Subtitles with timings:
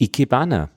[0.00, 0.70] Ikebana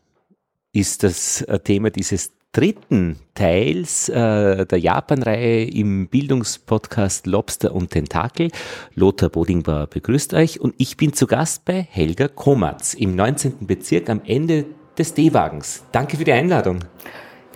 [0.74, 8.50] ist das äh, Thema dieses dritten Teils äh, der Japan-Reihe im Bildungspodcast Lobster und Tentakel.
[8.96, 13.68] Lothar Bodingbauer begrüßt euch und ich bin zu Gast bei Helga Komatz im 19.
[13.68, 14.66] Bezirk am Ende
[14.98, 15.84] des D-Wagens.
[15.92, 16.80] Danke für die Einladung.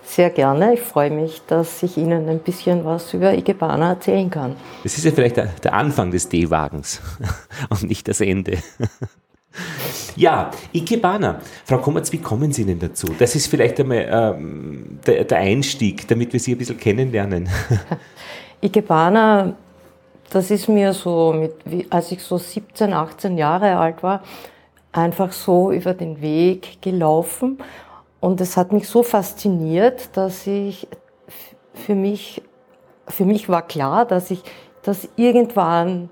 [0.03, 0.75] Sehr gerne.
[0.75, 4.55] Ich freue mich, dass ich Ihnen ein bisschen was über Ikebana erzählen kann.
[4.83, 7.01] Das ist ja vielleicht der, der Anfang des D-Wagens
[7.69, 8.59] und nicht das Ende.
[10.15, 11.39] Ja, Ikebana.
[11.65, 13.07] Frau Kommerz, wie kommen Sie denn dazu?
[13.17, 17.49] Das ist vielleicht einmal ähm, der, der, Einstieg, damit wir Sie ein bisschen kennenlernen.
[18.61, 19.55] Ikebana,
[20.29, 21.53] das ist mir so, mit,
[21.91, 24.23] als ich so 17, 18 Jahre alt war,
[24.91, 27.57] einfach so über den Weg gelaufen.
[28.21, 30.87] Und es hat mich so fasziniert, dass ich
[31.73, 32.41] für mich,
[33.07, 34.41] für mich war klar, dass ich
[34.81, 36.09] das irgendwann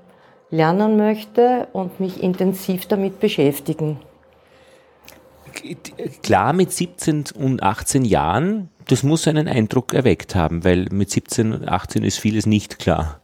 [0.53, 3.99] lernen möchte und mich intensiv damit beschäftigen.
[6.21, 11.53] Klar, mit 17 und 18 Jahren, das muss einen Eindruck erweckt haben, weil mit 17
[11.53, 13.21] und 18 ist vieles nicht klar.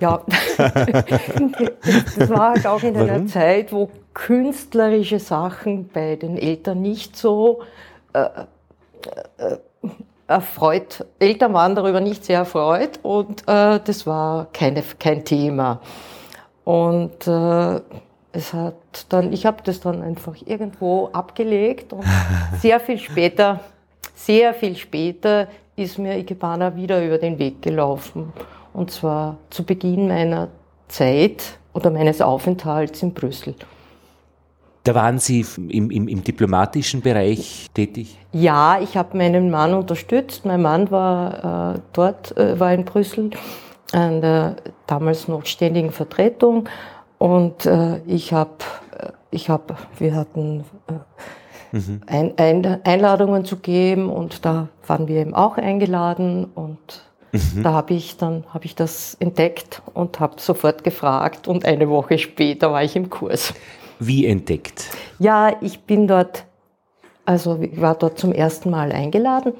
[0.00, 0.24] Ja,
[0.56, 7.62] das war halt auch in einer Zeit, wo künstlerische Sachen bei den Eltern nicht so
[8.14, 8.24] äh,
[9.36, 9.58] äh,
[10.26, 15.80] erfreut, Eltern waren darüber nicht sehr erfreut und äh, das war keine, kein Thema.
[16.64, 17.80] Und äh,
[18.32, 18.74] es hat
[19.08, 22.04] dann, ich habe das dann einfach irgendwo abgelegt und
[22.60, 23.60] sehr viel später,
[24.14, 28.32] sehr viel später ist mir Ikebana wieder über den Weg gelaufen.
[28.72, 30.48] Und zwar zu Beginn meiner
[30.88, 33.54] Zeit oder meines Aufenthalts in Brüssel.
[34.84, 38.18] Da waren Sie im, im, im diplomatischen Bereich tätig?
[38.32, 40.44] Ja, ich habe meinen Mann unterstützt.
[40.44, 43.30] Mein Mann war äh, dort, äh, war in Brüssel
[43.92, 46.68] an der damals noch ständigen Vertretung
[47.18, 48.56] und äh, ich habe,
[48.98, 52.00] äh, ich habe, wir hatten äh, mhm.
[52.06, 56.78] ein, ein, Einladungen zu geben und da waren wir eben auch eingeladen und
[57.30, 57.62] mhm.
[57.62, 62.18] da habe ich dann habe ich das entdeckt und habe sofort gefragt und eine Woche
[62.18, 63.54] später war ich im Kurs.
[64.00, 64.90] Wie entdeckt?
[65.20, 66.44] Ja, ich bin dort,
[67.24, 69.52] also ich war dort zum ersten Mal eingeladen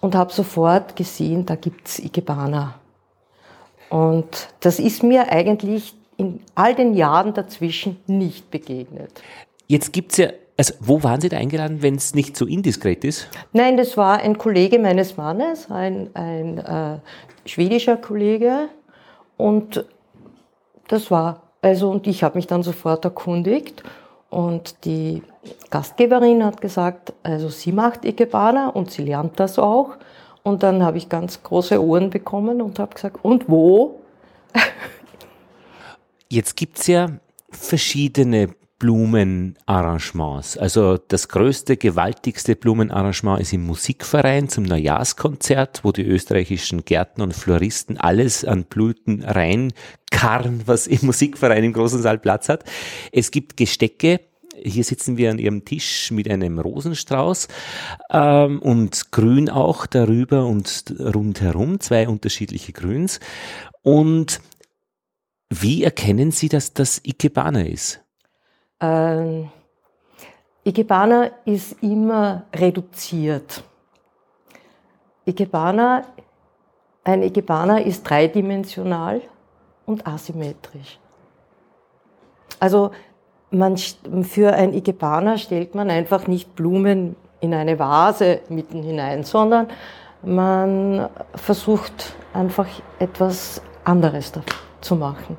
[0.00, 2.74] und habe sofort gesehen, da gibt's Ikebana.
[3.90, 9.22] Und das ist mir eigentlich in all den Jahren dazwischen nicht begegnet.
[9.66, 13.04] Jetzt gibt es ja, also wo waren Sie da eingeladen, wenn es nicht so indiskret
[13.04, 13.28] ist?
[13.52, 16.98] Nein, das war ein Kollege meines Mannes, ein, ein äh,
[17.46, 18.68] schwedischer Kollege.
[19.36, 19.84] Und
[20.88, 23.84] das war, also, und ich habe mich dann sofort erkundigt.
[24.30, 25.22] Und die
[25.70, 29.96] Gastgeberin hat gesagt, also sie macht Ikebana und sie lernt das auch.
[30.48, 34.00] Und dann habe ich ganz große Ohren bekommen und habe gesagt, und wo?
[36.30, 37.10] Jetzt gibt es ja
[37.50, 40.56] verschiedene Blumenarrangements.
[40.56, 47.34] Also das größte, gewaltigste Blumenarrangement ist im Musikverein zum Neujahrskonzert, wo die österreichischen Gärtner und
[47.34, 52.64] Floristen alles an Blüten reinkarren, was im Musikverein im großen Saal Platz hat.
[53.12, 54.20] Es gibt Gestecke,
[54.62, 57.48] hier sitzen wir an ihrem Tisch mit einem Rosenstrauß
[58.10, 63.20] ähm, und Grün auch darüber und rundherum, zwei unterschiedliche Grüns.
[63.82, 64.40] Und
[65.50, 68.00] wie erkennen Sie, dass das Ikebana ist?
[68.80, 69.50] Ähm,
[70.64, 73.64] Ikebana ist immer reduziert.
[75.24, 76.02] Ikebana,
[77.04, 79.22] ein Ikebana ist dreidimensional
[79.86, 80.98] und asymmetrisch.
[82.60, 82.90] Also
[83.50, 89.68] man, für ein Ikebana stellt man einfach nicht Blumen in eine Vase mitten hinein, sondern
[90.22, 92.66] man versucht einfach
[92.98, 94.32] etwas anderes
[94.80, 95.36] zu machen.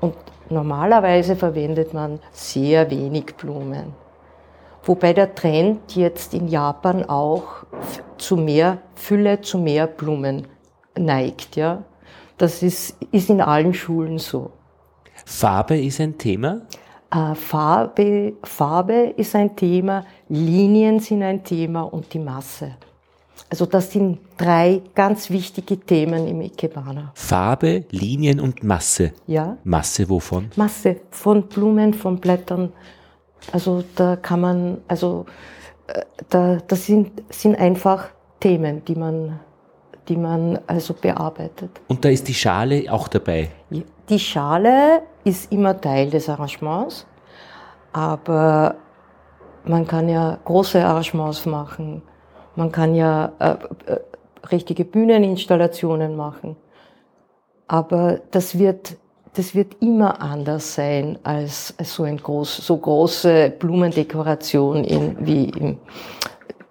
[0.00, 0.14] Und
[0.50, 3.94] normalerweise verwendet man sehr wenig Blumen.
[4.84, 7.64] Wobei der Trend jetzt in Japan auch
[8.16, 10.46] zu mehr Fülle, zu mehr Blumen
[10.96, 11.56] neigt.
[11.56, 11.82] Ja?
[12.38, 14.50] Das ist, ist in allen Schulen so.
[15.26, 16.62] Farbe ist ein Thema?
[17.10, 22.72] Äh, Farbe, Farbe ist ein Thema, Linien sind ein Thema und die Masse.
[23.50, 27.12] Also das sind drei ganz wichtige Themen im Ikebana.
[27.14, 29.12] Farbe, Linien und Masse.
[29.26, 29.56] Ja.
[29.64, 30.50] Masse wovon?
[30.56, 32.72] Masse von Blumen, von Blättern.
[33.52, 35.24] Also da kann man, also
[35.86, 39.40] äh, da, das sind, sind einfach Themen, die man,
[40.08, 41.70] die man also bearbeitet.
[41.86, 43.48] Und da ist die Schale auch dabei?
[44.08, 47.06] Die Schale ist immer Teil des Arrangements,
[47.92, 48.76] aber
[49.64, 52.02] man kann ja große Arrangements machen,
[52.56, 53.50] man kann ja äh,
[53.86, 54.00] äh,
[54.50, 56.56] richtige Bühneninstallationen machen,
[57.66, 58.96] aber das wird
[59.34, 65.44] das wird immer anders sein als, als so, ein groß, so große Blumendekoration in, wie,
[65.50, 65.78] im,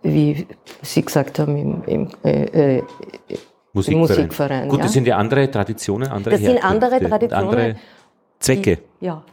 [0.01, 0.45] wie
[0.81, 2.83] Sie gesagt haben, im, im äh, äh
[3.73, 3.99] Musikverein.
[3.99, 4.69] Musikverein.
[4.69, 4.83] Gut, ja?
[4.83, 7.49] das sind ja andere Traditionen, andere Das sind andere Traditionen.
[7.49, 7.75] Andere
[8.39, 8.79] Zwecke.
[9.01, 9.23] Die, ja.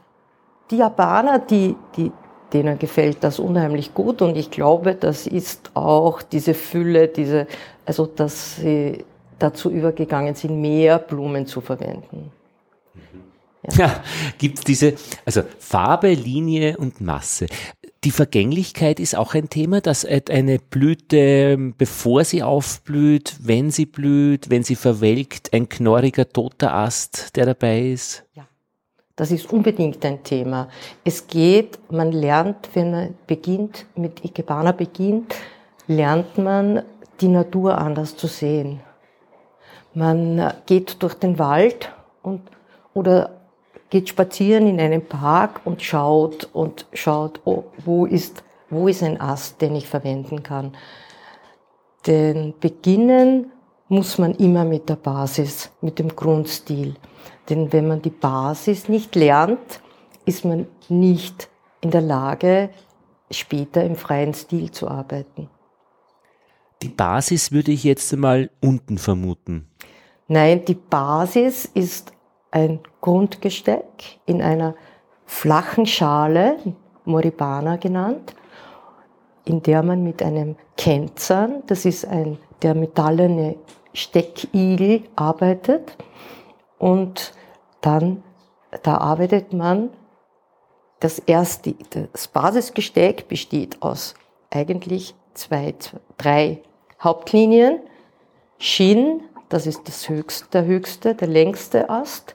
[0.71, 2.11] Die Japaner, die, die,
[2.53, 7.47] denen gefällt das unheimlich gut und ich glaube, das ist auch diese Fülle, diese,
[7.85, 9.05] also dass sie
[9.39, 12.31] dazu übergegangen sind, mehr Blumen zu verwenden.
[13.63, 14.05] Ja, ja
[14.39, 17.47] gibt es diese, also Farbe, Linie und Masse.
[18.05, 24.51] Die Vergänglichkeit ist auch ein Thema, dass eine Blüte, bevor sie aufblüht, wenn sie blüht,
[24.51, 28.25] wenn sie verwelkt, ein knorriger toter Ast, der dabei ist.
[28.35, 28.47] Ja,
[29.17, 30.69] das ist unbedingt ein Thema.
[31.05, 35.35] Es geht, man lernt, wenn man beginnt, mit Ikebana beginnt,
[35.87, 36.83] lernt man
[37.21, 38.81] die Natur anders zu sehen.
[39.95, 42.41] Man geht durch den Wald und,
[42.93, 43.31] oder
[43.91, 49.21] geht spazieren in einem Park und schaut und schaut, oh, wo ist, wo ist ein
[49.21, 50.73] Ast, den ich verwenden kann.
[52.09, 53.53] Denn beginnen
[53.89, 56.97] muss man immer mit der Basis, mit dem Grundstil.
[57.49, 59.81] Denn wenn man die Basis nicht lernt,
[60.25, 61.49] ist man nicht
[61.81, 62.71] in der Lage,
[63.31, 65.49] später im freien Stil zu arbeiten.
[66.83, 69.69] Die Basis würde ich jetzt einmal unten vermuten.
[70.29, 72.13] Nein, die Basis ist
[72.51, 74.75] ein Grundgesteck in einer
[75.27, 76.57] flachen Schale,
[77.05, 78.35] Moribana genannt,
[79.45, 83.57] in der man mit einem Kenzern, das ist ein der metallene
[83.93, 85.97] Steckigel, arbeitet.
[86.85, 87.33] Und
[87.81, 88.23] dann,
[88.83, 89.89] da arbeitet man,
[91.01, 91.75] das erste,
[92.13, 94.13] das Basisgesteck besteht aus
[94.51, 95.75] eigentlich zwei,
[96.19, 96.63] drei
[97.01, 97.81] Hauptlinien,
[98.59, 102.35] Shin, das ist das höchste, der höchste, der längste Ast.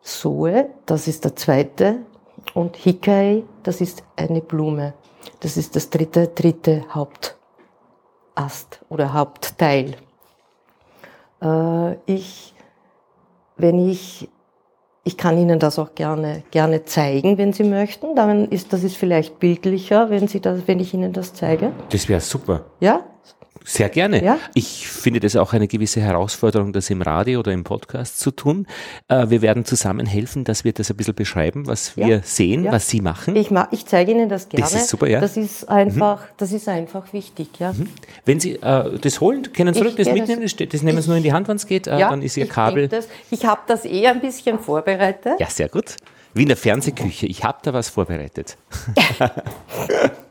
[0.00, 2.06] Soe, das ist der zweite.
[2.54, 4.94] Und Hikai, das ist eine Blume.
[5.40, 9.98] Das ist das dritte, dritte Hauptast oder Hauptteil.
[11.42, 12.49] Äh, ich,
[13.60, 14.28] wenn ich,
[15.04, 18.14] ich kann Ihnen das auch gerne, gerne zeigen, wenn Sie möchten.
[18.14, 21.72] Dann ist, das ist vielleicht bildlicher, wenn Sie das, wenn ich Ihnen das zeige.
[21.90, 22.66] Das wäre super.
[22.80, 23.04] Ja?
[23.64, 24.24] Sehr gerne.
[24.24, 24.38] Ja?
[24.54, 28.66] Ich finde das auch eine gewisse Herausforderung, das im Radio oder im Podcast zu tun.
[29.08, 32.06] Äh, wir werden zusammen helfen, dass wir das ein bisschen beschreiben, was ja.
[32.06, 32.72] wir sehen, ja.
[32.72, 33.36] was Sie machen.
[33.36, 34.62] Ich, ma ich zeige Ihnen das gerne.
[34.62, 35.20] Das ist super, ja.
[35.20, 36.34] Das ist einfach, mhm.
[36.38, 37.72] das ist einfach wichtig, ja.
[37.72, 37.88] Mhm.
[38.24, 41.16] Wenn Sie äh, das holen, können Sie zurück, das mitnehmen, das, das nehmen Sie nur
[41.18, 42.88] in die Hand, wenn es geht, äh, dann ist Ihr ich Kabel.
[42.88, 45.38] Das, ich habe das eh ein bisschen vorbereitet.
[45.38, 45.96] Ja, sehr gut.
[46.32, 47.26] Wie in der Fernsehküche.
[47.26, 48.56] Ich habe da was vorbereitet.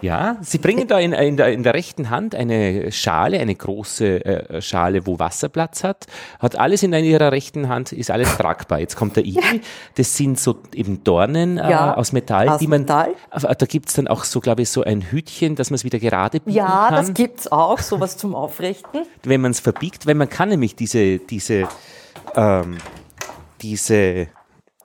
[0.00, 4.24] Ja, Sie bringen da in, in, der, in der rechten Hand eine Schale, eine große
[4.24, 6.06] äh, Schale, wo Wasserplatz hat.
[6.38, 8.78] Hat alles in Ihrer rechten Hand, ist alles tragbar.
[8.80, 9.60] Jetzt kommt der Igel.
[9.96, 12.82] Das sind so eben Dornen äh, ja, aus Metall, aus die man.
[12.82, 13.14] Metall.
[13.30, 15.98] Äh, da gibt's dann auch so, glaube ich, so ein Hütchen, dass man es wieder
[15.98, 16.94] gerade biegen ja, kann.
[16.94, 19.02] Ja, das gibt's auch, sowas zum Aufrichten.
[19.24, 21.68] Wenn man es verbiegt, weil man kann nämlich diese, diese,
[22.34, 22.78] ähm,
[23.62, 24.28] diese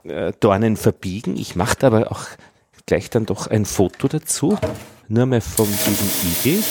[0.04, 1.38] äh, Dornen verbiegen.
[1.38, 2.26] Ich mache aber auch
[2.86, 4.58] gleich dann doch ein Foto dazu
[5.14, 6.64] nur mehr von diesem Igel.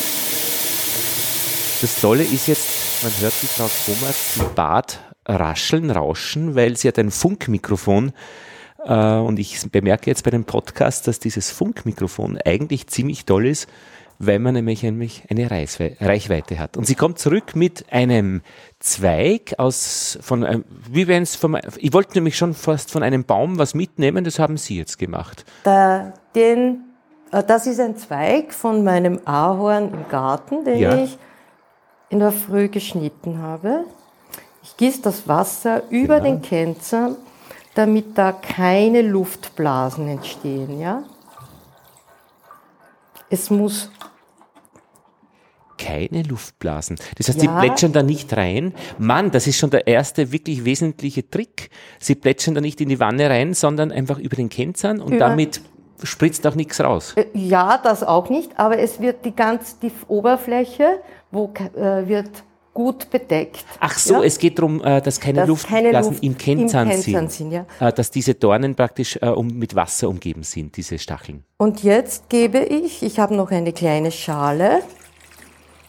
[1.81, 6.89] Das Tolle ist jetzt, man hört die Frau Komatz im Bad rascheln, rauschen, weil sie
[6.89, 8.13] hat ein Funkmikrofon
[8.85, 13.69] äh, und ich bemerke jetzt bei dem Podcast, dass dieses Funkmikrofon eigentlich ziemlich toll ist,
[14.19, 16.77] weil man nämlich, eine Reichweite hat.
[16.77, 18.43] Und sie kommt zurück mit einem
[18.81, 23.25] Zweig aus, von, äh, wie wenn es von, ich wollte nämlich schon fast von einem
[23.25, 25.45] Baum was mitnehmen, das haben Sie jetzt gemacht.
[25.63, 26.92] Da, den
[27.41, 30.97] das ist ein Zweig von meinem Ahorn im Garten, den ja.
[30.97, 31.17] ich
[32.11, 33.85] in der Früh geschnitten habe.
[34.63, 36.25] Ich gieße das Wasser über ja.
[36.25, 37.17] den Känzer,
[37.75, 40.79] damit da keine Luftblasen entstehen.
[40.79, 41.05] Ja?
[43.31, 43.91] Es muss
[45.79, 46.97] keine Luftblasen.
[47.17, 47.51] Das heißt, ja.
[47.51, 48.75] sie plätschern da nicht rein.
[48.99, 51.71] Mann, das ist schon der erste wirklich wesentliche Trick.
[51.99, 55.19] Sie plätschern da nicht in die Wanne rein, sondern einfach über den Kenzern und über
[55.19, 55.63] damit
[56.07, 57.15] spritzt auch nichts raus.
[57.17, 62.31] Äh, ja, das auch nicht, aber es wird die ganz die Oberfläche, wo äh, wird
[62.75, 63.65] gut bedeckt.
[63.81, 64.25] Ach so, ja?
[64.25, 67.31] es geht darum, äh, dass keine dass Luftblasen Luft im Kennzahn sind.
[67.31, 67.67] sind ja.
[67.81, 71.45] Äh, dass diese Dornen praktisch mit Wasser umgeben sind, diese Stacheln.
[71.59, 74.83] Und jetzt gebe ich, ich habe noch eine kleine Schale.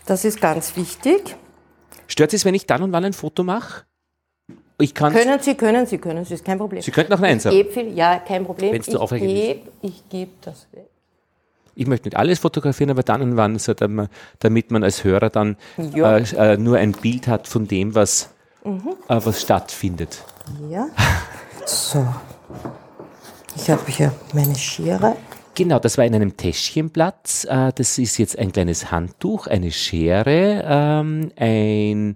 [0.05, 1.35] Das ist ganz wichtig.
[2.07, 3.85] Stört es, wenn ich dann und wann ein Foto mache?
[4.83, 6.81] Ich kann können Sie, können Sie, können Sie, ist kein Problem.
[6.81, 7.55] Sie könnten auch Nein sagen.
[7.55, 8.73] Ich viel, ja, kein Problem.
[8.73, 10.87] Wenn's ich gebe ich geb das weg.
[11.73, 15.55] Ich möchte nicht alles fotografieren, aber dann und wann, so, damit man als Hörer dann
[15.95, 16.17] ja.
[16.17, 18.29] äh, äh, nur ein Bild hat von dem, was
[18.65, 18.69] äh,
[19.07, 20.21] was stattfindet.
[20.69, 20.87] Ja.
[21.65, 22.05] So.
[23.55, 25.15] Ich habe hier meine Schere.
[25.55, 27.45] Genau, das war in einem Täschchenplatz.
[27.45, 32.15] Äh, Das ist jetzt ein kleines Handtuch, eine Schere, ähm, ein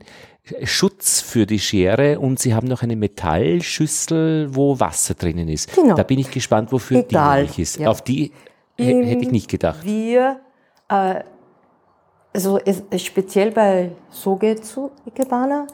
[0.63, 5.74] Schutz für die Schere und Sie haben noch eine Metallschüssel, wo Wasser drinnen ist.
[5.75, 5.96] Genau.
[5.96, 7.77] Da bin ich gespannt, wofür Egal, die nämlich ist.
[7.80, 7.89] ja.
[7.89, 8.32] Auf die
[8.77, 9.84] hä- hätte ich nicht gedacht.
[9.84, 10.39] Wir,
[10.89, 11.22] äh,
[12.34, 15.68] also es speziell bei Sogetsu Ikebana,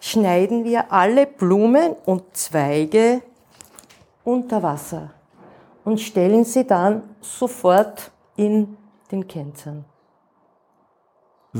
[0.00, 3.22] schneiden wir alle Blumen und Zweige
[4.24, 5.10] unter Wasser
[5.84, 8.76] und stellen sie dann sofort in
[9.10, 9.84] den Kenzern.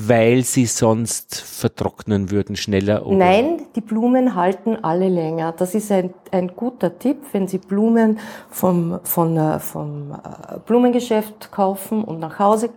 [0.00, 5.52] Weil sie sonst vertrocknen würden schneller oder Nein, die Blumen halten alle länger.
[5.52, 11.50] Das ist ein, ein guter Tipp, wenn Sie Blumen vom, von, äh, vom äh, Blumengeschäft
[11.50, 12.70] kaufen und nach Hause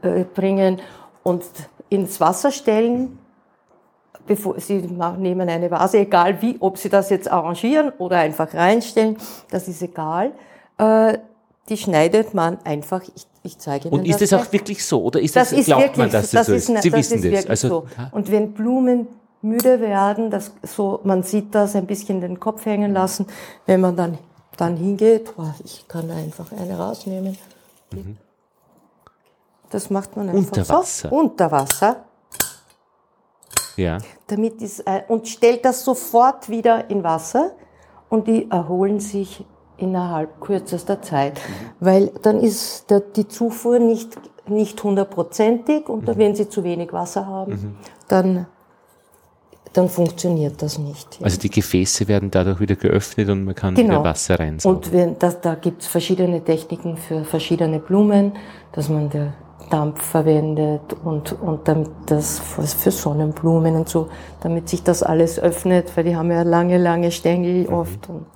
[0.00, 0.80] äh, bringen
[1.22, 1.44] und
[1.90, 3.18] ins Wasser stellen.
[4.26, 4.78] Bevor Sie
[5.18, 9.18] nehmen eine Vase, egal wie, ob Sie das jetzt arrangieren oder einfach reinstellen,
[9.50, 10.32] das ist egal.
[11.68, 15.02] Die schneidet man einfach, ich, ich zeige Ihnen Und ist das das auch wirklich so?
[15.02, 16.36] Oder ist Das das, ist glaubt wirklich, man, dass so.
[16.38, 16.68] das, so ist, ist?
[16.70, 17.46] ne- Sie das wissen ist das.
[17.50, 17.86] Also, so.
[18.12, 19.08] Und wenn Blumen
[19.42, 23.26] müde werden, das so, man sieht das ein bisschen den Kopf hängen lassen,
[23.66, 24.18] wenn man dann,
[24.56, 27.36] dann hingeht, boah, ich kann einfach eine rausnehmen.
[29.70, 30.38] Das macht man einfach.
[30.58, 31.08] Unter Wasser.
[31.08, 31.16] so.
[31.16, 32.04] Unter Wasser.
[33.76, 33.98] ja.
[34.26, 37.52] Damit ist, äh, und stellt das sofort wieder in Wasser
[38.08, 39.44] und die erholen sich
[39.78, 41.40] innerhalb kürzester Zeit.
[41.80, 44.10] Weil dann ist der, die Zufuhr nicht,
[44.46, 47.76] nicht hundertprozentig und wenn sie zu wenig Wasser haben,
[48.08, 48.46] dann,
[49.72, 51.18] dann funktioniert das nicht.
[51.22, 53.94] Also die Gefäße werden dadurch wieder geöffnet und man kann Genau.
[54.00, 54.76] wieder Wasser reinsaugen.
[54.76, 58.32] Und wenn, das, da gibt es verschiedene Techniken für verschiedene Blumen,
[58.72, 59.32] dass man der
[59.70, 64.08] Dampf verwendet und, und damit das für, für Sonnenblumen und so,
[64.42, 67.72] damit sich das alles öffnet, weil die haben ja lange, lange Stängel Mhm.
[67.72, 68.08] oft.
[68.10, 68.26] Und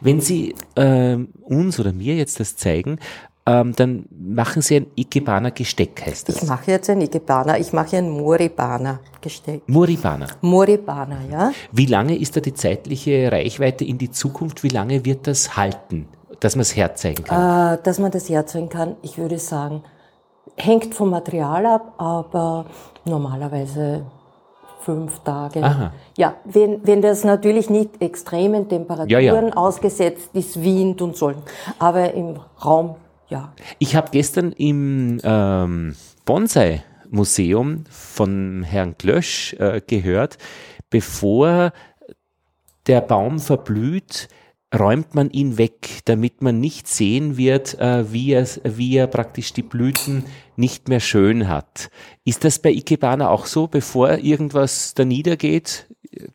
[0.00, 2.98] Wenn Sie ähm, uns oder mir jetzt das zeigen,
[3.44, 6.48] ähm, dann machen Sie ein Ikebana Gesteck, heißt ich das.
[6.48, 9.62] mache jetzt ein Ikebana, ich mache ein Moribana Gesteck.
[9.66, 10.26] Muribana.
[10.42, 11.52] Moribana, ja.
[11.72, 14.62] Wie lange ist da die zeitliche Reichweite in die Zukunft?
[14.62, 16.06] Wie lange wird das halten,
[16.38, 17.74] dass man es herzeigen kann?
[17.74, 19.82] Äh, dass man das herzeigen kann, ich würde sagen,
[20.56, 22.66] hängt vom Material ab, aber
[23.04, 24.06] normalerweise
[24.84, 25.62] fünf Tage.
[25.62, 25.92] Aha.
[26.16, 29.52] Ja, wenn, wenn das natürlich nicht extremen Temperaturen Ja, ja.
[29.54, 31.32] ausgesetzt ist, Wind und so,
[31.78, 32.96] aber im Raum,
[33.28, 33.52] ja.
[33.78, 40.38] Ich habe gestern im ähm, Bonsai-Museum von Herrn Glösch äh, gehört,
[40.90, 41.72] bevor
[42.86, 44.28] der Baum verblüht,
[44.78, 49.52] räumt man ihn weg, damit man nicht sehen wird, äh, wie, er, wie er praktisch
[49.52, 50.24] die Blüten
[50.56, 51.90] nicht mehr schön hat.
[52.24, 53.66] Ist das bei Ikebana auch so?
[53.66, 55.86] Bevor irgendwas da niedergeht,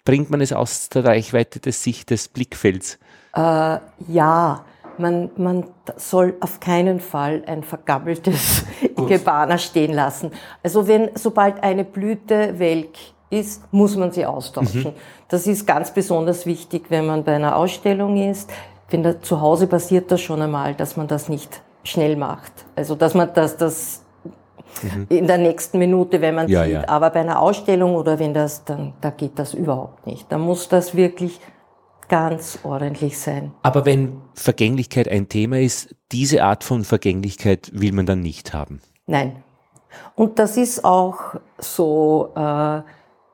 [0.06, 3.00] bringt man es aus der Reichweite des Sicht des Blickfelds?
[3.34, 4.65] Äh, ja,
[4.98, 5.65] man, man
[5.96, 10.32] soll auf keinen Fall ein vergammeltes Ikebana stehen lassen.
[10.63, 12.98] Also wenn, sobald eine Blüte welk
[13.29, 14.93] ist, muss man sie austauschen.
[15.27, 18.50] Das ist ganz besonders wichtig, wenn man bei einer Ausstellung ist.
[18.89, 22.53] Wenn da zu Hause passiert das schon einmal, dass man das nicht schnell macht.
[22.75, 24.03] Also dass man das, das
[25.10, 26.74] in der nächsten Minute, wenn man Ja, sieht.
[26.74, 26.88] ja.
[26.88, 30.31] Aber bei einer Ausstellung oder wenn das, dann, da geht das überhaupt nicht.
[30.31, 31.39] Da muss das wirklich
[32.07, 33.51] ganz ordentlich sein.
[33.63, 38.81] Aber wenn Vergänglichkeit ein Thema ist, diese Art von Vergänglichkeit will man dann nicht haben.
[39.05, 39.43] Nein.
[40.15, 41.17] Und das ist auch
[41.57, 42.81] so, äh,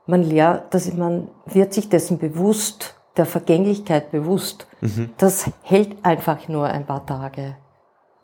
[0.06, 4.68] man lernt, dass man wird sich dessen bewusst, der Vergänglichkeit bewusst.
[5.18, 7.56] Das hält einfach nur ein paar Tage.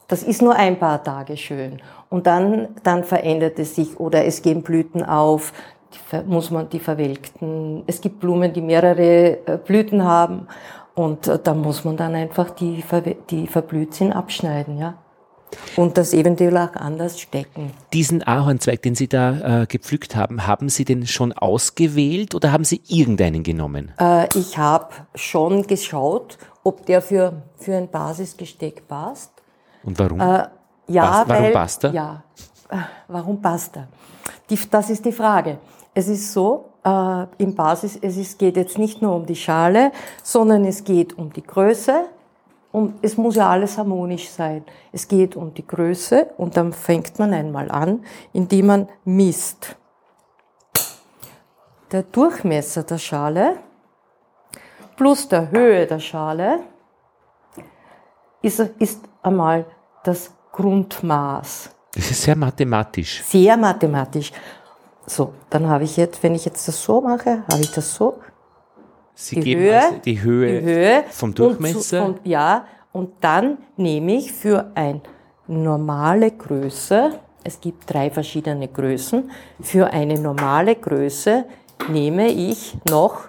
[0.07, 1.81] Das ist nur ein paar Tage schön.
[2.09, 5.53] Und dann, dann verändert es sich oder es gehen Blüten auf,
[6.25, 7.83] muss man die verwelkten.
[7.88, 10.48] Es gibt Blumen, die mehrere äh, Blüten haben
[10.95, 12.83] und äh, da muss man dann einfach die,
[13.29, 14.95] die verblüht sind abschneiden, ja.
[15.75, 17.71] Und das eventuell auch anders stecken.
[17.93, 22.63] Diesen Ahornzweig, den Sie da äh, gepflückt haben, haben Sie den schon ausgewählt oder haben
[22.65, 23.91] Sie irgendeinen genommen?
[23.99, 29.31] Äh, ich habe schon geschaut, ob der für, für ein Basisgesteck passt.
[29.83, 30.19] Und warum?
[30.19, 30.43] Äh,
[30.87, 31.93] ja, Passt- warum weil, passt er?
[31.93, 32.23] Ja,
[32.69, 32.75] Äh,
[33.07, 33.87] warum passt er?
[34.49, 35.57] Die, das ist die Frage.
[35.93, 39.91] Es ist so, äh, im Basis, es ist, geht jetzt nicht nur um die Schale,
[40.23, 42.05] sondern es geht um die Größe
[42.71, 44.63] und es muss ja alles harmonisch sein.
[44.91, 49.75] Es geht um die Größe und dann fängt man einmal an, indem man misst.
[51.91, 53.57] Der Durchmesser der Schale
[54.95, 56.59] plus der Höhe der Schale
[58.41, 59.65] ist, ist einmal
[60.03, 61.71] das Grundmaß.
[61.95, 63.23] Das ist sehr mathematisch.
[63.23, 64.31] Sehr mathematisch.
[65.05, 68.19] So, dann habe ich jetzt, wenn ich jetzt das so mache, habe ich das so
[69.21, 72.05] Sie die geben Höhe, also die Höhe, die Höhe vom und zu- Durchmesser.
[72.05, 75.01] Und, ja, und dann nehme ich für eine
[75.47, 81.43] normale Größe, es gibt drei verschiedene Größen, für eine normale Größe
[81.89, 83.27] nehme ich noch,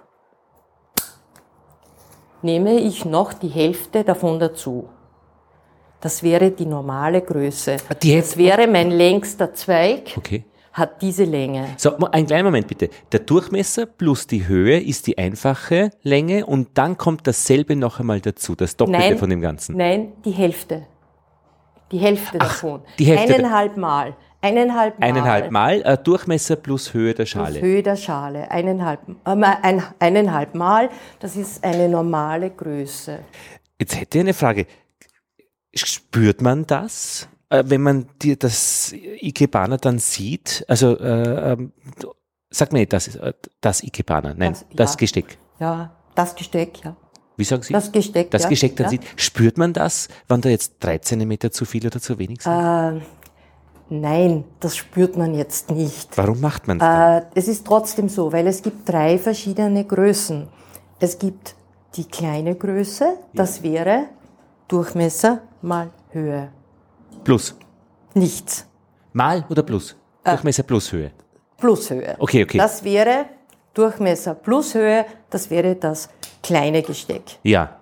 [2.42, 4.88] nehme ich noch die Hälfte davon dazu.
[6.00, 7.76] Das wäre die normale Größe.
[8.02, 10.44] Die das wäre mein längster Zweig, okay.
[10.80, 11.68] Hat diese Länge.
[11.76, 12.90] So, einen kleinen Moment bitte.
[13.12, 18.20] Der Durchmesser plus die Höhe ist die einfache Länge und dann kommt dasselbe noch einmal
[18.20, 19.18] dazu, das Doppelte Nein.
[19.18, 19.76] von dem Ganzen.
[19.76, 20.87] Nein, die Hälfte.
[21.92, 22.82] Die Hälfte davon.
[22.99, 23.34] die Hälfte.
[23.34, 24.16] Eineinhalb Mal.
[24.42, 25.06] Eineinhalb Mal.
[25.06, 27.60] Eineinhalb Mal äh, Durchmesser plus Höhe der Plus Schale.
[27.60, 28.50] Höhe der Schale.
[28.50, 30.88] Eineinhalb, äh, ein, eineinhalb Mal.
[31.18, 33.18] Das ist eine normale Größe.
[33.78, 34.66] Jetzt hätte ich eine Frage.
[35.75, 40.64] Spürt man das, äh, wenn man die, das Ikebana dann sieht?
[40.69, 41.73] Also, äh, ähm,
[42.49, 44.35] sag mir nicht, das ist äh, das Ikebana.
[44.37, 44.97] Nein, Das- das, ja.
[44.97, 45.38] Gesteck.
[45.59, 46.97] Ja, das Gesteck, ja.
[47.37, 47.73] Wie sagen Sie?
[47.73, 48.49] Das Gesteck, das ja.
[48.50, 48.90] Gesteck dann ja.
[48.90, 49.02] sieht.
[49.16, 52.52] Spürt man das, wann da jetzt drei Zentimeter zu viel oder zu wenig sind?
[52.52, 53.00] Äh,
[53.88, 56.16] nein, das spürt man jetzt nicht.
[56.19, 57.23] Warum macht man das?
[57.23, 60.49] Äh, es ist trotzdem so, weil es gibt drei verschiedene Größen.
[60.99, 61.54] Es gibt
[61.97, 64.07] die kleine Größe, das wäre
[64.69, 66.52] Durchmesser mal Höhe.
[67.24, 67.54] Plus.
[68.14, 68.66] Nichts.
[69.12, 69.96] Mal oder plus?
[70.24, 71.10] Durchmesser plus Höhe.
[71.56, 72.16] Plus Höhe.
[72.18, 72.58] Okay, okay.
[72.58, 73.26] Das wäre
[73.74, 76.08] Durchmesser plus Höhe, das wäre das
[76.42, 77.38] kleine Gesteck.
[77.44, 77.76] Ja.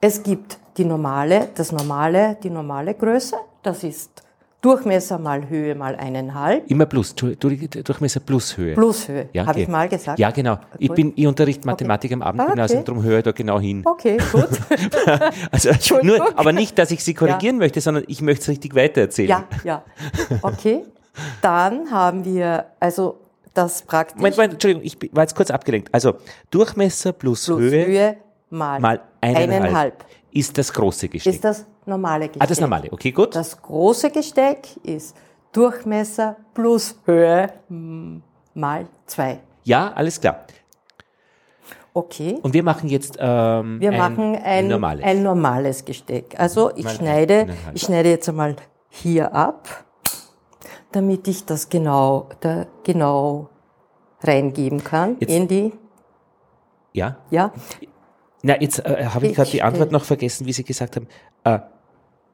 [0.00, 4.22] Es gibt die normale, das normale, die normale Größe, das ist
[4.60, 7.14] Durchmesser mal Höhe mal eineinhalb, Immer plus.
[7.14, 8.74] Du- du- Durchmesser plus Höhe.
[8.74, 9.28] plus Höhe.
[9.32, 9.62] Ja, Habe okay.
[9.62, 10.18] ich mal gesagt?
[10.18, 10.58] Ja, genau.
[10.78, 12.86] Ich, bin, ich unterrichte Mathematik am Abendgymnasium, Ah, okay.
[12.86, 13.82] darum höre ich da genau hin.
[13.86, 14.48] Okay, gut.
[15.50, 16.18] Also Entschuldigung.
[16.18, 19.30] nur, aber nicht, dass ich Sie korrigieren möchte, sondern ich möchte es richtig weitererzählen.
[19.30, 19.82] ja, ja.
[20.42, 20.84] Okay.
[21.40, 23.18] Dann haben wir also
[23.54, 25.88] das praktisch Moment, Moment, Entschuldigung, ich war jetzt kurz abgelenkt.
[25.92, 26.14] Also
[26.50, 28.16] Durchmesser plus, plus Höhe, Höhe,
[28.50, 30.04] mal, mal eineinhalb, eineinhalb.
[30.32, 31.34] ist das große Gesteck.
[31.34, 32.42] ist das normale Gesteck.
[32.42, 32.88] ah, das normale.
[32.92, 33.34] Okay, gut.
[33.34, 35.16] Das große Gesteck ist
[35.52, 38.18] Durchmesser plus Höhe mm,
[38.54, 39.40] mal zwei.
[39.64, 40.44] ja, alles klar.
[41.92, 42.38] Okay.
[42.42, 45.04] Und wir machen jetzt ähm, Wir ein machen ein normales.
[45.04, 46.38] ein normales Gesteck.
[46.38, 48.54] Also ich Mal schneide, ich schneide jetzt einmal
[48.88, 49.66] hier ab,
[50.92, 53.48] damit ich das genau, da genau
[54.22, 55.72] reingeben kann Jetzt- in die,
[56.92, 57.16] ja.
[57.30, 57.52] ja,
[58.42, 61.06] Na, jetzt äh, habe ich gerade die Antwort noch vergessen, wie Sie gesagt haben.
[61.44, 61.58] Äh,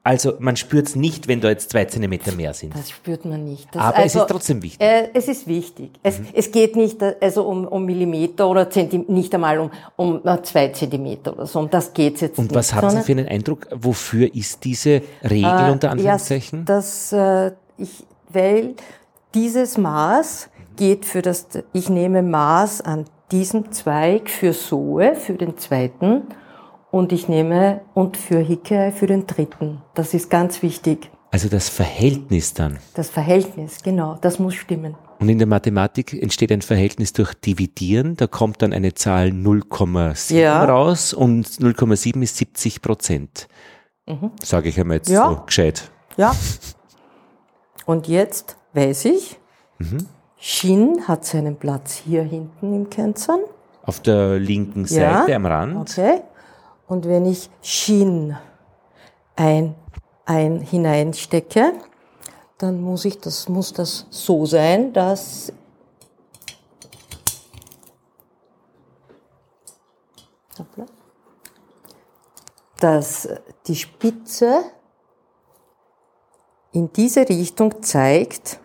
[0.07, 2.77] also man spürt es nicht, wenn da jetzt zwei Zentimeter mehr sind.
[2.77, 3.67] das spürt man nicht.
[3.75, 4.81] Das, Aber es ist trotzdem wichtig.
[4.81, 4.87] Mhm.
[4.87, 5.91] Äh, es ist wichtig.
[6.05, 10.21] Es, es geht nicht äh, also um, um Millimeter oder Zenti nicht einmal um, um
[10.25, 11.59] äh, zwei Zentimeter oder so.
[11.59, 12.55] Um das geht's jetzt Und nicht.
[12.55, 13.67] was haben Sie für einen Eindruck?
[13.75, 16.61] Wofür ist diese Regel unter Anführungszeichen?
[16.61, 18.75] Ja, das, äh, ich, weil
[19.35, 25.59] dieses Maß geht für das, ich nehme Maß an diesem Zweig für Sohe, für den
[25.59, 26.29] zweiten,
[26.97, 29.83] und ich nehme, und für Hicke für den dritten.
[29.95, 31.11] Das ist ganz wichtig.
[31.31, 32.79] also das Verhältnis dann.
[32.95, 34.95] Das Verhältnis, genau, das muss stimmen.
[35.19, 38.17] Und in der Mathematik entsteht ein Verhältnis durch Dividieren.
[38.17, 40.65] Da kommt dann eine Zahl 0,7 Ja.
[40.65, 43.49] raus und 0,7 ist 70 Prozent.
[44.43, 45.15] Sage ich einmal jetzt Mhm.
[45.15, 45.29] Ja.
[45.31, 45.91] so gescheit.
[46.17, 46.35] Ja.
[47.87, 49.39] Und jetzt weiß ich,
[49.79, 50.07] Mhm.
[50.39, 53.41] Shin hat seinen Platz hier hinten im Kennzahn.
[53.83, 55.21] Auf der linken Ja.
[55.21, 55.77] Seite am Rand.
[55.91, 56.21] Okay.
[56.89, 58.37] Und wenn ich Shin
[59.35, 59.75] ein,
[60.25, 61.73] ein hineinstecke,
[62.59, 65.53] dann muss ich das, muss das so sein, dass
[72.79, 73.29] dass
[73.67, 74.63] die Spitze
[76.73, 78.61] in diese Richtung zeigt,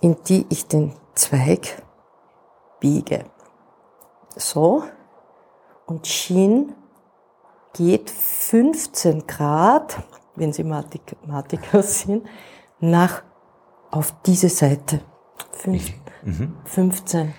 [0.00, 1.82] in die ich den Zweig
[2.78, 3.24] biege.
[4.36, 4.84] So.
[5.86, 6.72] Und Shin
[7.76, 9.96] geht 15 Grad,
[10.34, 12.26] wenn Sie Mathematiker sind,
[12.80, 13.22] nach
[13.90, 15.00] auf diese Seite.
[15.52, 15.92] Fünf,
[16.64, 17.34] 15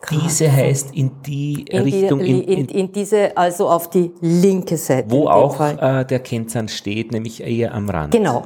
[0.00, 0.22] Grad.
[0.22, 4.12] Diese heißt in die in, die, Richtung, in, in, in, in diese, also auf die
[4.20, 5.10] linke Seite.
[5.10, 8.12] wo auch äh, der Kennzahn steht, nämlich eher am Rand.
[8.12, 8.44] Genau.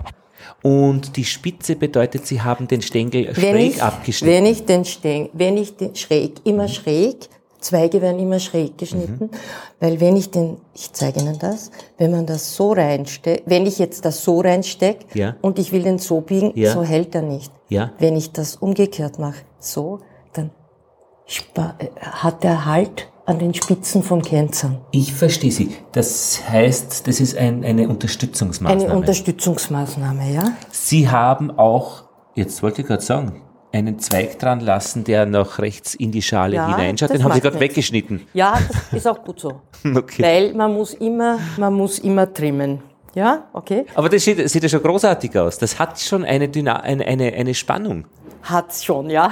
[0.62, 4.34] Und die Spitze bedeutet, Sie haben den Stängel Wenn schräg ich, abgeschnitten.
[4.34, 7.28] wenn ich den Stäng, wenn ich den schräg, immer schräg,
[7.64, 9.30] Zweige werden immer schräg geschnitten,
[9.80, 13.78] weil wenn ich den, ich zeige Ihnen das, wenn man das so reinsteckt, wenn ich
[13.78, 15.36] jetzt das so reinstecke Ja.
[15.40, 16.72] und ich will den so biegen, Ja.
[16.74, 17.50] so hält er nicht.
[17.70, 17.92] Ja.
[17.98, 20.00] Wenn ich das umgekehrt mache, so,
[20.34, 20.50] dann
[21.56, 24.82] äh, hat er Halt an den Spitzen von Kennzahn.
[24.90, 25.74] Ich verstehe Sie.
[25.92, 28.84] Das heißt, das ist ein, eine Unterstützungsmaßnahme.
[28.90, 30.52] Eine Unterstützungsmaßnahme, ja?
[30.70, 33.40] Sie haben auch, jetzt wollte ich gerade sagen,
[33.74, 37.10] einen Zweig dran lassen, der nach rechts in die Schale Ja, hineinschaut.
[37.10, 38.26] Den haben Sie gerade weggeschnitten.
[38.32, 38.58] Ja,
[38.90, 39.60] das ist auch gut so.
[39.84, 40.22] Okay.
[40.22, 42.80] Weil man muss immer, man muss immer trimmen.
[43.14, 43.84] Ja, okay.
[43.94, 45.58] Aber das sieht, sieht ja schon großartig aus.
[45.58, 48.06] Das hat schon eine, Dyna eine, eine, eine Spannung.
[48.42, 49.30] Hat's schon, ja.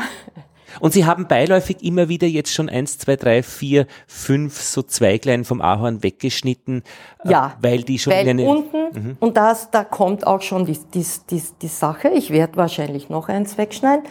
[0.81, 5.45] Und Sie haben beiläufig immer wieder jetzt schon eins, zwei, drei, vier, fünf so Zweiglein
[5.45, 6.83] vom Ahorn weggeschnitten,
[7.25, 10.67] äh, Ja, weil die schon Weil in eine, unten, und das, da kommt auch schon
[10.67, 14.05] die, die, die, die Sache, ich werde wahrscheinlich noch eins wegschneiden,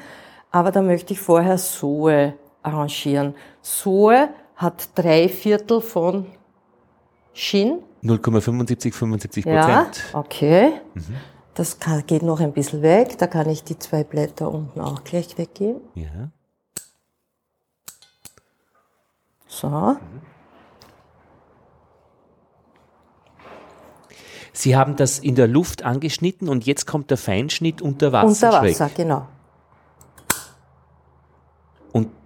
[0.51, 3.35] aber da möchte ich vorher Sohe arrangieren.
[3.61, 6.25] Sohe hat drei Viertel von
[7.33, 7.79] Shin.
[8.03, 10.03] 0,75, 75 Ja, Prozent.
[10.13, 10.73] okay.
[11.53, 13.17] Das kann, geht noch ein bisschen weg.
[13.17, 15.81] Da kann ich die zwei Blätter unten auch gleich weggeben.
[15.95, 16.29] Ja.
[19.47, 19.97] So.
[24.53, 28.47] Sie haben das in der Luft angeschnitten und jetzt kommt der Feinschnitt unter Wasser.
[28.49, 28.71] Unter schräg.
[28.79, 29.27] Wasser, genau.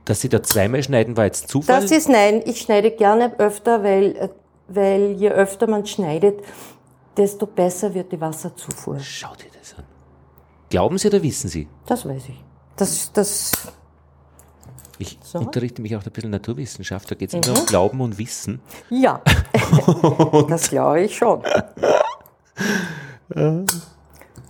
[0.05, 1.81] Und dass Sie da zweimal schneiden, war jetzt Zufall?
[1.81, 4.29] Das ist, nein, ich schneide gerne öfter, weil, äh,
[4.67, 6.41] weil je öfter man schneidet,
[7.17, 8.99] desto besser wird die Wasserzufuhr.
[8.99, 9.83] Schau dir das an.
[10.69, 11.67] Glauben Sie oder wissen Sie?
[11.87, 12.43] Das weiß ich.
[12.75, 13.51] Das, das,
[14.99, 15.39] Ich So.
[15.39, 15.47] Mhm.
[15.47, 18.61] unterrichte mich auch ein bisschen Naturwissenschaft, da geht es immer um Glauben und Wissen.
[18.91, 19.21] ja,
[20.47, 21.41] das glaube ich schon.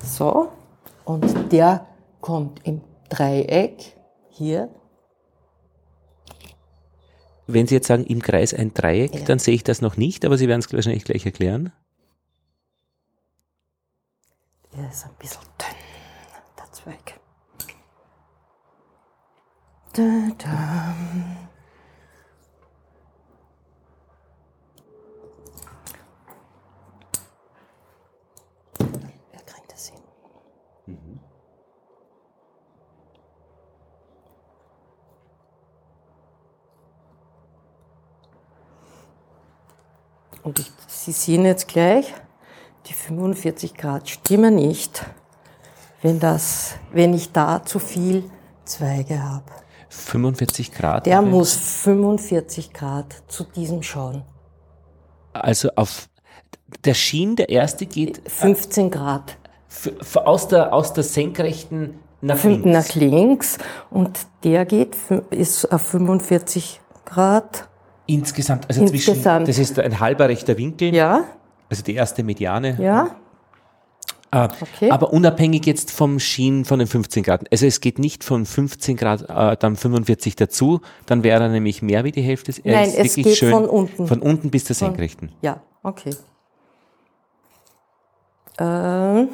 [0.04, 0.50] So,
[1.06, 1.88] und der
[2.20, 3.96] kommt im Dreieck
[4.28, 4.68] hier.
[7.48, 9.22] Wenn Sie jetzt sagen, im Kreis ein Dreieck, Ja.
[9.26, 11.72] dann sehe ich das noch nicht, aber Sie werden es wahrscheinlich gleich erklären.
[14.76, 15.78] Der ist ein bisschen dünn,
[16.58, 17.20] der Zweig.
[19.94, 20.96] Da, da.
[40.46, 42.14] Und ich, Sie sehen jetzt gleich,
[42.88, 45.04] die 45 Grad stimmen nicht,
[46.02, 48.30] wenn, das, wenn ich da zu viel
[48.64, 49.44] Zweige habe.
[49.90, 51.06] 45 Grad.
[51.06, 54.24] Der muss 45 Grad zu diesem schauen.
[55.34, 56.10] Also auf
[56.84, 59.38] der Schien, der erste geht 15 Grad.
[59.70, 62.66] f- f- aus der, aus der senkrechten nach links.
[62.66, 63.58] nach links
[63.90, 64.96] und der geht,
[65.32, 67.68] ist auf 45 Grad.
[68.08, 69.46] Insgesamt, also Insgesamt.
[69.46, 71.24] zwischen, das ist ein halber rechter Winkel, Ja,
[71.70, 72.78] also die erste Mediane.
[72.80, 73.16] ja,
[74.32, 74.92] Ah, Okay.
[74.92, 77.50] Aber unabhängig jetzt vom Schien von den 15 Grad.
[77.54, 81.82] Also es geht nicht von 15 Grad äh, dann 45 dazu, dann wäre er nämlich
[81.82, 82.54] mehr wie die Hälfte.
[82.66, 84.08] Er Nein, ist es geht schön von unten.
[84.08, 85.32] Von unten bis zur senkrechten.
[85.42, 86.12] ja, okay.
[88.60, 89.30] Ähm,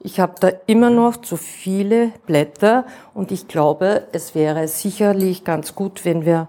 [0.00, 5.74] ich habe da immer noch zu viele Blätter und ich glaube, es wäre sicherlich ganz
[5.74, 6.48] gut, wenn wir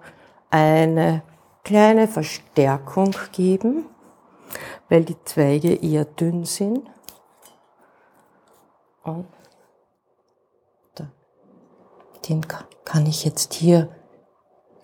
[0.50, 1.22] eine
[1.70, 3.86] kleine Verstärkung geben,
[4.90, 6.82] weil die Zweige eher dünn sind.
[9.04, 9.28] Und
[12.28, 13.96] den ka- kann ich jetzt hier,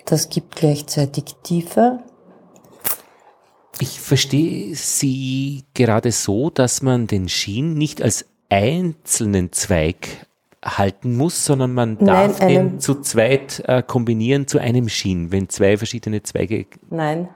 [0.06, 2.04] das gibt gleichzeitig Tiefe.
[3.80, 10.25] Ich verstehe Sie gerade so, dass man den Schien nicht als einzelnen Zweig
[10.66, 15.32] halten muss, sondern man Nein, darf einen- den zu zweit äh, kombinieren zu einem Schien,
[15.32, 16.66] wenn zwei verschiedene Zweige.
[16.90, 17.30] Nein,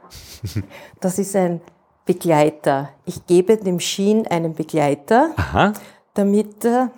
[0.99, 1.61] das ist ein
[2.05, 2.89] Begleiter.
[3.05, 5.73] Ich gebe dem Schien einen Begleiter, Aha,
[6.15, 6.91] damit er,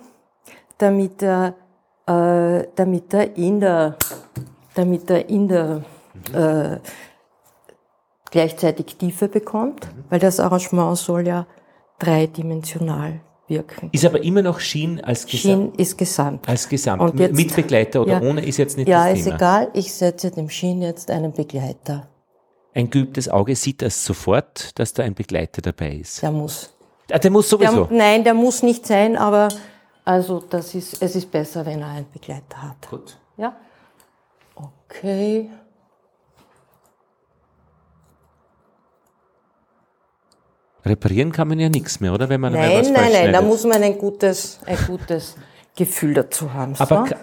[0.77, 1.55] damit er,
[2.07, 3.97] äh, damit er in der,
[4.73, 5.83] damit er in der
[6.33, 6.77] äh,
[8.31, 11.45] gleichzeitig Tiefe bekommt, weil das Arrangement soll ja
[11.99, 13.19] dreidimensional
[13.51, 13.89] wirken.
[13.91, 15.41] ist aber immer noch Schien als Gesamt.
[15.41, 16.49] Schien ist gesamt.
[16.49, 17.01] Als Gesamt.
[17.03, 18.27] Und jetzt- Mit Begleiter oder Ja.
[18.27, 19.35] ohne ist jetzt nicht Ja, das ist Thema.
[19.35, 19.67] egal.
[19.73, 22.07] Ich setze dem Schien jetzt einen Begleiter.
[22.73, 26.21] Ein geübtes Auge sieht das sofort, dass da ein Begleiter dabei ist.
[26.23, 26.73] Der muss.
[27.11, 27.87] Ah, der muss Der, sowieso.
[27.91, 29.49] nein, der muss nicht sein, aber
[30.05, 32.89] also das ist, es ist besser, wenn er einen Begleiter hat.
[32.89, 33.17] Gut.
[33.37, 33.55] Ja?
[34.55, 35.49] Okay.
[40.85, 42.29] Reparieren kann man ja nichts mehr, oder?
[42.29, 45.35] Wenn man Nein, was nein, nein, da muss man ein gutes, ein gutes
[45.75, 46.75] Gefühl dazu haben.
[46.75, 46.83] So?
[46.83, 47.15] Aber ka-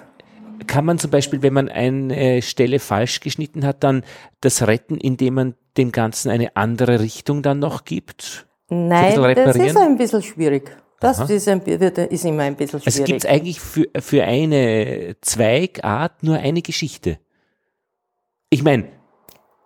[0.67, 4.05] kann man zum Beispiel, wenn man eine Stelle falsch geschnitten hat, dann
[4.41, 8.47] das retten, indem man dem Ganzen eine andere Richtung dann noch gibt?
[8.69, 10.71] Nein, das ist ein bisschen schwierig.
[11.01, 13.07] Das ist, ein, ist immer ein bisschen Also schwierig.
[13.07, 17.19] gibt es eigentlich für, für eine Zweigart nur eine Geschichte?
[18.51, 18.89] Ich meine,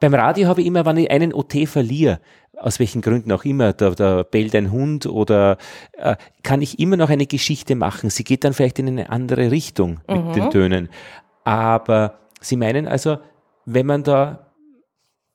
[0.02, 2.20] beim Radio habe ich immer, wenn ich einen OT verliere,
[2.58, 5.56] aus welchen Gründen auch immer, da, da bellt ein Hund oder
[5.92, 8.10] äh, kann ich immer noch eine Geschichte machen.
[8.10, 10.32] Sie geht dann vielleicht in eine andere Richtung mit Mhm.
[10.34, 10.88] den Tönen.
[11.44, 13.18] Aber Sie meinen also,
[13.64, 14.50] wenn man da,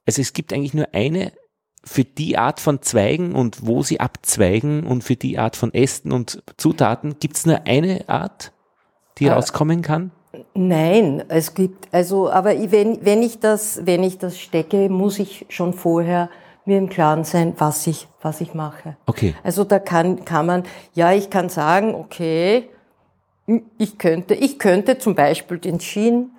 [0.06, 1.32] also es gibt eigentlich nur eine
[1.86, 6.12] für die Art von Zweigen und wo sie abzweigen und für die Art von Ästen
[6.12, 8.52] und Zutaten, gibt es nur eine Art,
[9.20, 10.12] die Äh, rauskommen kann?
[10.54, 15.46] Nein, es gibt, also, aber wenn, wenn ich das, wenn ich das stecke, muss ich
[15.50, 16.30] schon vorher
[16.66, 18.98] mir im Klaren sein, was ich, was ich mache.
[19.06, 19.36] Okay.
[19.44, 20.64] Also da kann, kann man,
[20.94, 22.70] ja, ich kann sagen, okay,
[23.78, 26.32] ich könnte, ich könnte zum Beispiel den Schien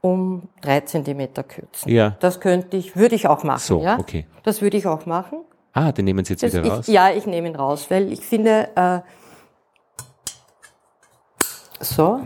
[0.00, 1.90] um drei Zentimeter kürzen.
[1.90, 2.16] Ja.
[2.20, 3.98] Das könnte ich, würde ich auch machen, So, ja.
[3.98, 4.26] okay.
[4.42, 5.44] Das würde ich auch machen.
[5.74, 6.86] Ah, den nehmen Sie jetzt Das wieder ich, raus.
[6.86, 9.00] Ja, ich nehme ihn raus, weil ich finde, äh,
[11.80, 12.20] so,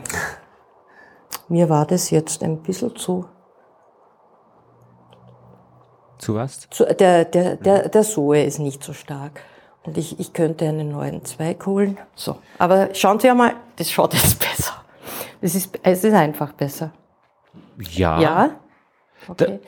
[1.48, 3.26] mir war das jetzt ein bisschen zu,
[6.18, 6.68] Zu was?
[6.70, 9.42] zu der, der, der, der Sohe ist nicht so stark.
[9.84, 11.98] Und ich, ich könnte einen neuen Zweig holen.
[12.16, 14.72] So, aber schauen Sie einmal, das schaut jetzt besser.
[15.40, 16.90] Das ist, es ist einfach besser.
[17.78, 18.20] Ja.
[18.20, 18.50] Ja?
[19.28, 19.60] Okay.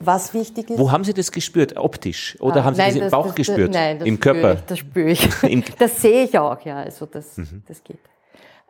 [0.00, 0.78] Was wichtig ist.
[0.78, 1.76] Wo haben Sie das gespürt?
[1.78, 2.36] Optisch?
[2.40, 3.72] Oder Ah, haben Sie nein, das im das- Bauch das- gespürt?
[3.72, 4.54] Nein, das Im Körper?
[4.54, 5.42] Ich, das spüre ich.
[5.42, 5.64] Mhm.
[5.78, 6.78] das sehe ich auch, ja.
[6.78, 8.00] Also das, das geht.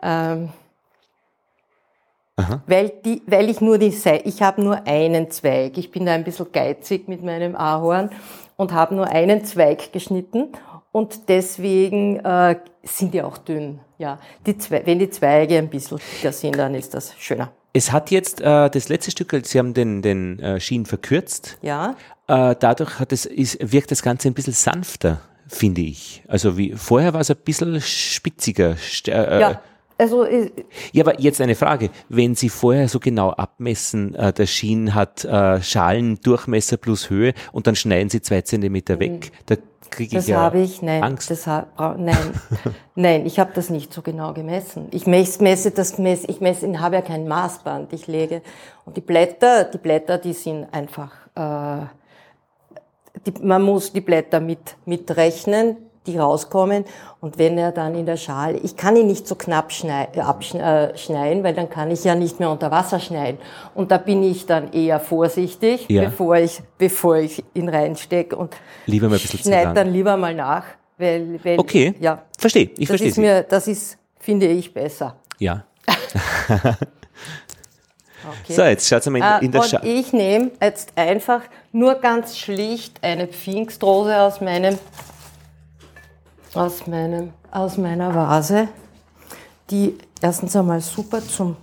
[0.02, 0.50] Ähm,
[2.66, 3.94] weil, die, weil ich nur die
[4.24, 5.78] ich habe nur einen Zweig.
[5.78, 8.10] Ich bin da ein bisschen geizig mit meinem Ahorn
[8.56, 10.48] und habe nur einen Zweig geschnitten
[10.92, 13.80] und deswegen äh, sind die auch dünn.
[13.98, 17.52] Ja, die Zwe wenn die Zweige ein bisschen dicker sind, dann ist das schöner.
[17.72, 21.58] Es hat jetzt äh, das letzte Stück, Sie haben den, den äh, Schien verkürzt.
[21.62, 26.22] Ja, Äh, dadurch hat es, ist, wirkt das Ganze ein bisschen sanfter, finde ich.
[26.28, 28.76] Also wie vorher war es ein bisschen spitziger.
[29.06, 29.60] Äh, ja.
[29.98, 30.50] Also äh,
[30.92, 31.90] Ja, aber jetzt eine Frage.
[32.08, 37.66] Wenn Sie vorher so genau abmessen, äh, der Schien hat äh, Schalendurchmesser plus Höhe und
[37.66, 39.56] dann schneiden Sie zwei Zentimeter weg, da
[39.90, 40.30] kriege ich Mhm.
[40.32, 41.30] Ja habe ich, nein, Angst.
[41.30, 42.16] das ha, bra- nein,
[42.96, 44.88] nein, ich habe das nicht so genau gemessen.
[44.90, 48.42] Ich messe, messe das, messe, ich messe, ich habe ja kein Maßband, ich lege
[48.86, 51.86] und die Blätter, die Blätter, die sind einfach, äh,
[53.26, 56.84] die, man muss die Blätter mit mitrechnen, die rauskommen
[57.20, 60.96] und wenn er dann in der Schale, ich kann ihn nicht so knapp abschneiden, äh,
[60.98, 63.38] schneiden, weil dann kann ich ja nicht mehr unter Wasser schneiden
[63.74, 66.04] und da bin ich dann eher vorsichtig, Ja.
[66.04, 68.54] bevor ich bevor ich ihn reinstecke und
[68.86, 69.74] Lieber mal ein bisschen zu schneid lang.
[69.74, 70.64] dann lieber mal nach,
[70.98, 73.20] weil, weil Okay, ja, verstehe, ich das verstehe ist Sie.
[73.20, 75.16] mir, das ist, finde ich besser.
[75.38, 75.64] ja.
[78.42, 78.54] Okay.
[78.54, 79.86] So, jetzt schaut mal in, Ah, in der Schale.
[79.86, 84.78] ich nehme jetzt einfach nur ganz schlicht eine Pfingstrose aus meinem,
[86.54, 88.68] aus meinem, aus meiner Vase,
[89.70, 91.56] die erstens einmal super zum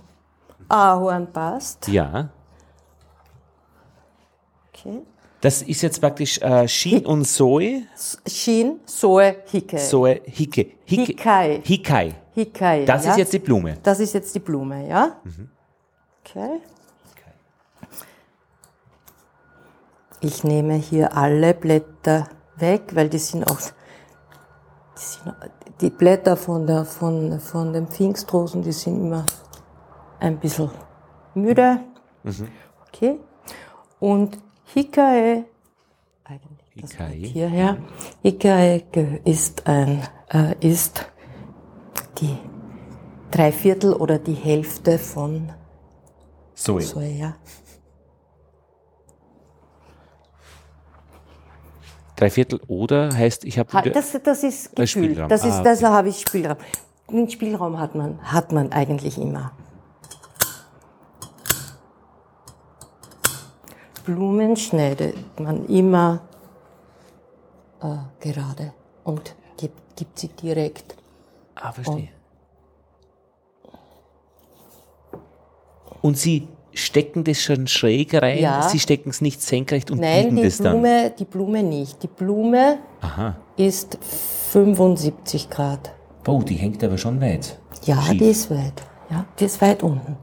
[0.68, 1.88] Ahorn passt.
[1.88, 2.28] Ja.
[4.68, 5.02] Okay.
[5.40, 7.82] Das ist jetzt praktisch äh, Schien und Soe,
[8.26, 9.78] Shin, Soe, Hike.
[9.78, 10.66] Soe, Hike.
[10.84, 11.04] Hike.
[11.04, 11.62] Hikai.
[11.64, 12.14] Hikai.
[12.34, 12.84] Hikai.
[12.84, 13.10] Das ja?
[13.10, 13.76] ist jetzt die Blume.
[13.82, 15.16] Das ist jetzt die Blume, ja?
[16.24, 16.60] Okay.
[20.20, 23.58] Ich nehme hier alle Blätter weg, weil die sind auch,
[25.02, 25.34] sind,
[25.80, 29.26] die Blätter von, der, von, von den Pfingstrosen, die sind immer
[30.20, 30.70] ein bisschen
[31.34, 31.80] müde.
[32.88, 33.18] Okay.
[34.00, 35.44] Und Hikae,
[36.24, 37.26] eigentlich, das Hikae.
[37.26, 37.76] hierher,
[38.22, 38.82] Hikae
[39.24, 41.04] ist ein, äh, ist
[42.18, 42.38] die
[43.30, 45.52] Dreiviertel oder die Hälfte von.
[46.54, 47.36] Soja.
[52.22, 54.86] Dreiviertel oder heißt, ich habe Ha- Das, das ist Gefühl.
[54.86, 55.28] Spielraum.
[55.28, 56.56] Das ist, Ah, das habe ich Spielraum.
[57.10, 59.50] Den Spielraum hat man, hat man eigentlich immer.
[64.04, 66.20] Blumen schneidet man immer
[67.82, 68.72] äh, gerade
[69.04, 70.96] und gibt, gibt sie direkt.
[71.56, 72.08] Ah, verstehe.
[76.00, 78.38] Und Sie stecken das schon schräg rein?
[78.38, 78.68] Ja.
[78.68, 80.80] Sie stecken es nicht senkrecht und Nein, biegen die das dann?
[80.80, 82.02] Blume, die Blume nicht.
[82.02, 83.36] Die Blume Aha.
[83.56, 83.98] ist
[84.50, 85.92] 75 Grad.
[86.26, 87.58] Oh, die hängt aber schon weit.
[87.84, 88.18] Ja, Schief.
[88.18, 88.82] die ist weit.
[89.10, 90.16] Ja, die ist weit unten.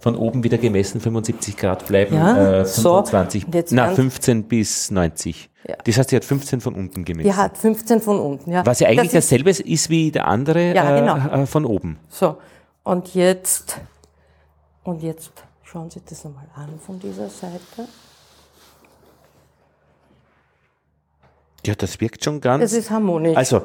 [0.00, 2.94] Von oben wieder gemessen 75 Grad bleiben Ja, äh, so.
[3.04, 5.48] 25, Und jetzt na ganz- 15 bis 90.
[5.68, 5.76] Ja.
[5.84, 7.28] Das heißt, sie hat 15 von unten gemessen.
[7.28, 8.50] Die hat 15 von unten.
[8.50, 8.66] Ja.
[8.66, 11.42] Was ja eigentlich Das ist- dasselbe ist wie der andere Ja, äh, genau.
[11.42, 11.98] äh, von oben.
[12.08, 12.36] So,
[12.82, 13.80] und jetzt,
[14.84, 15.32] und jetzt
[15.64, 17.88] schauen Sie das einmal an von dieser Seite.
[21.64, 22.64] Ja, das wirkt schon ganz.
[22.64, 23.36] Es ist harmonisch.
[23.36, 23.62] Also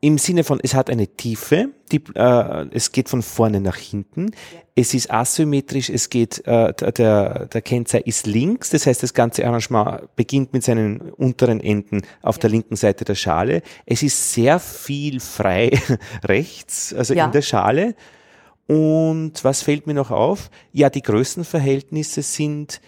[0.00, 4.32] im Sinne von, es hat eine Tiefe, die, äh, es geht von vorne nach hinten,
[4.74, 9.46] es ist asymmetrisch, es geht, äh, der- der, Kennzeichen ist links, das heißt, das ganze
[9.46, 13.62] Arrangement beginnt mit seinen unteren Enden auf der linken Seite der Schale.
[13.86, 15.70] Es ist sehr viel frei
[16.24, 17.26] rechts, also Ja.
[17.26, 17.94] in der Schale.
[18.66, 20.50] Und was fällt mir noch auf?
[20.72, 22.80] Ja, die Größenverhältnisse sind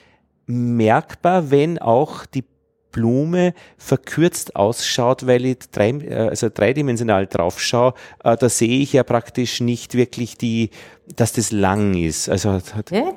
[0.46, 2.44] merkbar, wenn auch die
[2.90, 8.92] Blume verkürzt ausschaut, weil ich drei, äh, also dreidimensional drauf schaue, äh, da sehe ich
[8.94, 10.70] ja praktisch nicht wirklich die,
[11.14, 12.28] dass das lang ist.
[12.28, 13.12] Also hat, okay?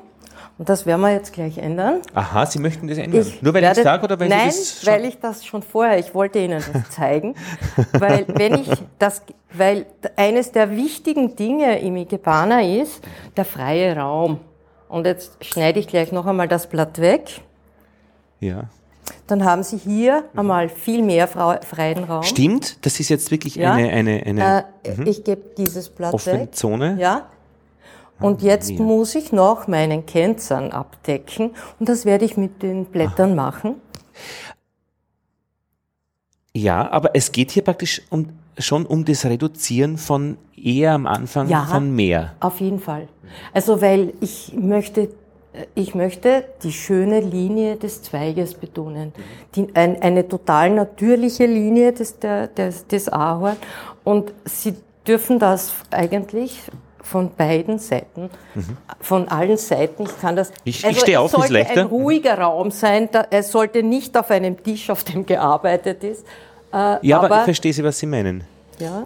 [0.62, 2.02] Und das werden wir jetzt gleich ändern.
[2.14, 3.26] aha, Sie möchten das ändern?
[3.40, 5.60] Nur weil ich werde- sage oder weil Nein, Sie das schon, weil ich das schon
[5.60, 7.34] vorher, ich wollte Ihnen das zeigen,
[7.94, 8.70] weil wenn ich
[9.00, 9.22] das,
[9.52, 13.02] weil eines der wichtigen Dinge im Ikebana ist
[13.36, 14.38] der freie Raum.
[14.88, 17.40] Und jetzt schneide ich gleich noch einmal das Blatt weg.
[18.38, 18.66] ja.
[19.26, 22.22] Dann haben Sie hier einmal viel mehr freien Raum.
[22.22, 23.72] Stimmt, das ist jetzt wirklich Ja.
[23.72, 26.54] eine, eine, eine Äh, Ich gebe dieses Blatt offene weg.
[26.54, 26.96] Zone.
[27.00, 27.26] Ja.
[28.20, 28.80] Und jetzt ja.
[28.80, 33.76] muss ich noch meinen Kennzahn abdecken und das werde ich mit den Blättern machen.
[36.54, 41.48] Ja, aber es geht hier praktisch um, schon um das Reduzieren von eher am Anfang
[41.48, 41.64] Ja.
[41.64, 42.34] von mehr.
[42.40, 43.08] Auf jeden Fall.
[43.54, 45.08] Also weil ich möchte,
[45.74, 49.12] ich möchte die schöne Linie des Zweiges betonen.
[49.54, 53.56] Die, ein, eine total natürliche Linie des, der, des, des Ahorn.
[54.04, 54.74] Und Sie
[55.06, 56.60] dürfen das eigentlich
[57.02, 58.30] von beiden Seiten,
[59.00, 60.04] von allen Seiten.
[60.04, 60.50] Ich kann das.
[60.50, 63.08] Also Ich- ich steh auf, es sollte ein ruhiger Raum sein.
[63.12, 66.24] Da, es sollte nicht auf einem Tisch, auf dem gearbeitet ist.
[66.72, 68.44] Äh, Ja, aber, aber ich verstehe Sie, was Sie meinen.
[68.78, 69.04] ja,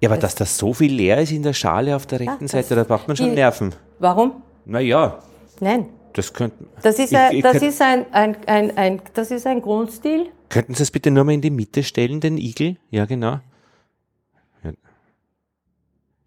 [0.00, 2.50] Ja, aber dass das so viel leer ist in der Schale auf der rechten das-
[2.52, 3.74] Seite, da braucht man schon die- Nerven.
[3.98, 4.42] warum?
[4.66, 5.18] Naja,
[5.60, 5.86] Nein.
[6.12, 6.68] das könnten.
[6.82, 9.62] Das ist Ich- ein, ich das könnt- ist ein, ein, ein, ein, das ist ein
[9.62, 10.26] Grundstil.
[10.48, 12.76] Könnten Sie es bitte nur mal in die Mitte stellen, den Igel?
[12.90, 13.38] Ja, genau.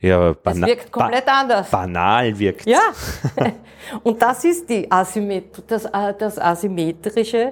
[0.01, 1.69] Ja, bana wirkt komplett anders.
[1.69, 2.65] ba banal wirkt.
[2.65, 2.79] Ja.
[4.03, 7.51] und das ist die Asymmet das, äh, das Asymmetrische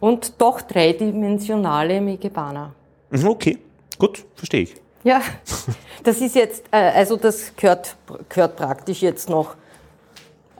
[0.00, 2.72] und doch dreidimensionale Mikebana.
[3.10, 3.58] Mhm, Okay,
[3.98, 4.74] gut, verstehe ich.
[5.04, 5.20] Ja,
[6.02, 7.96] das ist jetzt, äh, also das gehört,
[8.28, 9.54] gehört praktisch jetzt noch,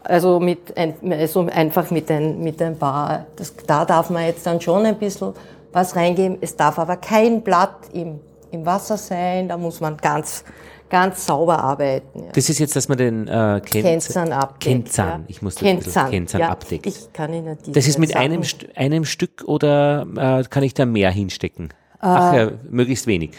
[0.03, 4.47] also, mit ein, also einfach mit ein, mit ein paar, das, da darf man jetzt
[4.47, 5.35] dann schon ein bisschen
[5.73, 6.39] was reingeben.
[6.41, 8.19] Es darf aber kein Blatt im,
[8.53, 10.45] im Wasser sein, da muss man ganz,
[10.89, 12.25] ganz sauber arbeiten.
[12.25, 12.33] Ja.
[12.33, 14.61] Das ist jetzt, dass man den äh, Ken Kennzahn abdeckt.
[14.61, 15.25] Kennzahn, ja.
[15.29, 16.49] ich muss Kennzahn, Kennzahn ja.
[16.51, 16.87] abdeckt.
[16.87, 20.63] Ich kann Ihnen diese Das ist mit Sachen- einem, St einem Stück oder äh, kann
[20.63, 21.69] ich da mehr hinstecken?
[22.01, 23.33] Ach ja, möglichst wenig.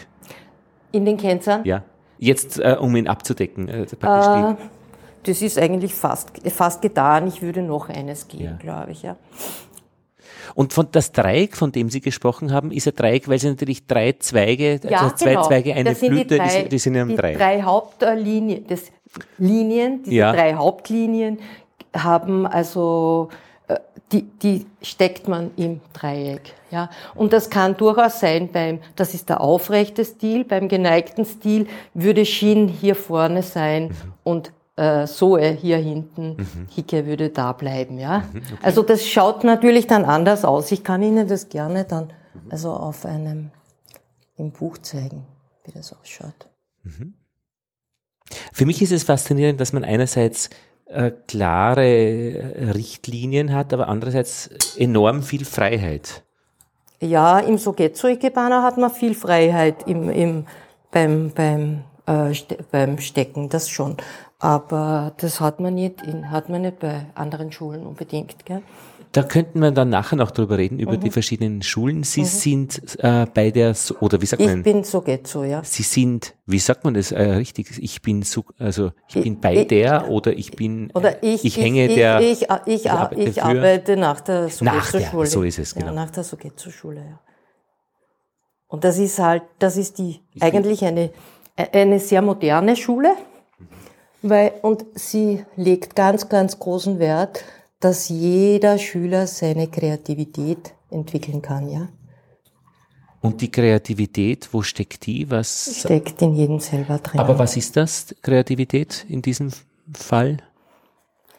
[0.92, 1.62] In den Kennzahn?
[1.64, 1.82] Ja.
[2.18, 3.68] Jetzt, äh, um ihn abzudecken.
[3.68, 7.26] Äh, praktisch die- Das ist eigentlich fast, fast getan.
[7.26, 8.52] Ich würde noch eines geben, Ja.
[8.58, 9.02] glaube ich.
[9.02, 9.16] Ja.
[10.54, 13.86] Und von das Dreieck, von dem Sie gesprochen haben, ist ein Dreieck, weil Sie natürlich
[13.86, 15.42] drei Zweige, also zwei genau.
[15.46, 17.38] Zweige, eine Blüte, die drei, die, sind ja im die Dreieck.
[17.38, 18.84] drei Hauptlinien, das
[19.38, 20.32] Linien, diese Ja.
[20.32, 21.38] drei Hauptlinien
[21.94, 23.28] haben also
[23.68, 23.76] äh,
[24.12, 26.54] die, die steckt man im Dreieck.
[26.70, 26.88] Ja?
[27.14, 32.24] Und das kann durchaus sein beim, das ist der aufrechte Stil, beim geneigten Stil würde
[32.24, 33.94] Shin hier vorne sein Mhm.
[34.24, 36.68] und äh, Soe hier hinten, Mhm.
[36.74, 37.98] Hicke würde da bleiben.
[37.98, 38.24] Ja?
[38.62, 40.72] Also das schaut natürlich dann anders aus.
[40.72, 42.12] Ich kann Ihnen das gerne dann
[42.48, 43.50] also auf einem
[44.36, 45.26] im Buch zeigen,
[45.64, 46.48] wie das ausschaut.
[48.52, 50.50] Für mich ist es faszinierend, dass man einerseits
[50.86, 56.22] äh, klare äh, Richtlinien hat, aber andererseits enorm viel Freiheit.
[57.00, 60.46] Ja, im Sogetsu Ikebana hat man viel Freiheit im, im,
[60.90, 63.96] beim, beim, äh, ste beim Stecken, das schon.
[64.42, 68.44] Aber das hat man nicht, in, hat man nicht bei anderen Schulen unbedingt.
[68.44, 68.60] Gell?
[69.12, 71.00] Da könnten wir dann nachher noch drüber reden, über Mhm.
[71.00, 72.02] die verschiedenen Schulen.
[72.02, 75.62] Sie sind äh, bei der, So- oder wie sagt Ich man, bin Sogetsu, ja.
[75.62, 77.70] Sie sind, wie sagt man das äh, richtig?
[77.80, 81.44] Ich bin so, also ich Ich- bin bei ich- der oder ich bin, Oder ich,
[81.44, 85.26] ich hänge ich, der, ich, ich, ich, arbeite ich arbeite nach der Nach der, Sogetsu-Schule.
[85.26, 85.86] so ist es, genau.
[85.86, 87.20] Ja, nach der Sogetsu-Schule, ja.
[88.66, 91.10] Und das ist halt, das ist die, eigentlich eine,
[91.72, 93.14] eine sehr moderne Schule,
[94.22, 97.44] weil, und sie legt ganz, ganz großen Wert,
[97.80, 101.88] dass jeder Schüler seine Kreativität entwickeln kann, ja.
[103.20, 105.30] und die Kreativität, wo steckt die?
[105.30, 107.20] Was, Steckt in jedem selber drin.
[107.20, 109.50] aber was ist das, Kreativität in diesem
[109.94, 110.38] Fall?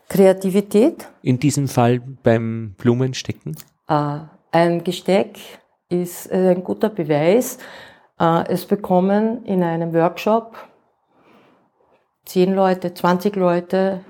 [0.10, 3.56] Kreativität, In diesem Fall beim Blumenstecken?
[3.88, 4.20] Äh,
[4.52, 5.40] ein Gesteck
[5.90, 7.58] ist äh, ein guter Beweis.
[8.20, 10.56] Äh, es bekommen in einem Workshop
[12.26, 14.04] 10 Leute, 20 Leute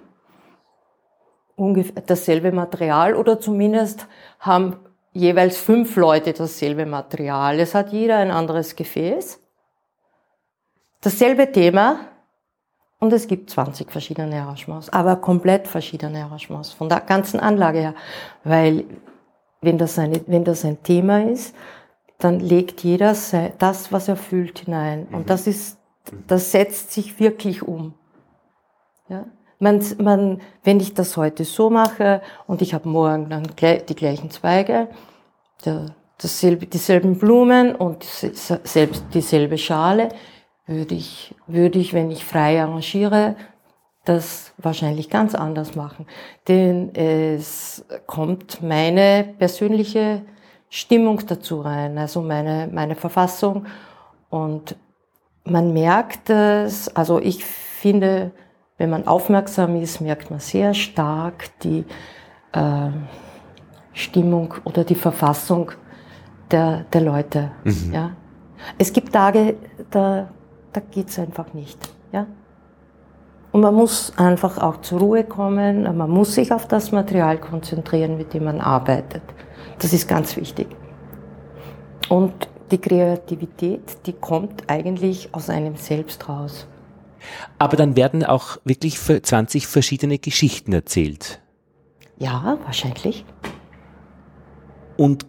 [1.55, 4.07] ungefähr dasselbe Material oder zumindest
[4.39, 4.77] haben
[5.13, 7.59] jeweils fünf Leute dasselbe Material.
[7.59, 9.39] Es hat jeder ein anderes Gefäß,
[11.01, 11.99] dasselbe Thema
[12.99, 17.95] und es gibt 20 verschiedene Arrangements, aber komplett verschiedene Arrangements von der ganzen Anlage her,
[18.43, 18.85] weil
[19.61, 21.55] wenn das, eine, wenn das ein Thema ist,
[22.17, 23.15] dann legt jeder
[23.57, 25.07] das, was er fühlt, hinein.
[25.11, 25.25] Und mhm.
[25.25, 25.77] das ist,
[26.27, 27.93] das setzt sich wirklich um.
[29.09, 29.25] Ja?
[29.59, 34.29] Man, man, wenn ich das heute so mache und ich habe morgen dann die gleichen
[34.29, 34.89] Zweige,
[36.17, 40.09] dasselbe, dieselben Blumen und selbst dieselbe Schale,
[40.65, 43.35] würde ich, würde ich, wenn ich frei arrangiere,
[44.05, 46.07] das wahrscheinlich ganz anders machen.
[46.47, 50.23] Denn es kommt meine persönliche
[50.69, 53.65] Stimmung dazu rein, also meine, meine Verfassung.
[54.29, 54.75] Und
[55.45, 58.31] man merkt es, also ich finde,
[58.77, 61.85] wenn man aufmerksam ist, merkt man sehr stark die
[62.53, 62.89] äh,
[63.93, 65.71] Stimmung oder die Verfassung
[66.51, 67.51] der, der Leute.
[67.63, 67.93] Mhm.
[67.93, 68.11] Ja.
[68.77, 69.55] Es gibt Tage,
[69.91, 70.29] da,
[70.71, 71.77] da geht's einfach nicht.
[72.11, 72.27] Ja.
[73.51, 78.17] Und man muss einfach auch zur Ruhe kommen, man muss sich auf das Material konzentrieren,
[78.17, 79.21] mit dem man arbeitet.
[79.79, 80.67] Das ist ganz wichtig.
[82.09, 86.67] Und die Kreativität, die kommt eigentlich aus einem selbst raus.
[87.57, 91.39] Aber dann werden auch wirklich 20 verschiedene Geschichten erzählt.
[92.17, 93.25] Ja, wahrscheinlich.
[94.97, 95.25] Und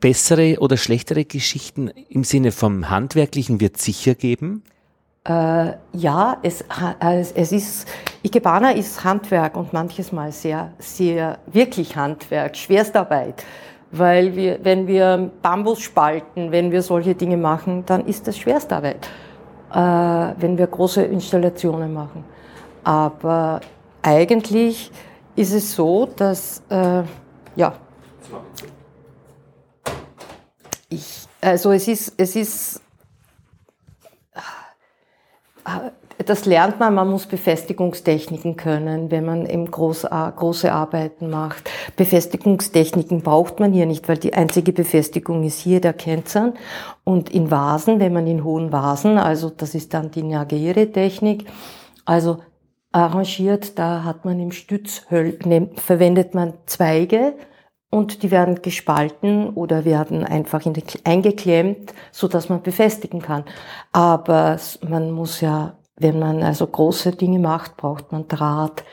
[0.00, 4.62] bessere oder schlechtere Geschichten im Sinne vom Handwerklichen wird sicher geben?
[5.26, 6.62] Äh, ja, es,
[7.34, 7.88] es ist,
[8.22, 13.42] Ikebana ist Handwerk und manches Mal sehr, sehr wirklich Handwerk, Schwerstarbeit.
[13.90, 19.08] Weil wir, wenn wir Bambus spalten, wenn wir solche Dinge machen, dann ist das Schwerstarbeit,
[19.74, 22.24] wenn wir große Installationen machen.
[22.84, 23.60] Aber
[24.02, 24.90] eigentlich
[25.34, 27.02] ist es so, dass, äh,
[27.56, 27.74] ja,
[30.88, 32.80] ich, also es ist, es ist,
[36.24, 41.70] das lernt man, man muss Befestigungstechniken können, wenn man eben groß, große Arbeiten macht.
[41.96, 46.54] Befestigungstechniken braucht man hier nicht, weil die einzige Befestigung ist hier der Kennzahn.
[47.04, 51.46] Und in Vasen, wenn man in hohen Vasen, also das ist dann die Nagere-Technik,
[52.04, 52.38] also
[52.92, 55.02] arrangiert, da hat man im Stütz,
[55.76, 57.34] verwendet man Zweige,
[57.90, 60.64] und die werden gespalten oder werden einfach
[61.04, 63.44] eingeklemmt, so dass man befestigen kann.
[63.92, 64.58] Aber
[64.88, 68.84] man muss ja, wenn man also große Dinge macht, braucht man Draht,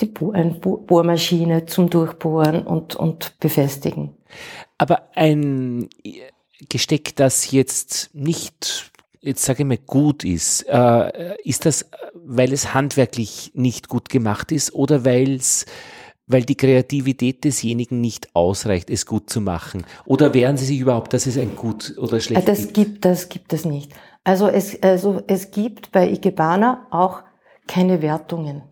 [0.00, 4.14] die Bo eine Bohrmaschine zum Durchbohren und, und befestigen.
[4.78, 5.88] Aber ein
[6.68, 8.90] Gesteck, das jetzt nicht
[9.22, 14.50] jetzt sage ich mal, gut ist, äh, ist das, weil es handwerklich nicht gut gemacht
[14.50, 15.66] ist oder weil es
[16.26, 19.84] weil die Kreativität desjenigen nicht ausreicht, es gut zu machen?
[20.04, 22.74] Oder wehren Sie sich überhaupt, dass es ein gut oder schlecht das gibt?
[22.74, 23.04] gibt?
[23.04, 23.92] Das gibt es nicht.
[24.24, 27.22] Also es, also es gibt bei Ikebana auch
[27.66, 28.62] keine Wertungen.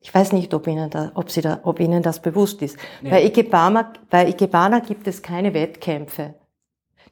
[0.00, 2.76] Ich weiß nicht, ob Ihnen, da, ob Sie da, ob Ihnen das bewusst ist.
[3.02, 3.10] Nee.
[3.10, 6.34] Bei, Ikebana, bei Ikebana gibt es keine Wettkämpfe.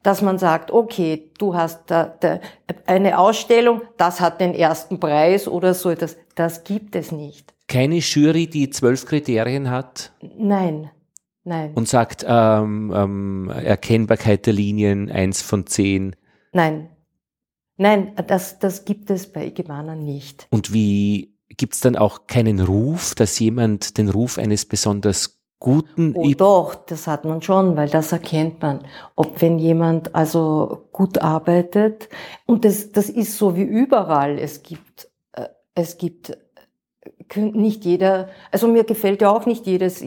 [0.03, 2.39] Dass man sagt, okay, du hast da, da,
[2.85, 6.15] eine Ausstellung, das hat den ersten Preis oder so etwas.
[6.35, 10.11] Das gibt es nicht keine Jury, die zwölf Kriterien hat?
[10.37, 10.89] Nein,
[11.43, 11.73] nein.
[11.73, 16.15] Und sagt ähm, ähm, Erkennbarkeit der Linien eins von zehn?
[16.51, 16.89] Nein,
[17.77, 20.47] nein, das, das gibt es bei Igemana nicht.
[20.49, 26.13] Und wie gibt es dann auch keinen Ruf, dass jemand den Ruf eines besonders guten.
[26.15, 28.81] Oh, doch, das hat man schon, weil das erkennt man.
[29.15, 32.09] Ob wenn jemand also gut arbeitet
[32.45, 34.37] und das, das ist so wie überall.
[34.37, 36.37] Es gibt, äh, es gibt
[37.35, 40.03] nicht jeder, also mir gefällt ja auch nicht jedes,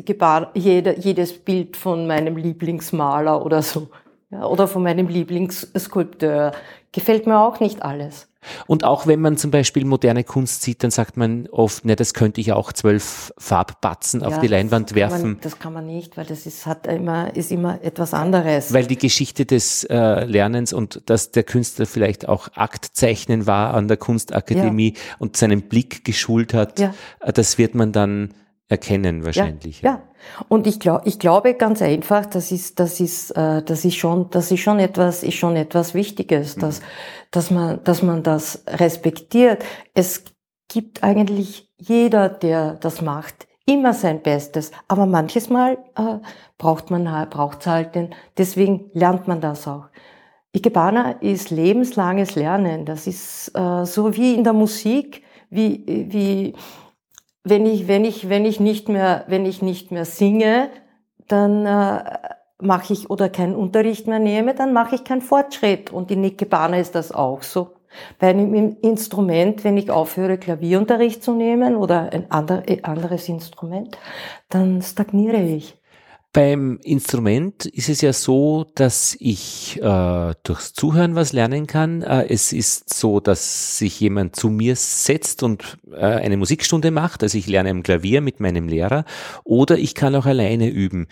[0.55, 3.89] jeder, jedes Bild von meinem Lieblingsmaler oder so,
[4.31, 6.53] ja, oder von meinem Lieblingsskulpteur.
[6.93, 8.29] Gefällt mir auch nicht alles.
[8.67, 12.15] Und auch wenn man zum Beispiel moderne Kunst sieht, dann sagt man oft, ne, das
[12.15, 15.33] könnte ich auch zwölf Farbbatzen ja, auf die Leinwand werfen.
[15.33, 18.73] Man, das kann man nicht, weil das ist, hat immer, ist immer etwas anderes.
[18.73, 23.89] Weil die Geschichte des äh, Lernens und dass der Künstler vielleicht auch Aktzeichnen war an
[23.89, 25.01] der Kunstakademie ja.
[25.19, 26.81] und seinen Blick geschult hat.
[26.81, 26.93] Äh,
[27.33, 28.35] das wird man dann
[28.69, 29.83] erkennen wahrscheinlich.
[29.83, 30.03] Ja, ja.
[30.49, 34.29] und ich glaube, ich glaube ganz einfach, das ist, das ist, äh, das ist schon,
[34.31, 36.61] das ist schon etwas, ist schon etwas Wichtiges, mhm.
[36.61, 36.81] dass,
[37.31, 39.65] dass man, dass man das respektiert.
[39.95, 40.25] Es
[40.69, 46.19] gibt eigentlich jeder, der das macht, immer sein Bestes, aber manches Mal äh,
[46.59, 49.89] braucht man braucht's halt den, deswegen lernt man das auch.
[50.55, 52.87] Ikebana ist lebenslanges Lernen.
[52.87, 56.55] Das ist äh, so wie in der Musik, wie, wie
[57.45, 60.71] wenn ich, wenn ich, wenn ich nicht mehr, wenn ich nicht mehr singe,
[61.29, 62.05] dann äh,
[62.61, 65.93] mache ich oder keinen Unterricht mehr nehme, dann mache ich keinen Fortschritt.
[65.93, 67.75] Und in Ikebana ist das auch so.
[68.19, 73.97] Bei einem Instrument, wenn ich aufhöre, Klavierunterricht zu nehmen oder ein anderes Instrument,
[74.51, 75.78] dann stagniere ich.
[76.39, 82.03] Beim Instrument ist es ja so, dass ich äh, durchs Zuhören was lernen kann.
[82.03, 87.25] Äh, es ist so, dass sich jemand zu mir setzt und äh, eine Musikstunde macht.
[87.25, 89.05] Also ich lerne am Klavier mit meinem Lehrer
[89.43, 91.09] oder ich kann auch alleine üben.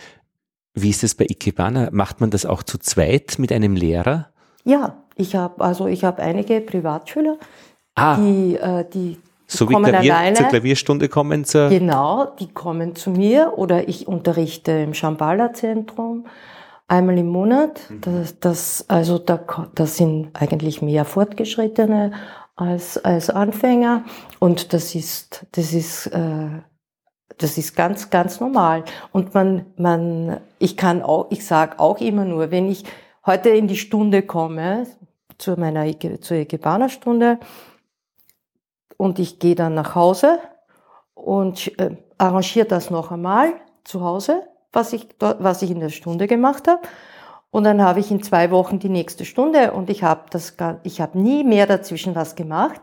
[0.74, 1.89] Wie ist es bei Ikebana?
[1.91, 4.29] Macht man das auch zu zweit mit einem Lehrer?
[4.62, 7.37] Ja, ich habe also ich habe einige Privatschüler,
[7.97, 8.16] ah.
[8.16, 10.36] die äh, die so wie Klavier, alleine.
[10.36, 16.26] zur Klavierstunde kommen zur Genau, die kommen zu mir oder ich unterrichte im Shambhala Zentrum
[16.88, 17.80] einmal im Monat.
[17.88, 18.01] Mhm.
[18.01, 19.40] Das, das also da
[19.74, 22.12] das sind eigentlich mehr Fortgeschrittene
[22.57, 24.05] als als Anfänger
[24.38, 26.49] und das ist das ist äh,
[27.38, 32.24] das ist ganz ganz normal und man man ich kann auch ich sage auch immer
[32.24, 32.84] nur, wenn ich
[33.24, 34.86] heute in die Stunde komme
[35.38, 35.86] zu meiner
[36.20, 37.38] zur Ikebana Stunde
[38.97, 40.38] und ich gehe dann nach Hause
[41.14, 44.42] und äh, arrangiere das noch einmal zu Hause,
[44.72, 46.82] was ich, was ich in der Stunde gemacht habe.
[47.51, 51.01] Und dann habe ich in zwei Wochen die nächste Stunde und ich habe das, ich
[51.01, 52.80] habe nie mehr dazwischen was gemacht.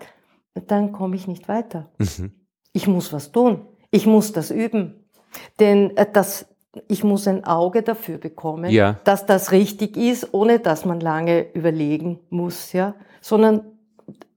[0.67, 1.89] Dann komme ich nicht weiter.
[1.97, 2.33] Mhm.
[2.71, 3.67] Ich muss was tun.
[3.91, 5.07] Ich muss das üben.
[5.59, 6.47] Denn äh, das,
[6.87, 8.99] ich muss ein Auge dafür bekommen, ja.
[9.03, 13.72] dass das richtig ist, ohne dass man lange überlegen muss, ja, sondern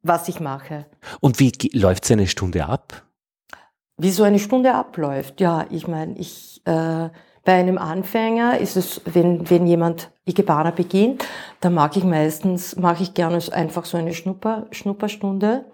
[0.06, 0.86] was ich mache.
[1.20, 3.02] Und wie läuft so eine Stunde ab?
[3.98, 5.40] Wie so eine Stunde abläuft?
[5.40, 7.08] Ja, ich meine, ich äh,
[7.46, 11.24] bei einem Anfänger ist es, wenn wenn jemand Ikebana beginnt,
[11.60, 15.64] dann mag ich meistens, mache ich gerne einfach so eine Schnupper Schnupperstunde.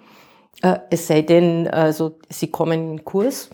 [0.62, 3.50] Äh, es sei denn, also sie kommen in den Kurs,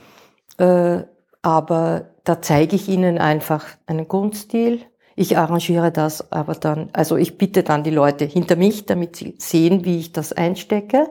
[0.59, 1.03] äh,
[1.43, 4.83] aber da zeige ich ihnen einfach einen Grundstil,
[5.18, 9.34] ich arrangiere das aber dann, also ich bitte dann die Leute hinter mich, damit sie
[9.38, 11.10] sehen, wie ich das einstecke.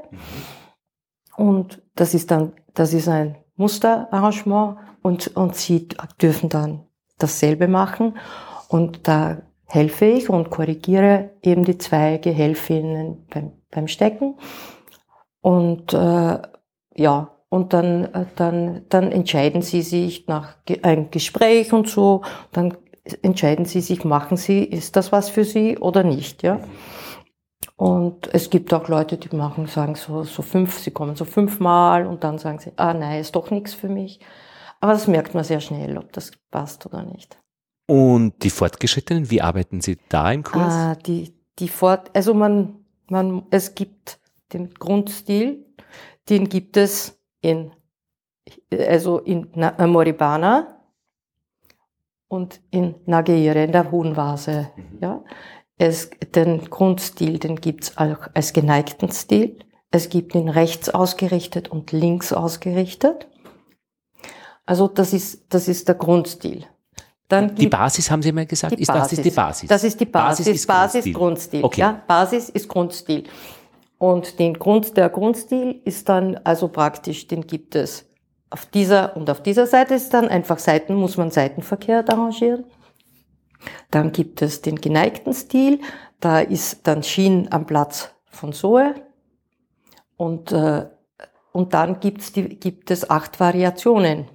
[1.35, 5.87] Und das ist dann, das ist ein Musterarrangement und, und sie
[6.21, 6.85] dürfen dann
[7.17, 8.17] dasselbe machen.
[8.69, 14.35] Und da helfe ich und korrigiere eben die Zweige, helfe ihnen beim, beim Stecken.
[15.41, 16.39] Und äh,
[16.95, 22.77] ja, und dann, äh, dann, dann entscheiden sie sich nach ein Gespräch und so, dann
[23.23, 26.59] entscheiden Sie sich, machen Sie, ist das was für Sie oder nicht, ja.
[27.77, 32.07] Und es gibt auch Leute, die machen, sagen so, so fünf, sie kommen so fünfmal
[32.07, 34.19] und dann sagen sie, ah nein, ist doch nichts für mich.
[34.79, 37.39] Aber das merkt man sehr schnell, ob das passt oder nicht.
[37.87, 40.73] Und die Fortgeschrittenen, wie arbeiten Sie da im Kurs?
[40.73, 44.19] Ah, die, die Fort, also man, man, es gibt
[44.53, 45.65] den Grundstil,
[46.29, 47.71] den gibt es in,
[48.71, 49.49] also in
[49.85, 50.76] Moribana,
[52.28, 54.69] und in Nageire, in der Hohen Vase.
[54.75, 54.97] Mhm.
[55.01, 55.23] Ja.
[55.78, 59.59] Es, den Grundstil, den gibt's auch als geneigten Stil.
[59.91, 63.28] Es gibt ihn rechts ausgerichtet und links ausgerichtet.
[64.65, 66.65] Also das ist, das ist der Grundstil.
[67.30, 69.01] Dann die Basis haben Sie mal gesagt, ist Basis.
[69.01, 69.69] das ist die Basis?
[69.69, 71.13] Das ist die Basis, Basis, ist Basis Grundstil.
[71.13, 71.63] Grundstil.
[71.63, 71.82] Okay.
[71.82, 73.23] Ja, Basis ist Grundstil.
[73.97, 78.06] Und den Grund, der Grundstil ist dann also praktisch, den gibt es
[78.49, 82.65] auf dieser und auf dieser Seite ist dann einfach Seiten, muss man Seitenverkehr arrangieren.
[83.91, 85.81] Dann gibt es den geneigten Stil,
[86.19, 88.95] da ist dann Schien am Platz von Soe.
[90.15, 90.87] Und, äh,
[91.51, 94.27] und dann gibt's die, gibt es acht Variationen.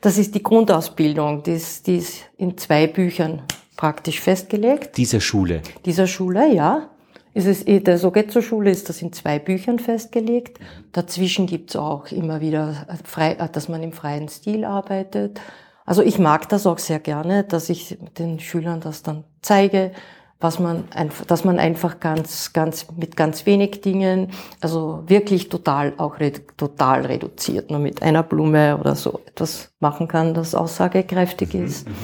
[0.00, 3.42] Das ist die Grundausbildung, die ist, die ist in zwei Büchern
[3.76, 4.96] praktisch festgelegt.
[4.96, 5.62] Dieser Schule?
[5.84, 6.90] Dieser Schule, ja
[7.34, 10.58] ist es, eh, der Sogetzo-Schule ist das in zwei Büchern festgelegt.
[10.92, 15.40] Dazwischen gibt's auch immer wieder, frei, dass man im freien Stil arbeitet.
[15.86, 19.92] Also ich mag das auch sehr gerne, dass ich den Schülern das dann zeige,
[20.40, 25.94] was man einfach, dass man einfach ganz, ganz mit ganz wenig Dingen, also wirklich total
[25.96, 26.16] auch
[26.56, 31.88] total reduziert, nur mit einer Blume oder so etwas machen kann, das aussagekräftig mhm, ist.
[31.88, 31.94] Mhm.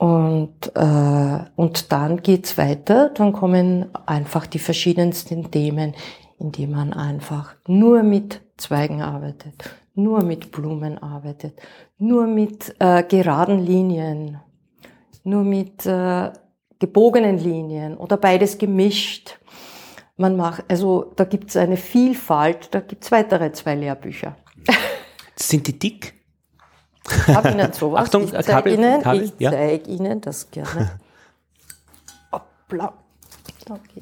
[0.00, 5.94] Und, äh, und dann geht's weiter, dann kommen einfach die verschiedensten Themen,
[6.38, 11.60] in die man einfach nur mit Zweigen arbeitet, nur mit Blumen arbeitet,
[11.98, 14.40] nur mit äh, geraden Linien,
[15.22, 16.30] nur mit äh,
[16.78, 19.38] gebogenen Linien oder beides gemischt.
[20.16, 24.34] Man macht, also da gibt's eine Vielfalt, da gibt's weitere zwei Lehrbücher.
[25.36, 26.19] Sind die dick?
[27.28, 28.02] Habe Ihnen sowas.
[28.06, 29.50] Achtung, ich zeige Ihnen, Kabel, ich ja.
[29.50, 30.90] zeige Ihnen das gerne.
[32.32, 32.92] Hoppla.
[33.68, 34.00] Okay.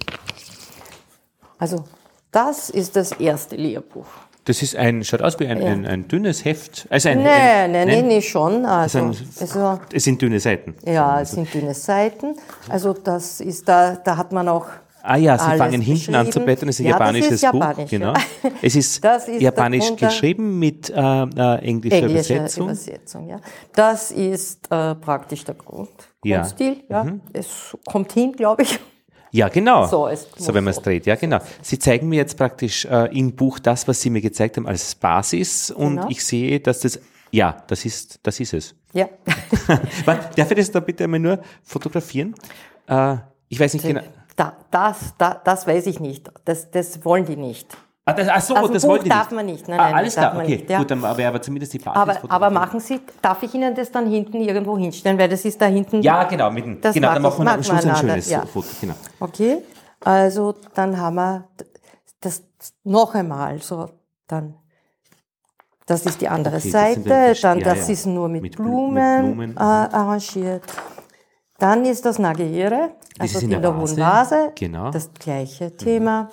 [1.58, 1.84] Also,
[2.30, 4.06] das ist das erste Lehrbuch.
[4.44, 6.86] Das ist ein, schaut aus wie ein, ein, ein dünnes Heft.
[6.88, 8.64] Also ein, Nee, ein, nee, nee, nee, schon.
[8.64, 10.74] Also, ein- also, Es sind dünne Seiten.
[10.86, 12.34] ja, es sind dünne Seiten.
[12.68, 14.66] Also das ist da, da hat man auch
[15.10, 16.66] Ah ja, Sie fangen hinten an zu blättern.
[16.66, 17.88] Das ist ein Ja, das japanisches ist japanisch, Buch.
[17.88, 18.12] Genau.
[18.12, 18.50] ja.
[18.60, 22.64] Es ist, Das ist japanisch geschrieben mit äh, äh, englischer englische Übersetzung.
[22.66, 23.28] Übersetzung.
[23.28, 23.40] ja.
[23.74, 25.88] Das ist äh, praktisch der Grund,
[26.24, 26.38] Ja.
[26.38, 26.42] Mhm.
[26.42, 26.76] Grundstil.
[26.90, 27.06] Ja.
[27.32, 28.78] Es kommt hin, glaube ich.
[29.30, 29.86] Ja, genau.
[29.86, 31.06] So, es so wenn man es dreht.
[31.06, 31.38] Ja, genau.
[31.62, 34.94] Sie zeigen mir jetzt praktisch äh, im Buch das, was Sie mir gezeigt haben, als
[34.94, 35.70] Basis.
[35.70, 36.08] Und Genau.
[36.10, 36.98] ich sehe, dass das,
[37.30, 38.74] ja, das ist, das ist es.
[38.94, 39.06] Ja.
[40.06, 42.34] Darf ich das da bitte einmal nur fotografieren?
[42.86, 43.16] Äh,
[43.48, 44.00] ich weiß nicht genau.
[44.38, 46.30] Da, das, da, das weiß ich nicht.
[46.44, 47.76] Das, das wollen die nicht.
[48.04, 49.32] Ah, das, ach so, Also das Buch darf nicht.
[49.32, 49.66] man nicht.
[49.66, 50.56] Nein, ah, nein, alles das darf klar, man okay.
[50.58, 50.78] nicht, ja.
[50.78, 53.90] Gut, dann wäre aber zumindest die Basis Aber, aber machen Sie, darf ich Ihnen das
[53.90, 56.02] dann hinten irgendwo hinstellen, weil das ist da hinten.
[56.02, 56.52] Ja, genau.
[56.52, 58.46] Mit dem, Das genau, dann machen wir am Schluss ein schönes ja.
[58.46, 58.68] Foto.
[58.80, 58.94] Genau.
[59.18, 59.58] Okay,
[60.04, 61.48] also dann haben wir
[62.20, 62.44] das
[62.84, 63.90] noch einmal so,
[64.28, 64.54] dann.
[65.84, 68.54] Das ist die andere Okay, das Seite, dann- dann ja, das ist nur mit, Mit
[68.56, 69.58] Blu- Blumen, mit Blumen, äh, mhm.
[69.58, 70.62] arrangiert.
[71.58, 74.90] Dann ist das Nagiere, also in in der, hohen Vase, genau.
[74.92, 76.30] das gleiche Thema.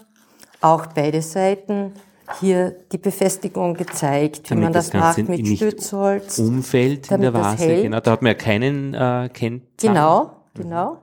[0.62, 1.94] Auch beide Seiten.
[2.40, 6.40] Hier die Befestigung gezeigt, wie Damit man das, das macht mit Stützholz.
[6.40, 8.00] Umfeld in der Vase, genau.
[8.00, 9.70] Da hat man ja keinen äh, Kennzeichen.
[9.80, 10.98] Genau, genau.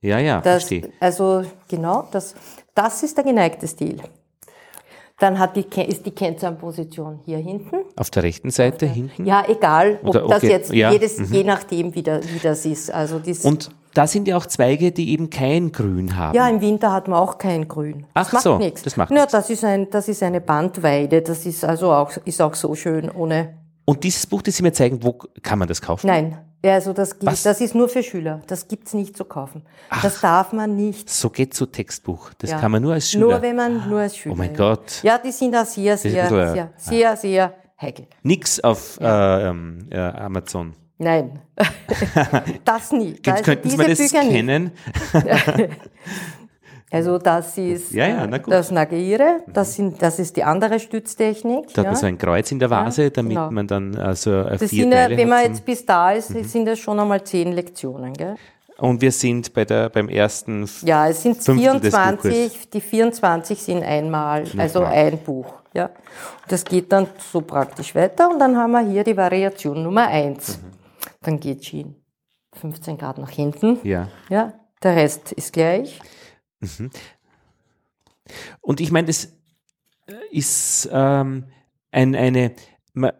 [0.00, 0.92] Ja, ja, Das, verstehe.
[1.00, 2.36] also genau, das,
[2.72, 4.00] das ist der geneigte Stil.
[5.18, 7.78] Dann hat die, ist die Kennzahnposition hier hinten.
[7.96, 9.26] Auf der rechten Seite hinten.
[9.26, 11.32] Ja, egal, ob Oder, das okay, jetzt ja, jedes, mhm.
[11.32, 12.92] je nachdem, wie, da, wie das ist.
[12.92, 16.36] Also dies, Und da sind ja auch Zweige, die eben kein Grün haben.
[16.36, 18.06] ja, im Winter hat man auch kein Grün.
[18.14, 18.82] Das Ach macht so, nichts.
[18.82, 19.32] das macht ja, nichts.
[19.32, 21.20] das ist ein, das ist eine Bandweide.
[21.20, 23.54] Das ist also auch, ist auch so schön ohne.
[23.86, 26.06] Und dieses Buch, das Sie mir zeigen, wo kann man das kaufen?
[26.06, 27.18] Nein, ja, also das, Was?
[27.18, 28.42] gibt, das ist nur für Schüler.
[28.46, 29.62] Das gibt's nicht zu kaufen.
[30.02, 31.08] Das darf man nicht.
[31.08, 32.30] So geht so Textbuch.
[32.38, 32.58] Das Ja.
[32.60, 33.26] kann man nur als Schüler.
[33.26, 34.34] Nur wenn man nur als Schüler.
[34.34, 34.56] Oh mein ja.
[34.56, 35.00] Gott.
[35.02, 38.06] Ja, die sind da sehr, ein sehr, äh, sehr, sehr, sehr heikel.
[38.22, 40.74] Nix auf äh, äh, Amazon.
[41.00, 41.38] Nein,
[42.64, 43.12] das nie.
[43.12, 44.72] Könnten Also könnten Sie mir das scannen?
[46.90, 51.66] Also das ist Ja, ja, na das Nagiere, das, sind, das ist die andere Stütztechnik.
[51.74, 51.90] Da hat ja.
[51.90, 53.50] man so ein Kreuz in der Vase, damit genau.
[53.50, 55.48] man dann also äh, das vier sind Teile wenn man hat.
[55.48, 55.54] Mhm.
[55.54, 58.14] jetzt bis da ist, sind das schon einmal zehn Lektionen.
[58.14, 58.36] Gell?
[58.78, 60.68] Und wir sind bei der, beim ersten.
[60.82, 64.96] Ja, es sind Fünftel des 24, die 24 sind einmal, also Nochmal.
[64.96, 65.52] ein Buch.
[65.74, 65.86] Ja.
[65.86, 70.06] Und das geht dann so praktisch weiter und dann haben wir hier die Variation Nummer
[70.06, 70.58] 1.
[70.58, 70.62] Mhm.
[71.22, 71.86] Dann geht sie
[72.54, 73.78] 15 Grad nach hinten.
[73.82, 74.08] Ja.
[74.28, 76.00] Ja, der Rest ist gleich.
[78.60, 79.32] Und ich meine, das
[80.30, 81.44] ist ähm,
[81.90, 82.52] ein, eine,
[82.92, 83.14] ma-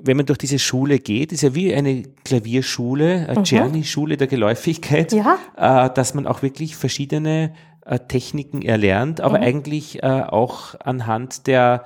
[0.00, 5.12] wenn man durch diese Schule geht, ist ja wie eine Klavierschule, eine Czerny-Schule der Geläufigkeit,
[5.12, 5.18] Mhm.
[5.18, 5.86] Ja.
[5.86, 7.54] äh, dass man auch wirklich verschiedene
[7.86, 9.24] äh, Techniken erlernt, Mhm.
[9.24, 11.84] aber eigentlich äh, auch anhand der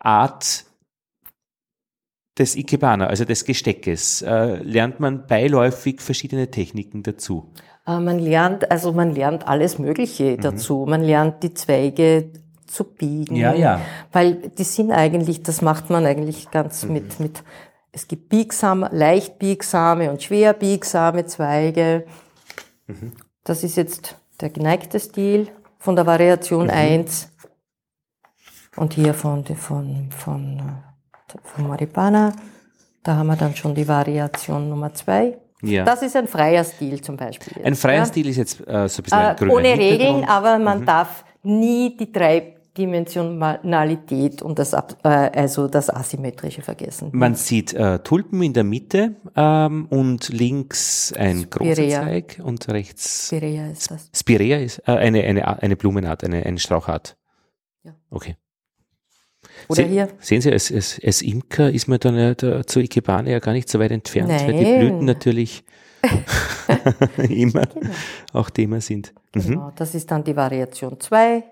[0.00, 0.66] Art
[2.38, 7.52] des Ikebana, also des Gesteckes, äh, lernt man beiläufig verschiedene Techniken dazu.
[7.86, 10.86] Äh, Man lernt, also man lernt alles Mögliche dazu.
[10.88, 12.30] Man lernt die Zweige
[12.66, 13.34] zu biegen.
[13.34, 13.40] Mhm.
[13.40, 13.80] Ja, ja.
[14.12, 16.92] Weil die sind eigentlich, das macht man eigentlich ganz Mhm.
[16.92, 17.42] mit, mit,
[17.92, 22.06] es gibt biegsame, leicht biegsame und schwer biegsame Zweige.
[22.86, 23.12] Mhm.
[23.44, 26.70] Das ist jetzt der geneigte Stil von der Variation Mhm.
[26.70, 27.28] 1
[28.76, 32.32] und hier von, von, von, äh, von Maripana.
[33.02, 35.36] Da haben wir dann schon die Variation Nummer 2.
[35.62, 35.84] Ja.
[35.84, 37.52] Das ist ein freier Stil zum Beispiel.
[37.56, 38.06] jetzt, Ein freier ja.
[38.06, 40.16] Stil ist jetzt äh, so ein bisschen ein Äh, grüner ohne Regeln.
[40.18, 40.24] Mhm.
[40.24, 47.10] aber man darf nie die Dreidimensionalität und das, äh, also das Asymmetrische vergessen.
[47.12, 52.02] Man sieht äh, Tulpen in der Mitte ähm, und links ein großer Spirea.
[52.02, 54.10] Zweig und rechts Spirea ist das.
[54.14, 57.16] Spirea ist äh, eine, eine, eine Blumenart, eine, eine Strauchart.
[57.84, 57.92] Ja.
[58.10, 58.36] Okay.
[59.68, 60.08] Oder Se- hier.
[60.20, 63.52] Sehen Sie, als, als, als Imker ist man dann ja da, zu Ikebane ja gar
[63.52, 64.78] nicht so weit entfernt, weil die Nein.
[64.78, 65.64] Blüten natürlich
[67.28, 67.62] immer
[68.32, 69.12] auch Thema sind.
[69.34, 69.40] Mhm.
[69.42, 71.44] Genau, das ist dann die Variation 2.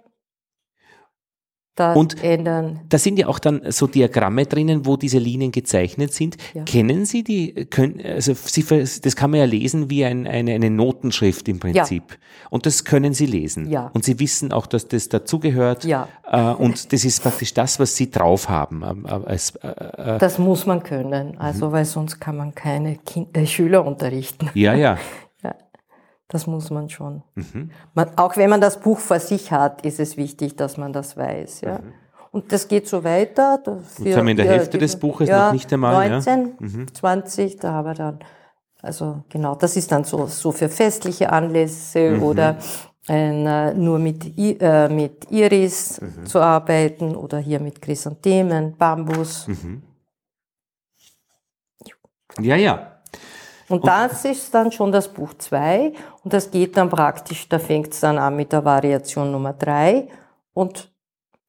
[1.76, 2.80] Da Und- ändern.
[2.88, 6.36] Da sind ja auch dann so Diagramme drinnen, wo diese Linien gezeichnet sind.
[6.52, 6.64] Ja.
[6.64, 7.54] Kennen Sie die?
[7.70, 12.18] Können, also Sie, das kann man ja lesen wie ein, eine, eine Notenschrift im Prinzip.
[12.50, 13.70] Und das können Sie lesen.
[13.70, 13.90] Ja.
[13.94, 15.84] Und Sie wissen auch, dass das dazugehört.
[15.84, 16.08] Ja.
[16.30, 18.82] Äh, und das ist praktisch das, was Sie drauf haben.
[18.84, 21.72] ähm, äh, Als, äh, äh, Das muss man können, also Mhm.
[21.72, 24.50] weil sonst kann man keine kind äh, Schüler unterrichten.
[24.54, 24.98] ja, ja.
[26.30, 27.22] Ja, das muss man schon.
[27.34, 27.70] Mhm.
[27.94, 31.16] Man, auch wenn man das Buch vor sich hat, ist es wichtig, dass man das
[31.16, 31.60] weiß.
[31.62, 31.80] Ja.
[32.32, 33.58] Und das geht so weiter.
[33.64, 36.20] Da- Jetzt haben wir in der Hälfte des Buches noch nicht einmal, ja.
[36.20, 36.56] Mhm.
[36.60, 38.18] 19, 20, da haben wir dann
[38.82, 42.22] Also genau, das ist dann so, so für festliche Anlässe mhm.
[42.22, 42.56] oder
[43.08, 46.24] ein, äh, nur mit, äh, mit Iris mhm.
[46.24, 49.48] zu arbeiten oder hier mit Chrysanthemen, Bambus.
[49.48, 49.82] Mhm.
[52.40, 52.89] Ja, ja.
[53.70, 55.92] Und, und das ist dann schon das Buch 2
[56.24, 60.08] und das geht dann praktisch, da fängt es dann an mit der Variation Nummer 3
[60.52, 60.92] und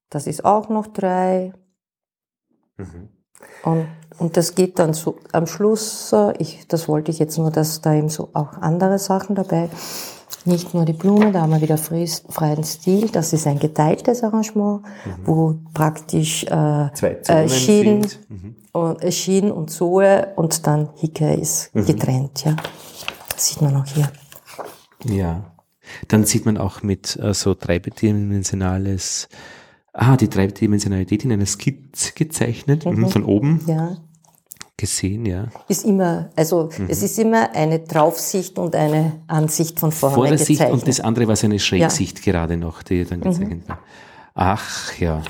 [0.10, 1.52] das ist auch noch 3.
[2.78, 3.10] Mhm.
[3.64, 3.88] Und,
[4.20, 7.82] und das geht dann so am Schluss, äh, ich, das wollte ich jetzt nur, dass
[7.82, 9.70] da eben so auch andere Sachen dabei
[10.46, 13.10] nicht nur die Blume, da haben wir wieder freien Stil.
[13.10, 15.26] Das ist ein geteiltes Arrangement, mhm.
[15.26, 18.56] wo praktisch äh, äh, Schien, mhm.
[18.72, 21.86] und, äh, und Zoe und dann Hicke ist mhm.
[21.86, 22.44] getrennt.
[22.46, 22.56] Ja,
[23.34, 24.12] das sieht man auch hier.
[25.06, 25.52] Ja,
[26.08, 29.30] dann sieht man auch mit äh, so dreidimensionales,
[29.94, 33.10] ah, die Dreidimensionalität in einer Skizze gezeichnet, mhm.
[33.10, 33.62] von oben.
[33.68, 33.98] Ja
[34.82, 35.48] gesehen, ja.
[35.68, 36.88] Ist immer, also mhm.
[36.90, 40.72] es ist immer eine Draufsicht und eine Ansicht von vorne Vor der gezeichnet.
[40.72, 42.32] Und das andere war so eine Schrägsicht ja.
[42.32, 43.70] gerade noch, die dann gezeichnet mhm.
[43.70, 43.80] war.
[44.34, 45.22] Ach ja.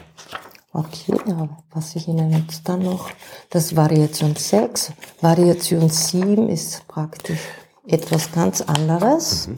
[0.74, 3.10] Okay, ja, was ich Ihnen jetzt dann noch,
[3.50, 7.42] das Variation 6, Variation 7 ist praktisch
[7.86, 9.50] etwas ganz anderes.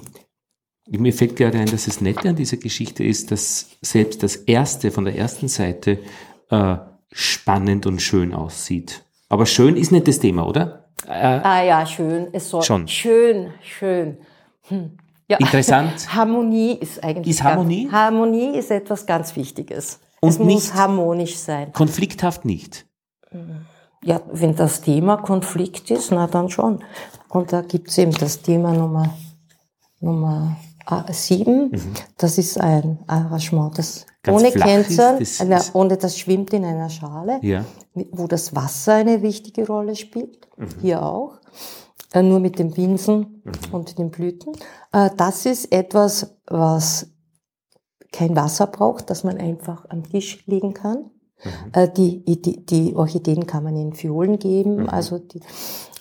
[0.87, 1.01] Mhm.
[1.01, 4.89] Mir fällt gerade ein, dass das Nette an dieser Geschichte ist, dass selbst das erste
[4.89, 5.99] von der ersten Seite
[6.49, 6.77] äh,
[7.11, 9.02] spannend und schön aussieht.
[9.33, 10.85] Aber schön ist nicht das Thema, oder?
[11.07, 12.27] Äh, ah ja, schön.
[12.33, 12.87] Es soll schon.
[12.87, 14.19] Schön, schön.
[14.67, 14.91] Hm.
[15.27, 15.37] Ja.
[15.37, 16.07] Interessant.
[16.15, 17.37] Harmonie ist eigentlich.
[17.37, 17.85] Ist Harmonie?
[17.85, 19.99] Ganz, Harmonie ist etwas ganz Wichtiges.
[20.21, 21.73] Und es muss harmonisch sein.
[21.73, 22.85] Konflikthaft nicht.
[24.03, 26.83] Ja, wenn das Thema Konflikt ist, na dann schon.
[27.29, 29.15] Und da gibt es eben das Thema Nummer,
[29.99, 30.57] Nummer
[30.87, 31.71] äh, sieben.
[31.71, 31.93] Mhm.
[32.19, 37.39] Das ist ein Arrangement, das Ganz ohne Kennzeichen, das ohne das schwimmt in einer Schale,
[37.41, 37.65] ja.
[37.93, 40.67] wo das Wasser eine wichtige Rolle spielt, mhm.
[40.81, 41.33] hier auch,
[42.13, 43.73] äh, nur mit den Binsen mhm.
[43.73, 44.53] und den Blüten.
[44.93, 47.07] Äh, das ist etwas, was
[48.13, 51.09] kein Wasser braucht, das man einfach am Tisch legen kann.
[51.43, 51.51] Mhm.
[51.73, 54.89] Äh, die, die, die Orchideen kann man in Fiolen geben, mhm.
[54.89, 55.41] also die,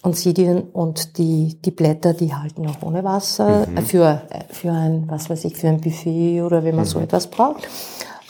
[0.02, 3.78] und Sidien und die, die Blätter, die halten auch ohne Wasser mhm.
[3.78, 7.68] für, für ein, was weiß ich, für ein Buffet oder wenn man so etwas braucht.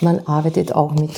[0.03, 1.11] Man arbeitet auch mit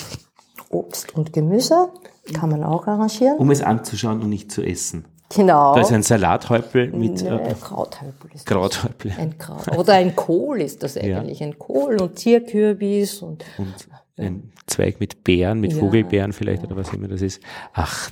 [0.69, 1.89] Obst und Gemüse,
[2.33, 3.37] kann man auch arrangieren.
[3.37, 5.05] Um es anzuschauen und nicht zu essen.
[5.35, 5.73] Genau.
[5.73, 8.31] Da ist ein Salathäupel mit nee, äh, Krauthäupel.
[8.33, 9.13] Ist Krauthäupel.
[9.17, 9.75] Ein Kraut.
[9.77, 11.39] Oder ein Kohl ist das eigentlich.
[11.39, 11.47] Ja.
[11.47, 13.73] Ein Kohl und Zierkürbis und, und
[14.17, 16.67] ein Zweig mit Beeren, mit ja, Vogelbeeren vielleicht ja.
[16.69, 17.41] oder was immer das ist.
[17.73, 18.11] Ach,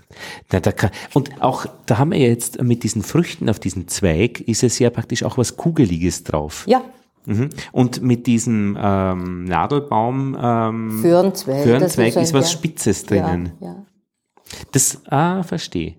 [0.51, 4.41] na, da kann, und auch da haben wir jetzt mit diesen Früchten auf diesem Zweig
[4.41, 6.65] ist es ja praktisch auch was Kugeliges drauf.
[6.67, 6.81] Ja,
[7.25, 7.49] Mhm.
[7.71, 13.53] Und mit diesem ähm, Nadelbaum ähm, Föhrenzweig, Föhrenzweig ist, was Spitzes drinnen.
[13.59, 13.85] Ja, ja.
[14.71, 15.95] Das, ah, verstehe.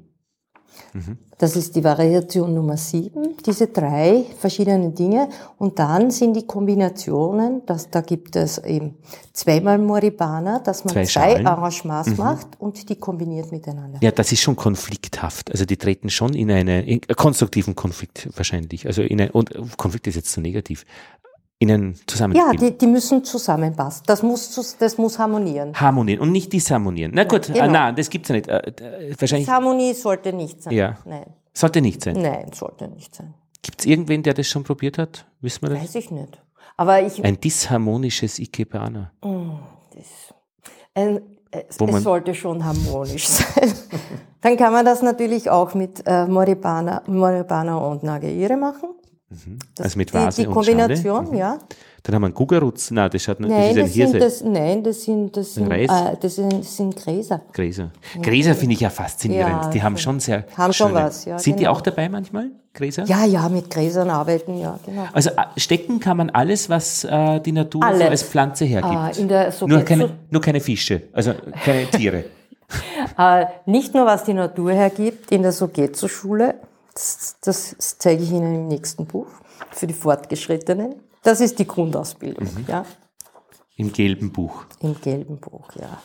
[0.93, 1.19] Mhm.
[1.39, 5.29] Das ist die Variation Nummer sieben, diese drei verschiedenen Dinge.
[5.59, 8.95] Und dann sind die Kombinationen, dass, da gibt es eben
[9.33, 12.17] zweimal Moribana, dass man zwei, zwei Arrangements mhm.
[12.17, 13.99] macht und die kombiniert miteinander.
[14.01, 15.51] Ja, das ist schon konflikthaft.
[15.51, 18.87] Also die treten schon in einen in, konstruktiven Konflikt wahrscheinlich.
[18.87, 20.87] Also in ein, und Konflikt ist jetzt zu so negativ
[21.59, 22.53] ihnen zusammenspielen.
[22.53, 24.03] Ja, die, die müssen zusammenpassen.
[24.07, 25.73] Das muss, das muss harmonieren.
[25.75, 27.13] Harmonieren und nicht disharmonieren.
[27.15, 27.67] Na gut, ja, genau.
[27.67, 28.49] äh, nein, das gibt's ja nicht.
[28.49, 29.47] Äh, äh, wahrscheinlich.
[29.47, 30.73] Disharmonie sollte nicht sein.
[30.73, 30.99] Ja.
[31.05, 31.27] Nein.
[31.53, 32.21] Sollte nicht sein.
[32.21, 33.35] Nein, sollte nicht sein.
[33.63, 35.27] Gibt's irgendwen, der das schon probiert hat?
[35.41, 35.81] Wissen wir das?
[35.81, 36.41] Weiß ich nicht.
[36.77, 37.25] Aber ich.
[37.25, 39.13] Ein disharmonisches Ikebana.
[39.23, 39.53] Mm,
[39.95, 40.35] das,
[40.95, 43.73] ein, es, es sollte schon harmonisch sein.
[44.41, 48.91] Dann kann man das natürlich auch mit äh, Moribana, Moribana und Nageire machen.
[49.47, 49.59] Mhm.
[49.79, 51.37] also mit Vase die, die Kombination, mhm.
[51.37, 51.59] ja.
[52.05, 52.91] Dann haben wir einen Gugarutz.
[52.91, 55.87] Nein, das schaut nein, das, ein das, nein, das sind, das sind, äh,
[56.21, 57.41] das sind, das sind Gräser.
[57.51, 57.93] Gräser.
[58.21, 59.65] Gräser finde ich ja faszinierend.
[59.65, 60.91] Ja, die haben schon sehr Haben schöne.
[60.91, 61.39] schon was, ja.
[61.39, 61.61] Sind genau.
[61.61, 63.05] die auch dabei manchmal, Gräser?
[63.05, 65.07] Ja, ja, mit Gräsern arbeiten, ja, genau.
[65.15, 69.17] Also äh, stecken kann man alles, was äh, die Natur so als Pflanze hergibt.
[69.17, 71.33] In der, so nur, keine, nur keine Fische, also
[71.65, 72.25] keine Tiere.
[73.17, 76.57] äh, nicht nur, was die Natur hergibt, in der Sogetsu-Schule,
[76.95, 79.29] das, das zeige ich Ihnen im nächsten Buch
[79.71, 81.03] für die Fortgeschrittenen.
[81.23, 82.45] Das ist die Grundausbildung.
[82.45, 82.65] Mhm.
[82.69, 82.85] Ja.
[83.77, 84.65] Im gelben Buch.
[84.81, 85.99] Im gelben Buch, ja.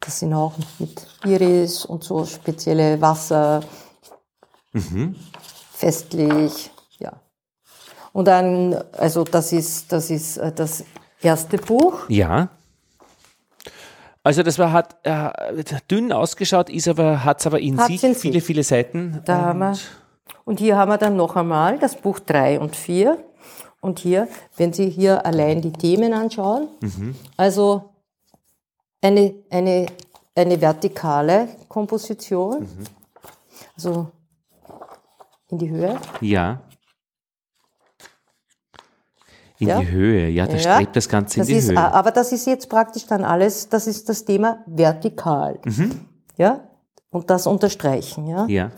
[0.00, 3.62] Das sind auch mit Iris und so spezielle Wasser.
[4.72, 5.14] Mhm.
[5.72, 7.20] Festlich, ja.
[8.12, 10.84] Und dann, also das ist, das ist äh, das
[11.20, 12.08] erste Buch.
[12.08, 12.50] Ja.
[14.22, 18.04] Also das war hat äh, dünn ausgeschaut, ist aber hat es aber in hat's sich
[18.04, 19.22] in viele viele Seiten.
[19.24, 19.78] Da haben wir,
[20.44, 23.18] und hier haben wir dann noch einmal das Buch 3 und 4.
[23.80, 27.14] Und hier, wenn Sie hier allein die Themen anschauen, mhm.
[27.38, 27.94] also
[29.00, 29.86] eine, eine,
[30.34, 32.60] eine vertikale Komposition.
[32.60, 32.84] Mhm.
[33.74, 34.08] Also
[35.48, 35.98] in die Höhe.
[36.20, 36.60] Ja.
[39.60, 39.78] In Ja.
[39.78, 41.78] die Höhe, ja, da Ja, strebt das Ganze in Das die ist, Höhe.
[41.78, 45.58] aber das ist jetzt praktisch dann alles, das ist das Thema vertikal.
[45.64, 46.00] Mhm.
[46.36, 46.60] Ja?
[47.10, 48.46] Und das unterstreichen, ja?
[48.48, 48.70] Ja.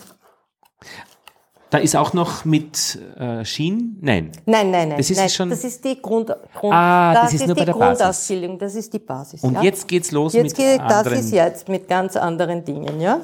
[1.70, 3.96] Da ist auch noch mit äh, Schienen?
[4.02, 4.32] Nein.
[4.44, 4.98] Nein, nein, nein.
[4.98, 7.64] Das ist nein, schon- das ist die Grund, Grund Ah, das ist nur die bei
[7.64, 7.98] der Basis.
[7.98, 9.42] Grundausbildung, das ist die Basis.
[9.42, 9.62] Und ja?
[9.62, 11.18] jetzt geht's los jetzt mit geht, das anderen.
[11.18, 13.20] ist jetzt mit ganz anderen Dingen, ja?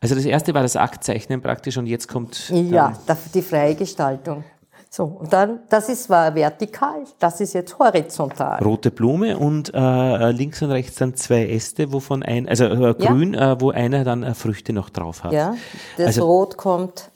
[0.00, 2.92] Also das erste war das Aktzeichnen praktisch und jetzt kommt Ja,
[3.34, 4.44] die freie Gestaltung.
[4.92, 8.60] So, und dann, das ist war vertikal, das ist jetzt horizontal.
[8.60, 13.12] rote Blume und äh, links und rechts dann zwei Äste, wovon ein, also äh, Ja.
[13.12, 15.32] grün, äh, wo einer dann äh, Früchte noch drauf hat.
[15.32, 15.54] Ja,
[15.96, 17.12] das Also- Rot kommt,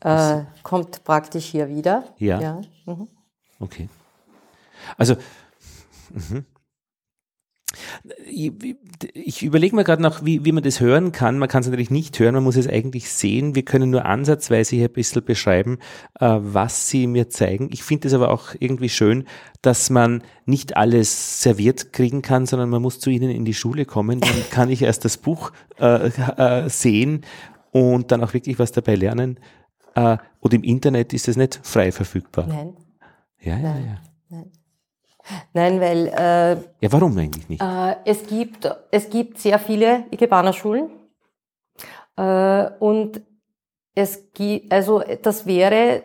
[0.00, 2.04] äh, kommt praktisch hier wieder.
[2.18, 2.38] Ja.
[2.38, 2.60] ja.
[2.84, 3.08] Mhm.
[3.60, 3.88] Okay.
[4.98, 5.16] Also,
[6.10, 6.44] mhm.
[8.26, 8.52] Ich,
[9.14, 11.38] ich überlege mir gerade noch, wie, wie man das hören kann.
[11.38, 13.54] Man kann es natürlich nicht hören, man muss es eigentlich sehen.
[13.54, 15.78] Wir können nur ansatzweise hier ein bisschen beschreiben,
[16.20, 17.68] äh, was sie mir zeigen.
[17.72, 19.24] Ich finde es aber auch irgendwie schön,
[19.62, 23.84] dass man nicht alles serviert kriegen kann, sondern man muss zu ihnen in die Schule
[23.84, 24.20] kommen.
[24.20, 27.22] Dann kann ich erst das Buch äh, äh, sehen
[27.72, 29.38] und dann auch wirklich was dabei lernen.
[29.94, 32.46] Äh, und im Internet ist es nicht frei verfügbar.
[32.46, 32.76] Nein,
[33.40, 33.84] Ja, ja, Nein.
[33.86, 34.00] ja.
[34.30, 34.50] nein,
[35.80, 37.62] weil äh, Ja, warum eigentlich nicht?
[37.62, 40.90] Äh, es, gibt, es gibt sehr viele Ikebana-Schulen
[42.16, 43.22] äh, und
[43.94, 46.04] es gibt, also das wäre,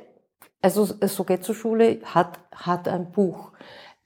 [0.61, 3.51] also so geht zur Schule, hat, hat ein Buch.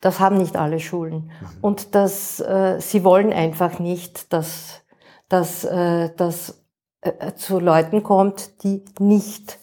[0.02, 1.32] Das haben nicht alle Schulen.
[1.62, 4.84] Und das, äh, sie wollen einfach nicht, dass,
[5.28, 6.64] dass, äh, dass
[7.02, 9.60] äh, zu Leuten kommt, die nicht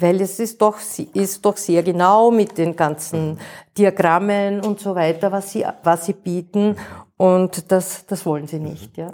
[0.00, 0.78] weil es ist doch,
[1.14, 3.38] ist doch sehr genau mit den ganzen
[3.76, 6.76] Diagrammen und so weiter, was sie, was sie bieten.
[7.16, 9.12] Und das, das wollen sie nicht, ja.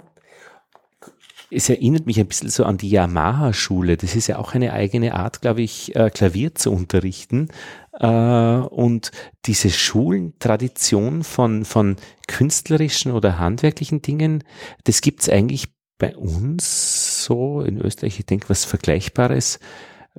[1.49, 3.95] Es erinnert mich ein bisschen so an die Yamaha-Schule.
[3.95, 7.47] Das ist ja auch eine eigene Art, glaube ich, äh, Klavier zu unterrichten.
[7.93, 9.11] Äh, Und
[9.45, 11.95] diese Schulentradition von, von
[12.27, 14.43] künstlerischen oder handwerklichen Dingen,
[14.83, 19.59] das gibt's eigentlich bei uns so in Österreich, ich denke, was Vergleichbares,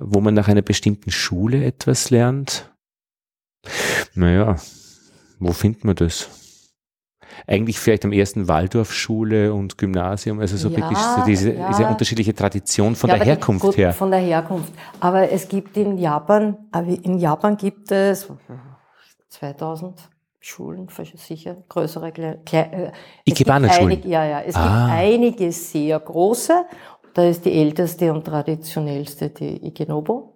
[0.01, 2.71] wo man nach einer bestimmten Schule etwas lernt.
[4.15, 4.55] Naja,
[5.39, 6.29] wo findet man das?
[7.47, 11.67] Eigentlich vielleicht am ersten Waldorfschule und Gymnasium, also so Ja, wirklich so diese, ja.
[11.69, 13.93] diese unterschiedliche Tradition von Ja, der Herkunft gut, her.
[13.93, 14.73] Von der Herkunft.
[14.99, 16.57] Aber es gibt in Japan,
[17.03, 18.27] in Japan gibt es
[19.29, 20.09] 2000
[20.41, 22.91] Schulen, sicher größere, klei- klei- äh,
[23.25, 24.07] Ikebana-Schulen?
[24.07, 24.41] Ja, ja.
[24.41, 24.61] Es Ah.
[24.87, 26.65] gibt einige sehr große.
[27.13, 30.35] Da ist die älteste und traditionellste die Ikenobo.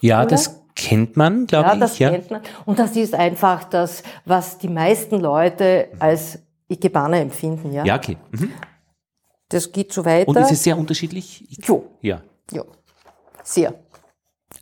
[0.00, 0.28] Ja, oder?
[0.30, 1.80] das kennt man, glaube Ja, ich.
[1.80, 2.10] das ja.
[2.10, 2.40] kennt man.
[2.64, 6.38] Und das ist einfach das, was die meisten Leute als
[6.68, 7.72] Ikebana empfinden.
[7.72, 7.84] Ja?
[7.84, 8.16] ja, okay.
[8.32, 8.52] Mhm.
[9.48, 10.28] Das geht so weiter.
[10.28, 11.46] Und ist es sehr unterschiedlich?
[11.66, 12.20] jo, Ja.
[12.52, 12.64] jo,
[13.42, 13.74] sehr.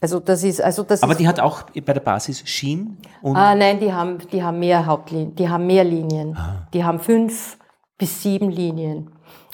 [0.00, 3.36] Also das ist, also das Aber ist, die hat auch bei der Basis Schien und
[3.36, 6.36] ah, nein, die haben, die haben mehr Hauptlinien, die haben mehr Linien.
[6.36, 6.68] Ah.
[6.74, 7.56] Die haben fünf
[7.96, 9.10] bis sieben Linien.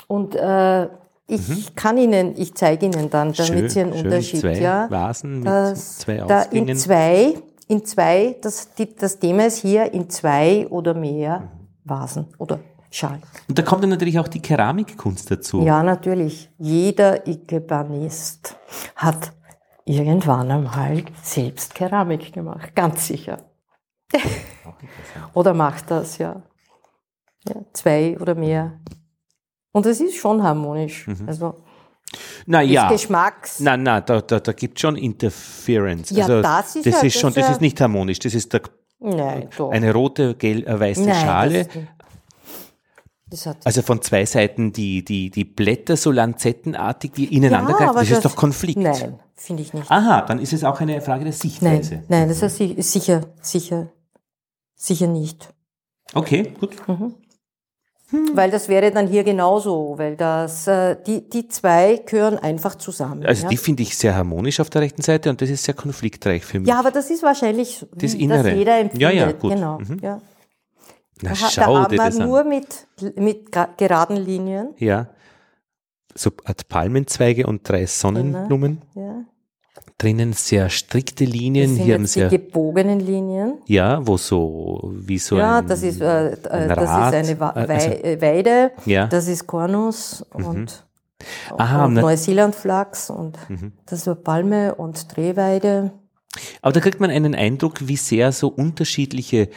[0.08, 0.88] Und äh,
[1.30, 1.64] ich Mhm.
[1.76, 4.90] kann Ihnen, ich zeige Ihnen dann, damit Sie einen schön Unterschied, zwei ja.
[4.90, 6.68] Vasen mit Das, zwei da Ausgängen.
[6.68, 7.34] in zwei,
[7.68, 11.48] in zwei, das, die, das Thema ist hier in zwei oder mehr Mhm.
[11.84, 12.60] Vasen oder
[12.90, 13.22] Schalen.
[13.48, 15.62] Und da kommt dann natürlich auch die Keramikkunst dazu.
[15.62, 16.50] Ja, natürlich.
[16.58, 18.56] Jeder Ikebanist
[18.96, 19.32] hat
[19.84, 23.38] irgendwann einmal selbst Keramik gemacht, ganz sicher.
[25.34, 26.42] oder macht das, ja.
[27.48, 27.54] ja.
[27.72, 28.80] Zwei oder mehr.
[29.72, 31.06] Und es ist schon harmonisch.
[31.26, 31.54] Also
[32.46, 32.88] Na ja.
[32.90, 33.60] Geschmacks.
[33.60, 36.10] Na, na, da, da, da gibt schon Interference.
[36.10, 38.18] Ja, also, das ist das ja- ist schon, das ja- ist nicht harmonisch.
[38.18, 38.62] Das ist der,
[38.98, 41.68] Nein, eine rote, gel, äh, weiße Nein, Schale.
[43.26, 47.94] Das, das Also von zwei Seiten die, die, die Blätter so lanzettenartig, die ineinander greifen.
[47.94, 48.80] Das, ist doch Konflikt.
[48.80, 49.88] Nein, finde ich nicht.
[49.88, 51.94] Aha, dann ist es auch eine Frage der Sichtweise.
[51.94, 53.88] Nein, nein, das ist si- sicher, sicher,
[54.74, 55.54] sicher nicht.
[56.12, 56.70] Okay, gut.
[58.34, 63.24] Weil das wäre dann hier genauso, weil das, äh, die, die zwei gehören einfach zusammen.
[63.24, 63.48] Also ja?
[63.50, 66.58] die finde ich sehr harmonisch auf der rechten Seite und das ist sehr konfliktreich für
[66.58, 66.68] mich.
[66.68, 68.42] ja, aber das ist wahrscheinlich, Das wie Innere.
[68.48, 69.00] das jeder empfindet.
[69.02, 69.52] Ja, ja, gut.
[69.54, 69.98] Genau, Mhm.
[70.02, 70.20] ja.
[71.22, 72.28] Na, Da, ha- schau da haben das wir an.
[72.28, 72.86] nur mit,
[73.16, 74.74] mit geraden Linien.
[74.78, 75.08] Ja.
[76.14, 79.24] So hat Palmenzweige und drei Sonnenblumen Ja.
[79.98, 81.76] Drinnen, sehr strikte Linien.
[81.76, 83.58] Hier haben jetzt die sehr, gebogenen Linien.
[83.66, 87.28] ja, wo so, wie so ja, ein, das ist, äh, äh, ein das Rad, ist
[87.30, 89.06] eine Wa äh, also- äh, Weide, Ja.
[89.06, 89.10] Mhm.
[89.10, 90.84] das ist Kornus und,
[91.58, 93.72] Aha, und Neuseelandflachs und Mhm.
[93.86, 95.92] das ist Palme und Drehweide.
[96.62, 99.48] Aber da kriegt man einen Eindruck, wie sehr so unterschiedliche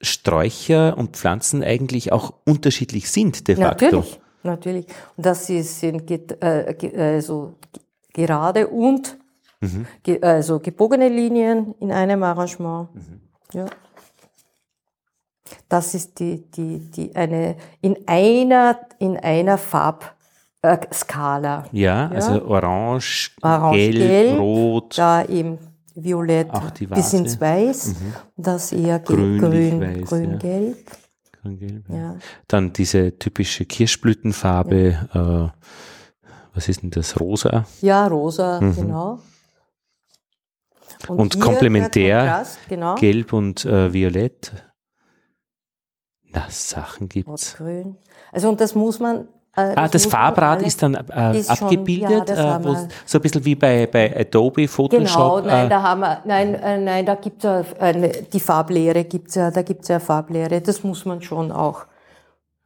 [0.00, 3.84] Sträucher und Pflanzen eigentlich auch unterschiedlich sind, de facto.
[3.86, 4.86] Natürlich, natürlich.
[5.16, 7.54] Und das ist, sind äh, so
[8.12, 9.17] gerade und
[10.02, 12.88] Ge also gebogene Linien in einem Arrangement.
[13.52, 13.66] Ja.
[15.68, 19.58] Das ist die, die, die eine, in einer, in einer
[20.62, 21.64] Farbskala.
[21.72, 24.98] Ja, also orange, Orange, gelb, gelb, rot.
[24.98, 25.58] Da eben
[25.94, 26.48] violett
[26.90, 27.12] bis.
[27.12, 27.18] Mhm.
[27.20, 27.94] ins Weiß.
[28.36, 30.36] Das eher ge- grün, Grünlich-weiß, grün, ja.
[30.36, 30.76] gelb.
[31.42, 31.96] Grün-gelb, ja.
[31.96, 32.16] Ja.
[32.46, 35.48] Dann diese typische Kirschblütenfarbe, äh,
[36.54, 37.64] was ist denn das, rosa?
[37.80, 39.20] Ja, rosa, genau.
[41.08, 42.94] Und hier komplementär Kontrast, genau.
[42.96, 44.52] Gelb und äh, Violett.
[46.30, 47.54] Na, Sachen gibt's.
[47.58, 47.96] Rot-grün.
[48.32, 49.28] Also und das muss man.
[49.56, 53.22] Äh, Ah, das Farbrad ist dann äh, ist schon- abgebildet, ja, das äh, so ein
[53.22, 55.46] bisschen wie bei, bei Adobe Genau, Photoshop.
[55.46, 59.34] nein, äh, da haben wir, nein, äh, nein, da gibt's ja eine, die Farblehre gibt's
[59.34, 61.86] ja, da gibt's ja Farblehre, das muss man schon auch.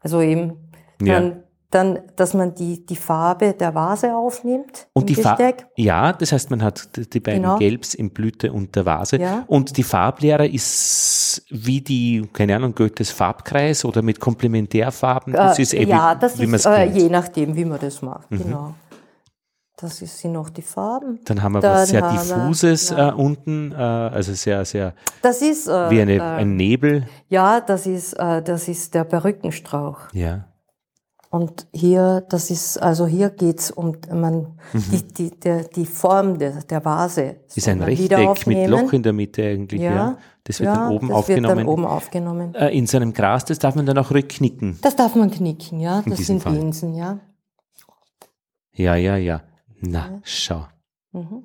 [0.00, 0.70] Also eben,
[1.00, 1.20] Ja.
[1.20, 1.42] dann,
[1.72, 6.50] dann, dass man die, die Farbe der Vase aufnimmt und die Farbe, ja, das heißt,
[6.50, 7.56] man hat die- die beiden Genau.
[7.58, 9.16] Gelbs in Blüte und der Vase.
[9.18, 9.44] Ja.
[9.46, 15.32] Und die Farblehre ist wie die, keine Ahnung, Goethes Farbkreis oder mit Komplementärfarben.
[15.32, 18.30] Das Äh, ist eben, ja, das wie ist äh, je nachdem, wie man das macht,
[18.30, 18.38] Mhm.
[18.38, 18.74] genau.
[19.78, 21.18] Das ist, sind noch die Farben.
[21.24, 23.08] Dann haben wir Dann was sehr wir- diffuses ja.
[23.08, 27.08] äh, unten, äh, also sehr, sehr Das ist, äh, wie eine, äh, ein Nebel.
[27.28, 29.98] ja, das ist, äh, das ist der Perückenstrauch.
[30.12, 30.44] Ja.
[31.32, 36.62] Und hier, das ist, also hier geht's um, man, die, die, der, die Form der,
[36.62, 37.22] der Vase.
[37.22, 37.36] Mhm.
[37.54, 38.68] Ist ein Rechteck mit.
[38.68, 39.80] Loch in der Mitte eigentlich.
[39.80, 39.94] Ja.
[39.94, 41.56] Ja, Das wird ja, dann oben das aufgenommen.
[41.56, 42.54] Wird dann oben aufgenommen.
[42.54, 44.78] Äh, in seinem Gras, das darf man dann auch rückknicken.
[44.82, 46.02] Das darf man knicken, ja.
[46.06, 46.52] Das sind Fall.
[46.52, 47.18] Linsen, ja.
[48.74, 49.40] Ja, ja, ja.
[49.80, 50.66] Na, schau.
[51.12, 51.44] Mhm.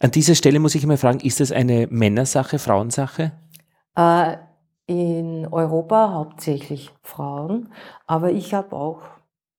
[0.00, 3.32] An dieser Stelle muss ich mal fragen, ist das eine Männersache, Frauensache?
[3.96, 4.36] Äh,
[4.86, 7.72] in Europa hauptsächlich Frauen,
[8.06, 9.02] aber ich habe auch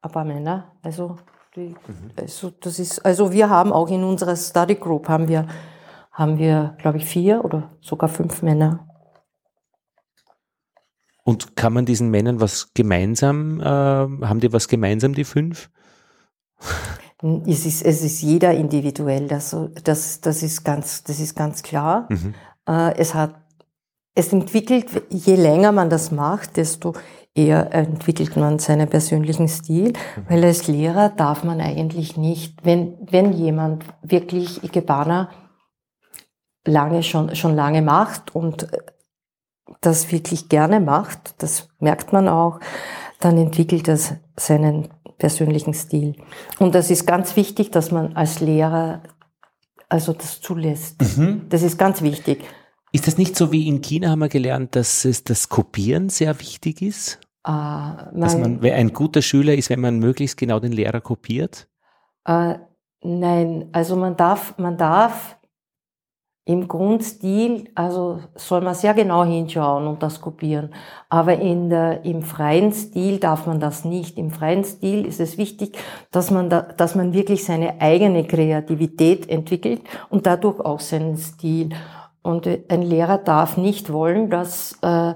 [0.02, 0.72] ein paar Männer.
[0.82, 1.18] Also,
[1.56, 1.76] die,
[2.16, 5.48] also das ist, also wir haben auch in unserer Study Group haben wir,
[6.12, 8.88] haben wir, glaube ich, vier oder sogar fünf Männer.
[11.24, 15.70] Und kann man diesen Männern was gemeinsam, äh, haben die was gemeinsam, die fünf?
[17.46, 22.08] Es ist, es ist jeder individuell, das, das, das, ist, ganz, das ist ganz klar.
[22.68, 23.34] Äh, es, hat,
[24.18, 26.94] es entwickelt, je länger man das macht, desto
[27.36, 29.94] eher entwickelt man seinen persönlichen Stil,
[30.28, 35.30] weil als Lehrer darf man eigentlich nicht, wenn, wenn jemand wirklich Ikebana
[36.66, 38.68] lange schon, schon lange macht und
[39.82, 42.60] das wirklich gerne macht, das merkt man auch,
[43.20, 44.90] dann entwickelt das seinen
[45.20, 46.16] persönlichen Stil.
[46.58, 49.04] Und das ist ganz wichtig, dass man als Lehrer
[49.90, 50.96] also das zulässt.
[51.50, 52.44] Das ist ganz wichtig.
[52.98, 56.40] Ist das nicht so wie in China haben wir gelernt, dass es das Kopieren sehr
[56.40, 57.20] wichtig ist?
[57.46, 61.68] Äh, Dass man- ein guter Schüler ist, wenn man möglichst genau den Lehrer kopiert?
[62.26, 62.56] Äh,
[63.04, 65.38] nein, also man darf, man darf
[66.46, 70.74] im Grundstil, also soll man sehr genau hinschauen und das kopieren.
[71.08, 74.18] Aber in der, im freien Stil darf man das nicht.
[74.18, 75.78] Im freien Stil ist es wichtig,
[76.10, 81.70] dass man, da, dass man wirklich seine eigene Kreativität entwickelt und dadurch auch seinen Stil.
[82.28, 85.16] Und ein Lehrer darf nicht wollen, dass, äh, äh,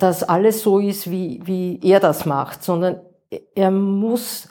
[0.00, 3.00] dass alles so ist, wie, wie er das macht, sondern
[3.54, 4.48] er muss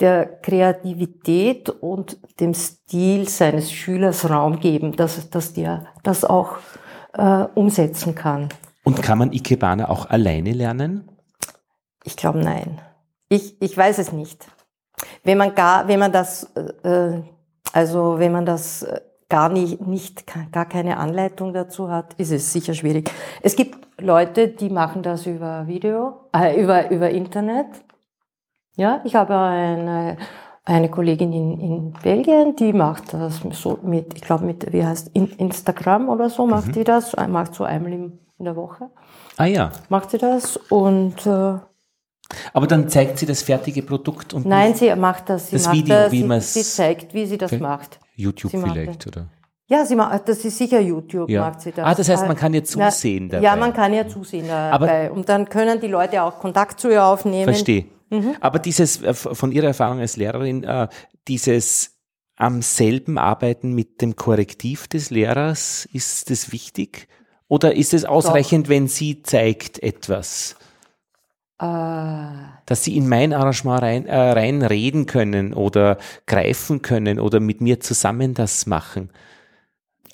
[0.00, 6.56] der Kreativität und dem Stil seines Schülers Raum geben, dass, dass der das auch
[7.12, 8.48] äh, umsetzen kann.
[8.84, 11.10] Und kann man Ikebana auch alleine lernen?
[12.04, 12.80] Ich glaube nein.
[13.28, 14.46] Ich, ich weiß es nicht.
[15.24, 16.44] Wenn man gar, wenn man das,
[16.82, 17.20] äh,
[17.74, 22.52] also wenn man das äh, gar nicht, nicht, gar keine Anleitung dazu hat, ist es
[22.52, 23.10] sicher schwierig.
[23.42, 27.66] Es gibt Leute, die machen das über Video, äh, über, über Internet.
[28.76, 30.16] Ja, ich habe eine,
[30.64, 35.10] eine Kollegin in, in Belgien, die macht das so mit, ich glaube mit, wie heißt,
[35.14, 38.90] in, Instagram oder so macht die das, macht so einmal im, in der Woche,
[39.36, 39.70] Ah ja.
[39.88, 41.58] macht sie das und äh,
[42.52, 45.50] Aber dann zeigt sie das fertige Produkt und Nein, sie macht das.
[45.50, 47.62] Sie Das macht Video, das, wie sie, man's- sie zeigt, wie sie das Okay.
[47.62, 48.00] macht.
[48.14, 49.28] YouTube sie vielleicht, oder?
[49.66, 51.40] Ja, sie macht, das ist sicher YouTube, Ja.
[51.48, 51.84] macht sie das.
[51.86, 53.56] Ah, das heißt, Äh, man kann ja na, zusehen Ja, dabei.
[53.56, 55.10] man kann ja zusehen Aber- dabei.
[55.10, 57.44] Und dann können die Leute auch Kontakt zu ihr aufnehmen.
[57.44, 57.86] Verstehe.
[58.10, 58.34] Mhm.
[58.40, 60.88] Aber dieses, äh, von Ihrer Erfahrung als Lehrerin, äh,
[61.28, 61.92] dieses
[62.36, 67.08] am selben Arbeiten mit dem Korrektiv des Lehrers, ist das wichtig?
[67.48, 70.56] Oder ist es ausreichend, wenn sie zeigt etwas?
[72.66, 77.80] Dass sie in mein Arrangement rein, äh, reinreden können oder greifen können oder mit mir
[77.80, 79.10] zusammen das machen?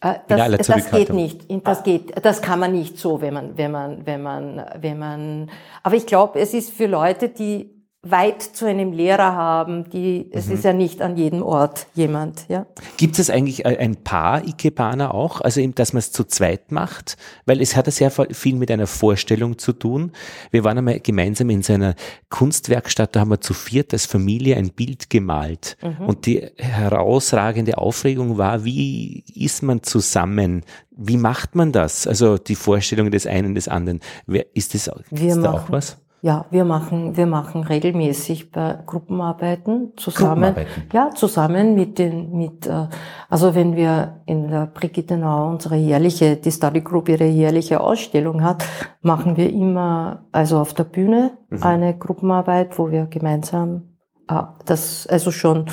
[0.00, 1.46] Äh, Das, das geht nicht.
[1.64, 5.50] Das geht, das kann man nicht so, wenn man, wenn man, wenn man, wenn man.
[5.82, 10.46] Aber ich glaube, es ist für Leute, die weit zu einem Lehrer haben, die, es
[10.46, 10.54] Mhm.
[10.54, 12.64] ist ja nicht an jedem Ort jemand, ja.
[12.96, 17.18] Gibt es eigentlich ein Paar Ikebana auch, also eben, dass man es zu zweit macht?
[17.44, 20.12] Weil es hat ja sehr viel mit einer Vorstellung zu tun.
[20.50, 21.94] Wir waren einmal gemeinsam in so einer
[22.30, 25.76] Kunstwerkstatt, da haben wir zu viert als Familie ein Bild gemalt.
[25.82, 26.06] Mhm.
[26.06, 30.62] Und die herausragende Aufregung war, wie ist man zusammen?
[30.90, 32.06] Wie macht man das?
[32.06, 34.00] Also die Vorstellung des einen, des anderen.
[34.26, 35.98] Wer, ist das Wir ist da auch machen- was?
[36.22, 40.54] Ja, wir machen, wir machen regelmäßig bei Gruppenarbeiten zusammen.
[40.54, 40.82] Gruppenarbeiten?
[40.92, 42.88] Ja, zusammen mit den, mit, äh,
[43.28, 48.64] also wenn wir in der Brigittenau unsere jährliche, die Study Group ihre jährliche Ausstellung hat,
[49.00, 51.62] machen wir immer, also auf der Bühne Mhm.
[51.62, 53.96] eine Gruppenarbeit, wo wir gemeinsam
[54.28, 55.66] äh, das, also schon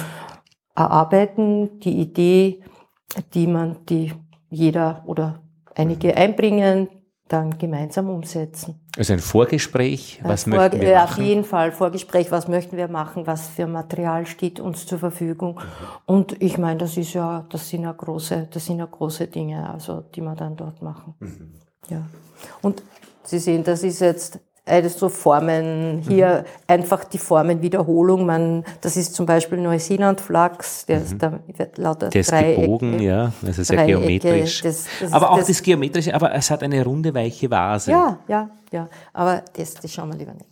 [0.75, 2.63] erarbeiten, die Idee,
[3.33, 4.13] die man, die
[4.49, 5.43] jeder oder
[5.75, 6.89] einige einbringen,
[7.27, 8.86] dann gemeinsam umsetzen.
[8.97, 11.23] Also ein Vorgespräch, was Vor- möchten wir äh, Auf machen?
[11.25, 15.55] jeden Fall Vorgespräch, was möchten wir machen, was für Material steht uns zur Verfügung.
[15.55, 15.61] Mhm.
[16.05, 19.69] Und ich meine, das ist ja, das sind ja große, das sind ja große Dinge,
[19.69, 21.13] also die wir dann dort machen.
[21.19, 21.53] Mhm.
[21.89, 22.01] Ja.
[22.61, 22.81] Und
[23.23, 28.25] Sie sehen, das ist jetzt alles so Formen, hier einfach die Formenwiederholung.
[28.25, 32.11] Man, das ist zum Beispiel Neuseeland-Flachs, der ist da wird lauter Mhm.
[32.11, 32.61] Der ist Dreiecke.
[32.61, 34.61] gebogen, ja, also sehr Dreiecke, geometrisch.
[34.61, 37.91] das- das- aber auch das- das, Geometrische, aber es hat eine runde, weiche Vase.
[37.91, 38.89] Ja, ja, ja.
[39.13, 40.45] Aber das, das schauen wir lieber nicht.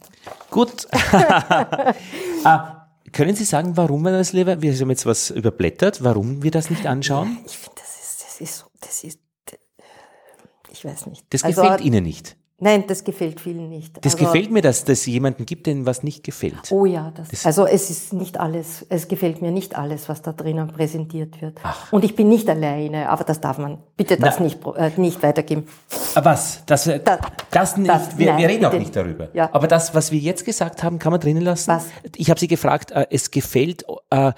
[0.49, 0.87] Gut.
[2.43, 6.51] ah, können Sie sagen, warum wir das lieber, wir haben jetzt was überblättert, warum wir
[6.51, 7.37] das nicht anschauen?
[7.45, 9.19] Ich finde, das ist, das ist das ist,
[9.51, 9.55] äh,
[10.71, 11.25] ich weiß nicht.
[11.31, 12.35] Das Also, gefällt Ihnen nicht.
[12.57, 13.97] Nein, das gefällt vielen nicht.
[14.05, 16.71] Das Also, gefällt mir, dass es jemanden gibt, denen was nicht gefällt.
[16.71, 20.21] Oh ja, das, Das- also es ist nicht alles, es gefällt mir nicht alles, was
[20.21, 21.59] da drinnen präsentiert wird.
[21.63, 21.91] Ach.
[21.91, 24.45] Und ich bin nicht alleine, aber das darf man bitte das Na.
[24.45, 25.67] nicht, äh, nicht weitergeben.
[26.15, 26.63] Ah, was?
[26.65, 27.01] Das, das,
[27.51, 28.83] Das- nicht, das- wir, nein, wir reden auch bitte.
[28.83, 29.27] nicht darüber.
[29.33, 29.49] Ja.
[29.51, 31.71] Aber das, was wir jetzt gesagt haben, kann man drinnen lassen?
[31.71, 31.87] Was?
[32.15, 34.31] Ich habe Sie gefragt, äh, es gefällt, äh,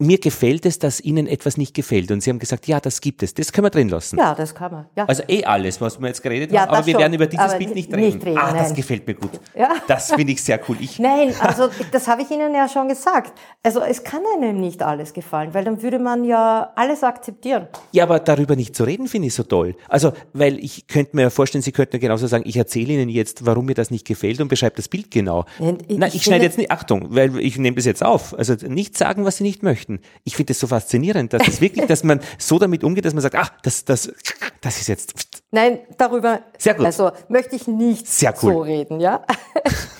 [0.00, 2.10] mir gefällt es, dass Ihnen etwas nicht gefällt.
[2.10, 3.34] Und Sie haben gesagt, ja, das gibt es.
[3.34, 4.18] Das können wir drin lassen.
[4.18, 4.86] Ja, das kann man.
[4.96, 5.04] Ja.
[5.04, 7.44] Also eh alles, was wir jetzt geredet Ja, haben, aber wir schon, werden über dieses
[7.44, 8.22] aber Bild nicht nicht reden.
[8.22, 9.30] reden, ah, das gefällt mir gut.
[9.54, 9.68] Ja.
[9.86, 10.76] Das finde ich sehr cool.
[10.80, 13.32] Ich, Nein, also das habe ich Ihnen ja schon gesagt.
[13.62, 17.68] Also es kann einem nicht alles gefallen, weil dann würde man ja alles akzeptieren.
[17.92, 19.76] ja, aber darüber nicht zu reden, finde ich so toll.
[19.88, 23.44] Also, weil ich könnte mir vorstellen, Sie könnten ja genauso sagen, ich erzähle Ihnen jetzt,
[23.44, 25.44] warum mir das nicht gefällt und beschreibe das Bild genau.
[25.58, 28.34] Nein, ich- Nein, ich schneide jetzt nicht, Achtung, weil ich nehme das jetzt auf.
[28.38, 29.89] Also nicht sagen, was Sie nicht möchten.
[30.24, 33.22] Ich finde das so faszinierend, dass es wirklich, dass man so damit umgeht, dass man
[33.22, 34.12] sagt, ach, das, das,
[34.60, 35.14] das ist jetzt,
[35.52, 36.86] Nein, darüber Sehr gut.
[36.86, 38.52] Also möchte ich nicht Sehr cool.
[38.52, 39.24] so reden, ja.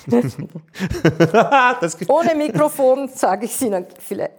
[2.07, 3.85] Ohne Mikrofon sage ich es Ihnen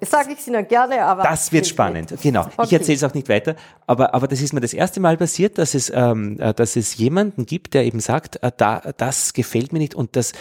[0.00, 2.22] ich gerne, aber Das wird nicht spannend, mit.
[2.22, 2.46] genau.
[2.48, 2.76] Ich Okay.
[2.76, 5.74] erzähle es auch nicht weiter, aber, aber das ist mir das erste Mal passiert, dass
[5.74, 9.78] es, ähm, äh, dass es jemanden gibt, der eben sagt, äh, da, das gefällt mir
[9.80, 10.32] nicht und das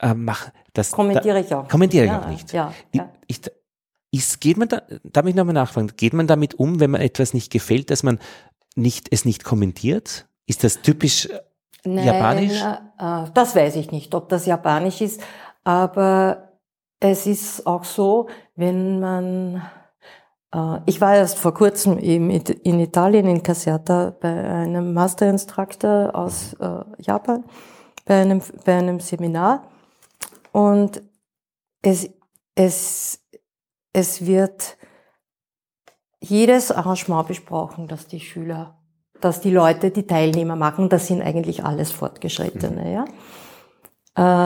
[0.00, 1.68] äh, mach, das Kommentiere ich da, auch.
[1.68, 2.52] Kommentiere Ja, ich auch nicht.
[2.52, 3.12] ja, Ich, ja.
[3.26, 3.40] ich,
[4.14, 7.34] ist, geht man da, darf ich nochmal nachfragen, geht man damit um, wenn man etwas
[7.34, 8.18] nicht gefällt, dass man
[8.76, 10.26] nicht, es nicht kommentiert?
[10.46, 11.40] Ist das typisch äh,
[11.84, 12.62] Nein, Japanisch?
[12.62, 15.20] Äh, das weiß ich nicht, ob das Japanisch ist,
[15.64, 16.52] aber
[17.00, 19.62] es ist auch so, wenn man
[20.54, 26.14] äh, ich war erst vor kurzem eben in Italien in Caserta bei einem Master Instructor
[26.14, 27.44] aus äh, Japan
[28.04, 29.66] bei einem bei einem Seminar
[30.52, 31.02] und
[31.82, 32.08] es
[32.54, 33.23] es
[33.94, 34.76] es wird
[36.20, 38.76] jedes Arrangement besprochen, das die Schüler,
[39.20, 40.88] dass die Leute, die Teilnehmer machen.
[40.90, 43.04] Das sind eigentlich alles Fortgeschrittene, ja.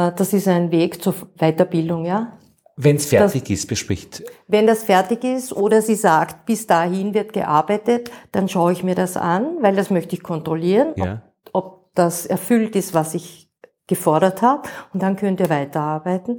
[0.08, 2.32] Äh, Das ist ein Weg zur Weiterbildung, ja.
[2.76, 4.22] wenn es fertig ist, bespricht?
[4.46, 8.94] Wenn das fertig ist oder sie sagt, bis dahin wird gearbeitet, dann schaue ich mir
[8.94, 11.22] das an, weil das möchte ich kontrollieren, Ja.
[11.52, 13.50] ob, ob das erfüllt ist, was ich
[13.86, 14.68] gefordert habe.
[14.92, 16.38] Und dann könnt ihr weiterarbeiten.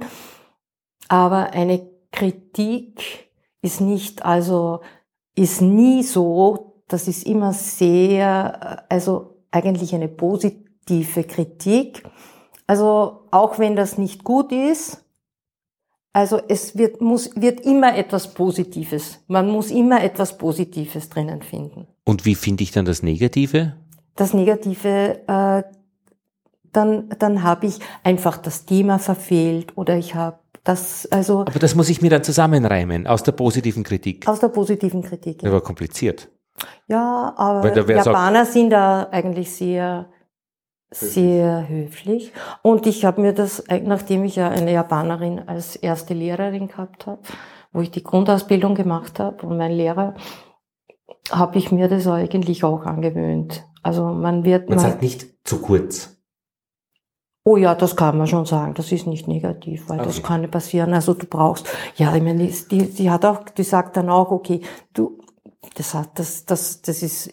[1.08, 3.30] Aber eine Kritik
[3.62, 4.80] ist nicht, also
[5.34, 12.02] ist nie so, das ist immer sehr, also eigentlich eine positive Kritik.
[12.66, 15.04] Also auch wenn das nicht gut ist,
[16.12, 21.86] also es wird, muss, wird immer etwas Positives, man muss immer etwas Positives drinnen finden.
[22.04, 23.76] Und wie finde ich dann das Negative?
[24.16, 25.62] Das Negative, äh,
[26.72, 31.74] dann, dann habe ich einfach das Thema verfehlt oder ich habe das, also Aber das
[31.74, 34.28] muss ich mir dann zusammenreimen aus der positiven Kritik.
[34.28, 35.40] aus der positiven Kritik.
[35.42, 36.28] Das war kompliziert.
[36.86, 40.10] Ja, aber da wer sagt- Japaner sind da eigentlich sehr,
[40.90, 42.32] sehr höflich.
[42.62, 47.06] Und ich habe mir das, äh, nachdem ich ja eine Japanerin als erste Lehrerin gehabt
[47.06, 47.22] habe,
[47.72, 50.14] wo ich die Grundausbildung gemacht habe und mein Lehrer,
[51.30, 53.64] habe ich mir das eigentlich auch angewöhnt.
[53.82, 56.19] Also man wird Man sagt nicht zu kurz.
[57.44, 58.74] Oh ja, das kann man schon sagen.
[58.74, 60.08] Das ist nicht negativ, weil okay.
[60.08, 60.92] das kann nicht passieren.
[60.92, 64.60] Also du brauchst, ja, ich meine, die, die hat auch, die sagt dann auch, okay,
[64.92, 65.18] du,
[65.74, 67.30] das hat, das, das, das ist,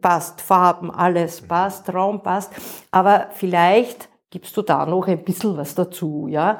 [0.00, 2.52] passt, Farben, alles passt, Raum passt.
[2.90, 6.56] Aber vielleicht gibst du da noch ein bisschen was dazu, ja.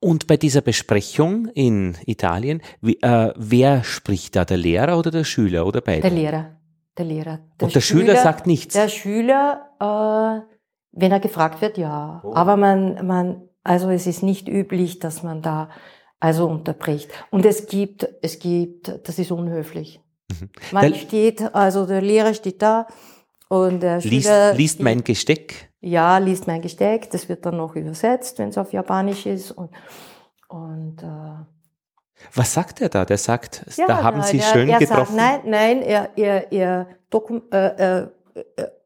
[0.00, 5.24] Und bei dieser Besprechung in Italien, wie, äh, wer spricht da, der Lehrer oder der
[5.24, 6.02] Schüler oder beide?
[6.02, 6.56] Der Lehrer.
[6.96, 7.40] Der Lehrer.
[7.60, 8.74] Der Und der Schüler, Schüler, sagt nichts?
[8.74, 10.59] Der Schüler, äh,
[10.92, 12.20] wenn er gefragt wird, ja.
[12.24, 12.34] Oh.
[12.34, 15.70] Aber man, man, also es ist nicht üblich, dass man da
[16.18, 17.10] also unterbricht.
[17.30, 20.00] Und es gibt, es gibt, das ist unhöflich.
[20.30, 20.50] Mhm.
[20.72, 22.86] Man der, steht, also der Lehrer steht da
[23.48, 25.70] und der liest, Schüler liest mein Gesteck.
[25.80, 27.10] Ja, liest mein Gesteck.
[27.10, 29.70] Das wird dann noch übersetzt, wenn es auf Japanisch ist und
[30.48, 31.06] und äh,
[32.34, 33.04] was sagt er da?
[33.04, 35.16] Der sagt, ja, da haben Sie der, schön er getroffen.
[35.16, 38.08] Sagt, nein, nein, er, er, er, dokum, äh, äh,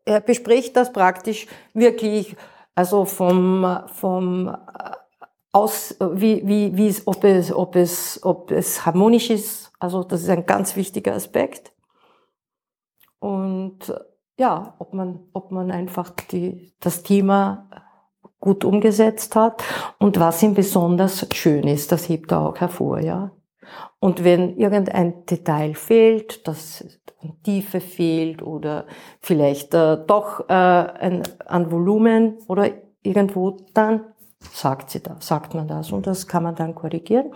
[0.05, 2.37] er bespricht das praktisch wirklich,
[2.75, 4.91] also vom, vom äh,
[5.53, 9.73] aus, wie, wie, wie es, ob es, ob es, ob es harmonisch ist.
[9.79, 11.73] Also das ist ein ganz wichtiger Aspekt.
[13.21, 13.79] Und
[14.37, 17.71] ja, ob man, ob man einfach die, das Thema
[18.41, 19.63] gut umgesetzt hat
[19.99, 23.31] und was ihm besonders schön ist, das hebt er auch hervor, ja.
[24.01, 26.85] Und wenn irgendein Detail fehlt, dass
[27.43, 28.87] Tiefe fehlt oder
[29.21, 32.71] vielleicht äh, doch äh, ein, an Volumen oder
[33.03, 34.01] irgendwo, dann
[34.53, 37.33] sagt sie da, sagt man das und das kann man dann korrigieren.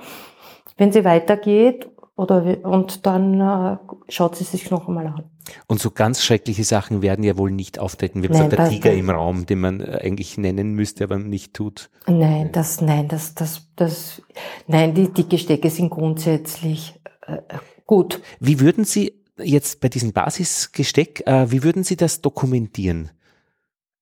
[0.77, 3.77] Wenn sie weitergeht oder und dann äh,
[4.09, 5.24] schaut sie sich noch einmal an.
[5.66, 8.23] Und so ganz schreckliche Sachen werden ja wohl nicht auftreten.
[8.23, 11.55] Wir haben gesagt, der Tiger im Raum, den man äh, eigentlich nennen müsste, aber nicht
[11.55, 11.90] tut.
[12.06, 14.23] Nein, das, nein, das, das, das,
[14.66, 17.39] nein, die, die Gestecke sind grundsätzlich äh,
[17.86, 18.20] gut.
[18.40, 23.10] Wie würden Sie jetzt bei diesem Basisgesteck, äh, wie würden Sie das dokumentieren?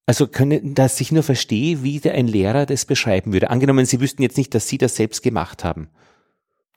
[0.07, 3.51] Also können, dass ich nur verstehe, wie der ein Lehrer das beschreiben würde.
[3.51, 5.89] Angenommen, Sie wüssten jetzt nicht, dass Sie das selbst gemacht haben.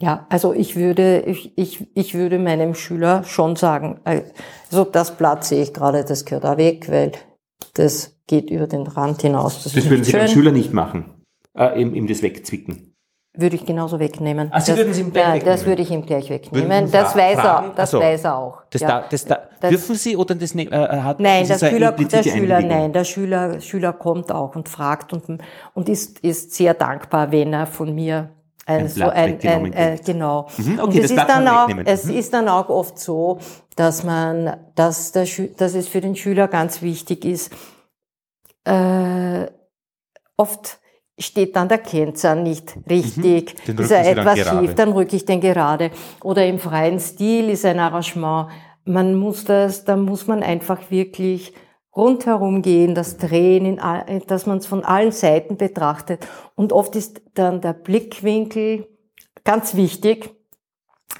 [0.02, 5.44] Ja, also ich würde, ich, ich, ich würde meinem Schüler schon sagen, also das Blatt
[5.44, 7.11] sehe ich gerade, das gehört da weg, weil
[7.73, 9.64] das geht über den Rand hinaus.
[9.64, 10.22] Das, das würden Sie schön.
[10.22, 11.06] beim Schüler nicht machen,
[11.53, 12.88] äh, ihm, ihm das wegzwicken.
[13.39, 14.47] Würde ich genauso wegnehmen.
[14.47, 15.45] Sie das, würden Sie ihm gleich wegnehmen?
[15.45, 16.91] Das würde ich ihm gleich wegnehmen.
[16.91, 17.99] Das weiß er, das so.
[17.99, 18.63] weiß er auch.
[18.69, 18.87] Das, ja.
[18.87, 22.23] da, das, da, das dürfen Sie oder das ne, äh, hat Nein, der Schüler, der
[22.23, 25.41] Schüler, nein, der Schüler, Schüler kommt auch und fragt und,
[25.73, 28.29] und ist, ist sehr dankbar, wenn er von mir
[28.65, 30.47] ein, ein so ein, ein, ein, genau.
[30.57, 32.17] Mhm, okay, und es ist dann auch, es mhm.
[32.17, 33.39] ist dann auch oft so,
[33.75, 35.25] dass man, dass der,
[35.57, 37.51] dass es für den Schüler ganz wichtig ist,
[38.65, 39.47] äh,
[40.37, 40.79] oft
[41.19, 45.41] steht dann der Kennzahn nicht richtig, mhm, ist er etwas schief, dann rücke ich den
[45.41, 45.91] gerade.
[46.23, 48.49] Oder im freien Stil ist ein Arrangement.
[48.85, 51.53] Man muss das, da muss man einfach wirklich
[51.95, 56.25] rundherum gehen, das Drehen, in, dass man es von allen Seiten betrachtet.
[56.55, 58.87] Und oft ist dann der Blickwinkel
[59.43, 60.35] ganz wichtig.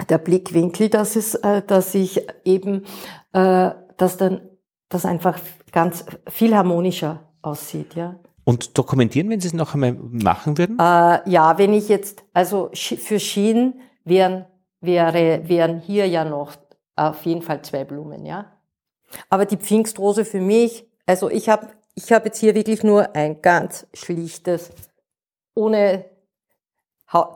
[0.08, 2.84] Der Blickwinkel, dass es, äh, dass ich eben,
[3.32, 4.42] äh, dass dann,
[4.88, 5.38] das einfach
[5.70, 8.18] ganz viel harmonischer aussieht, ja.
[8.50, 10.76] Und dokumentieren, wenn Sie es noch einmal machen würden?
[10.80, 14.44] Äh, ja, wenn ich jetzt, also für Schienen wären,
[14.80, 16.56] wäre, wären hier ja noch
[16.96, 18.46] auf jeden Fall zwei Blumen, ja.
[19.28, 23.40] Aber die Pfingstrose für mich, also ich habe ich hab jetzt hier wirklich nur ein
[23.40, 24.72] ganz schlichtes,
[25.54, 26.06] ohne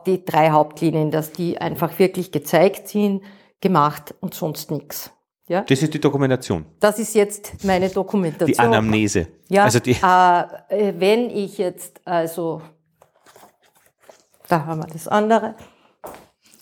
[0.05, 3.23] die drei Hauptlinien, dass die einfach wirklich gezeigt sind,
[3.61, 5.11] gemacht und sonst nichts.
[5.47, 5.61] Ja?
[5.61, 6.65] Das ist die Dokumentation.
[6.79, 8.47] Das ist jetzt meine Dokumentation.
[8.47, 9.27] Die Anamnese.
[9.47, 12.61] Ja, also die äh, wenn ich jetzt, also,
[14.47, 15.55] da haben wir das andere.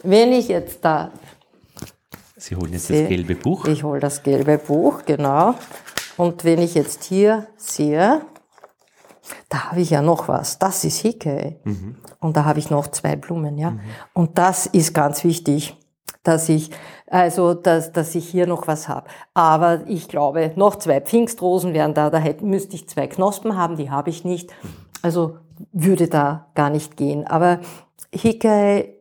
[0.03, 1.11] Wenn ich jetzt da.
[2.35, 3.65] Sie holen jetzt sehe, das gelbe Buch.
[3.65, 5.55] Ich hole das gelbe Buch, genau.
[6.17, 8.21] Und wenn ich jetzt hier sehe,
[9.47, 10.59] da habe ich ja noch was.
[10.59, 11.61] Das ist Hicke.
[11.63, 11.95] Mhm.
[12.19, 13.71] Und da habe ich noch zwei Blumen, ja.
[13.71, 13.79] Mhm.
[14.11, 15.77] Und das ist ganz wichtig
[16.23, 16.71] dass ich
[17.13, 19.07] also dass, dass ich hier noch was habe.
[19.35, 23.77] Aber ich glaube, noch zwei Pfingstrosen wären da, da hätte, müsste ich zwei Knospen haben,
[23.77, 24.51] die habe ich nicht.
[25.03, 25.37] Also
[25.71, 27.27] würde da gar nicht gehen.
[27.27, 27.59] Aber
[28.11, 28.95] Hickey,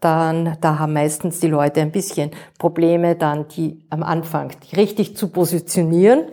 [0.00, 5.16] dann, da haben meistens die Leute ein bisschen Probleme, dann die am Anfang die richtig
[5.16, 6.24] zu positionieren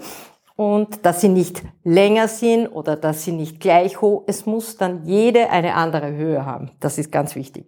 [0.56, 4.24] und dass sie nicht länger sind oder dass sie nicht gleich hoch.
[4.26, 6.72] Es muss dann jede eine andere Höhe haben.
[6.80, 7.68] Das ist ganz wichtig.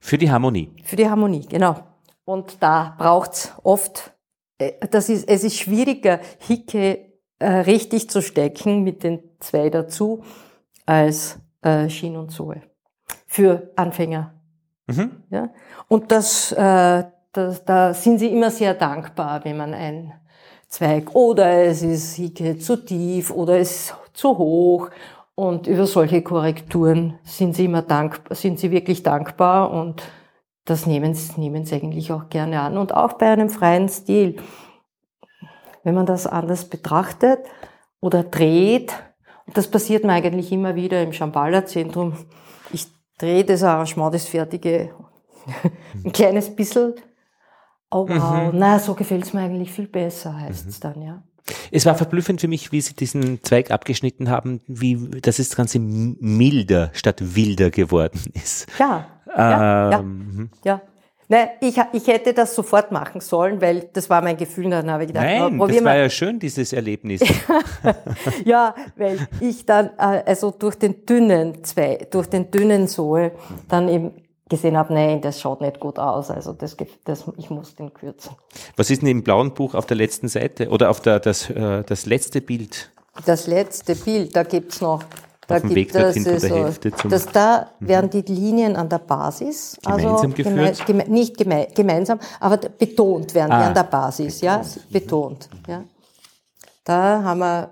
[0.00, 0.70] Für die Harmonie.
[0.82, 1.76] Für die Harmonie, genau.
[2.24, 4.12] Und da braucht's oft,
[4.58, 10.24] äh, das ist, es ist schwieriger, Hicke äh, richtig zu stecken mit den zwei dazu,
[10.86, 12.62] als äh, Schien und Sohe.
[13.26, 14.34] Für Anfänger.
[14.86, 15.22] Mhm.
[15.30, 15.50] Ja?
[15.88, 20.12] Und das, äh, das, da sind sie immer sehr dankbar, wenn man ein
[20.68, 24.90] Zweig oder es ist Hicke zu tief oder es zu hoch.
[25.36, 30.02] Und über solche Korrekturen sind sie immer dankbar, sind sie wirklich dankbar und
[30.64, 32.78] das nehmen, nehmen sie eigentlich auch gerne an.
[32.78, 34.36] Und auch bei einem freien Stil.
[35.82, 37.40] Wenn man das anders betrachtet
[38.00, 38.92] oder dreht,
[39.46, 42.14] und das passiert mir eigentlich immer wieder im Shambhala-Zentrum,
[42.72, 42.86] ich
[43.18, 44.94] drehe das Arrangement, das fertige,
[46.04, 46.94] ein kleines bisschen.
[47.90, 48.58] Oh wow, mhm.
[48.58, 50.82] na, so gefällt es mir eigentlich viel besser, heißt es mhm.
[50.82, 51.22] dann, ja.
[51.70, 55.78] Es war verblüffend für mich, wie Sie diesen Zweig abgeschnitten haben, wie dass das Ganze
[55.78, 58.66] milder statt wilder geworden ist.
[58.78, 60.80] Ja, ja, ja, ähm, ja.
[61.28, 64.68] Nein, ich, ich hätte das sofort machen sollen, weil das war mein Gefühl.
[64.70, 67.22] Dann habe ich gedacht, Nein, oh, das war ja schön, dieses Erlebnis.
[68.44, 73.32] ja, weil ich dann äh, also durch den dünnen Zweig, durch den dünnen Sohl
[73.68, 74.12] dann eben
[74.48, 76.30] gesehen habe, nein, das schaut nicht gut aus.
[76.30, 78.36] Also das, das, ich muss den kürzen.
[78.76, 81.82] Was ist denn im blauen Buch auf der letzten Seite oder auf der, das, äh,
[81.84, 82.90] das letzte Bild?
[83.24, 85.02] Das letzte Bild, da gibt's noch
[85.46, 87.88] da gibt Weg es so, dass da mhm.
[87.88, 90.86] werden die Linien an der Basis, gemeinsam also geführt?
[90.86, 95.84] Geme, nicht geme, gemeinsam, aber betont werden ah, die an der Basis, ja, betont, ja.
[96.84, 97.70] Da haben wir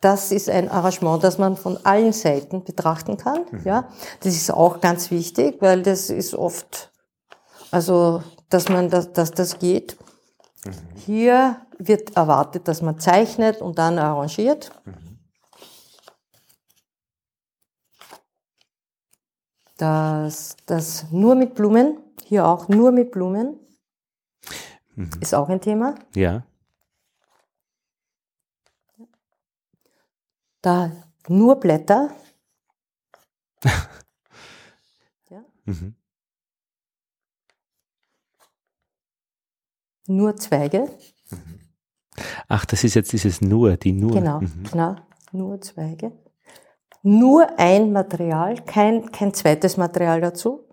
[0.00, 3.44] das ist ein Arrangement, das man von allen Seiten betrachten kann.
[3.50, 3.60] Mhm.
[3.64, 3.88] Ja,
[4.20, 6.90] das ist auch ganz wichtig, weil das ist oft,
[7.70, 9.98] also, dass man, dass, dass das geht.
[10.64, 10.72] Mhm.
[10.96, 14.70] Hier wird erwartet, dass man zeichnet und dann arrangiert.
[14.86, 15.09] Mhm.
[19.80, 23.58] Das, das nur mit Blumen, hier auch nur mit Blumen,
[24.94, 25.10] mhm.
[25.22, 25.94] ist auch ein Thema.
[26.14, 26.44] Ja.
[30.60, 30.92] Da
[31.28, 32.14] nur Blätter.
[35.30, 35.42] ja.
[35.64, 35.94] Mhm.
[40.08, 40.94] Nur Zweige.
[41.30, 41.60] Mhm.
[42.48, 44.12] Ach, das ist jetzt dieses nur, die nur.
[44.12, 44.64] Genau, mhm.
[44.70, 44.96] genau,
[45.32, 46.12] nur Zweige.
[47.02, 50.66] Nur ein Material, kein, kein zweites Material dazu.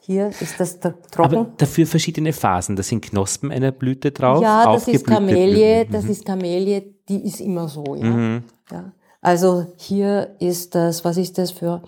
[0.00, 1.02] Hier ist das trocken.
[1.16, 2.76] Aber dafür verschiedene Phasen.
[2.76, 4.42] Da sind Knospen einer Blüte drauf.
[4.42, 6.10] Ja, das ist Kamelie, das mhm.
[6.10, 8.04] ist Kamelie, die ist immer so, ja.
[8.04, 8.44] Mhm.
[8.70, 8.92] ja.
[9.20, 11.82] Also hier ist das, was ist das für,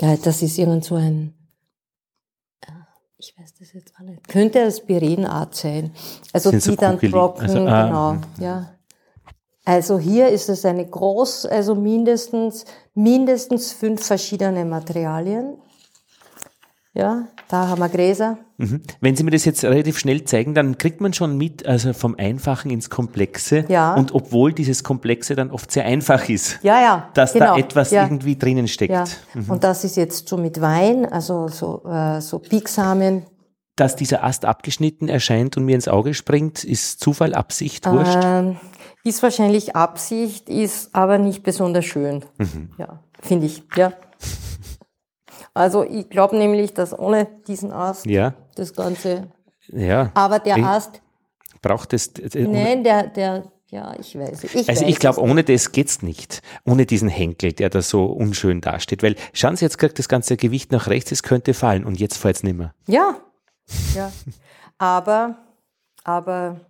[0.00, 1.34] ja, das ist irgend so ein,
[3.16, 5.92] ich weiß das jetzt auch nicht, könnte Aspirinart sein.
[6.32, 8.22] Also Sind die so dann trocken, also, ah, genau, mhm.
[8.40, 8.74] ja.
[9.64, 12.64] Also hier ist es eine groß, also mindestens,
[12.94, 15.58] mindestens fünf verschiedene Materialien.
[16.94, 18.36] Ja, da haben wir Gräser.
[18.58, 18.82] Mhm.
[19.00, 22.16] Wenn Sie mir das jetzt relativ schnell zeigen, dann kriegt man schon mit, also vom
[22.18, 23.64] Einfachen ins Komplexe.
[23.68, 23.94] Ja.
[23.94, 26.58] Und obwohl dieses Komplexe dann oft sehr einfach ist.
[26.62, 27.08] Ja, ja.
[27.14, 27.54] Dass genau.
[27.54, 28.02] da etwas ja.
[28.02, 28.92] irgendwie drinnen steckt.
[28.92, 29.04] Ja.
[29.32, 29.50] Mhm.
[29.50, 33.24] Und das ist jetzt so mit Wein, also so, äh, so Pieksamen.
[33.76, 38.18] Dass dieser Ast abgeschnitten erscheint und mir ins Auge springt, ist Zufall, Absicht, Wurscht?
[38.22, 38.58] Ähm,
[39.04, 42.24] ist wahrscheinlich Absicht, ist aber nicht besonders schön.
[42.38, 42.70] Mhm.
[42.78, 43.92] Ja, finde ich, ja.
[45.54, 48.34] Also ich glaube nämlich, dass ohne diesen Ast ja.
[48.54, 49.28] das Ganze.
[49.68, 50.10] Ja.
[50.14, 51.02] Aber der ich Ast.
[51.60, 52.08] Braucht es.
[52.08, 54.44] Äh, nein, der, der, ja, ich weiß.
[54.44, 56.42] Ich also weiß ich glaube, ohne das geht's nicht.
[56.64, 59.02] Ohne diesen Henkel, der da so unschön dasteht.
[59.02, 62.16] Weil schauen Sie, jetzt kriegt das ganze Gewicht nach rechts, es könnte fallen und jetzt
[62.16, 62.74] fällt es nicht mehr.
[62.86, 63.16] Ja,
[63.94, 64.10] ja.
[64.78, 65.38] aber,
[66.02, 66.60] aber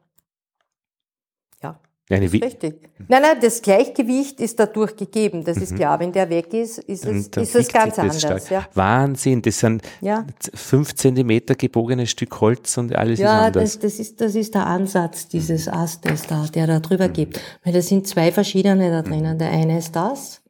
[2.12, 2.90] eine Richtig.
[3.08, 5.44] Nein, nein, das Gleichgewicht ist dadurch gegeben.
[5.44, 5.76] Das ist mhm.
[5.76, 6.00] klar.
[6.00, 8.48] Wenn der weg ist, ist es, ist es ganz anders.
[8.48, 8.66] Ja.
[8.74, 9.42] Wahnsinn.
[9.42, 10.26] Das sind ja.
[10.54, 13.74] fünf Zentimeter gebogenes Stück Holz und alles ja, ist anders.
[13.74, 17.12] Ja, das, das, ist, das ist der Ansatz dieses Astes da, der da drüber mhm.
[17.12, 17.40] gibt.
[17.64, 19.38] Weil da sind zwei verschiedene da drinnen.
[19.38, 20.42] Der eine ist das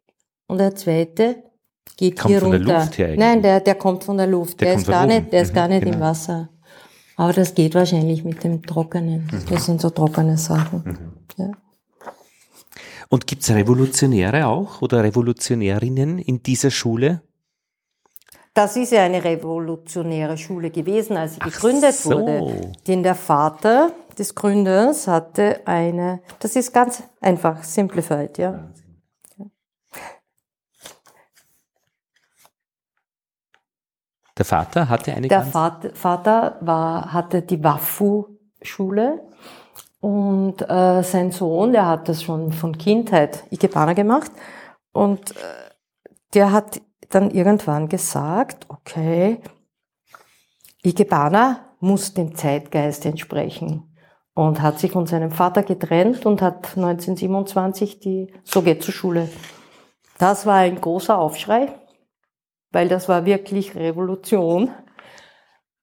[0.47, 1.37] und der zweite
[1.97, 2.59] geht kommt hier runter.
[2.59, 4.61] Der Luft her Nein, der, der kommt von der Luft.
[4.61, 5.97] Der, der ist gar nicht, der ist gar nicht genau.
[5.97, 6.49] im Wasser.
[7.17, 9.29] Aber das geht wahrscheinlich mit dem Trockenen.
[9.31, 9.43] Mhm.
[9.49, 10.83] Das sind so trockene Sachen.
[10.85, 11.45] Mhm.
[11.45, 11.53] Ja.
[13.09, 17.21] Und gibt es Revolutionäre auch oder Revolutionärinnen in dieser Schule?
[18.55, 22.11] Das ist ja eine revolutionäre Schule gewesen, als sie Ach gegründet so.
[22.11, 22.73] wurde.
[22.87, 28.69] Denn der Vater des Gründers hatte eine, das ist ganz einfach, simplified, ja.
[34.39, 39.21] Der Vater hatte eine Der Vater, Vater war, hatte die Wafu-Schule
[40.03, 44.33] und äh, sein Sohn, der hat das schon von Kindheit Ikebana gemacht.
[44.93, 45.35] Und äh,
[46.35, 49.41] der hat dann irgendwann gesagt, okay,
[50.83, 53.95] Ikebana muss dem Zeitgeist entsprechen.
[54.35, 59.29] Und hat sich von seinem Vater getrennt und hat 1927 die So geht zur Schule.
[60.19, 61.69] Das war ein großer Aufschrei,
[62.73, 64.71] weil das war wirklich Revolution.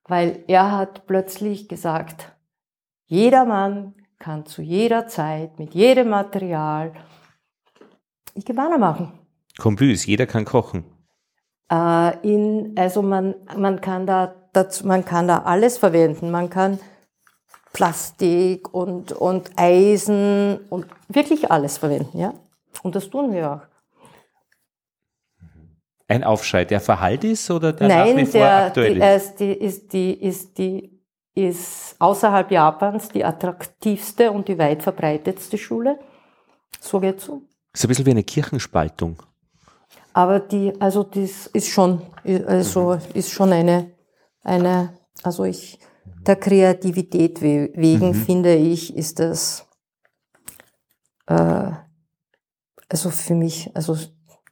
[0.06, 2.36] Weil er hat plötzlich gesagt,
[3.06, 6.94] jeder Mann kann zu jeder Zeit mit jedem Material
[8.36, 9.14] Ikebana machen.
[9.58, 10.84] Kombüs, jeder kann kochen.
[11.72, 16.32] Äh, in, also man, man, kann da, dazu, man kann da alles verwenden.
[16.32, 16.80] Man kann
[17.72, 22.34] Plastik und, und Eisen und wirklich alles verwenden, ja.
[22.82, 23.69] Und das tun wir auch.
[26.10, 29.40] Ein Aufschrei, der verhallt ist oder der Nein, nach wie vor der, aktuell die, ist?
[29.40, 31.00] die, ist, die, ist, die,
[31.36, 36.00] ist außerhalb Japans die attraktivste und die weit verbreitetste Schule.
[36.82, 37.44] So geht's so.
[37.74, 39.22] Ist ein bisschen wie eine Kirchenspaltung.
[40.14, 42.02] Aber die, also das ist schon,
[42.48, 43.92] also ist schon eine,
[44.44, 45.78] eine, also ich,
[46.26, 48.14] der Kreativität we- wegen Mhm.
[48.16, 49.68] finde ich, ist das,
[51.28, 51.72] äh,
[52.90, 53.96] also für mich, also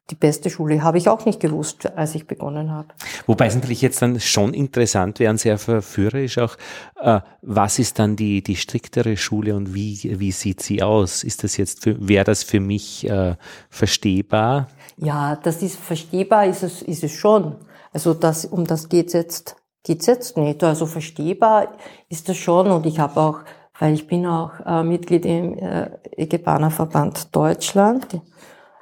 [0.09, 2.87] die beste Schule habe ich auch nicht gewusst, als ich begonnen habe.
[3.25, 6.55] Wobei es natürlich jetzt dann schon interessant wäre und sehr verführerisch auch,
[7.01, 11.23] äh, was ist dann die, die striktere Schule und wie, wie sieht sie aus?
[11.23, 13.35] Ist das jetzt für, wäre das für mich äh,
[13.69, 14.67] verstehbar?
[14.97, 17.55] Ja, das ist verstehbar, ist es, ist es schon.
[17.91, 20.63] Also das, um das geht's jetzt, geht's jetzt nicht.
[20.63, 21.73] Also verstehbar
[22.07, 23.39] ist das schon und ich habe auch,
[23.79, 28.21] weil ich bin auch äh, Mitglied im äh, Egebaner-Verband Deutschland,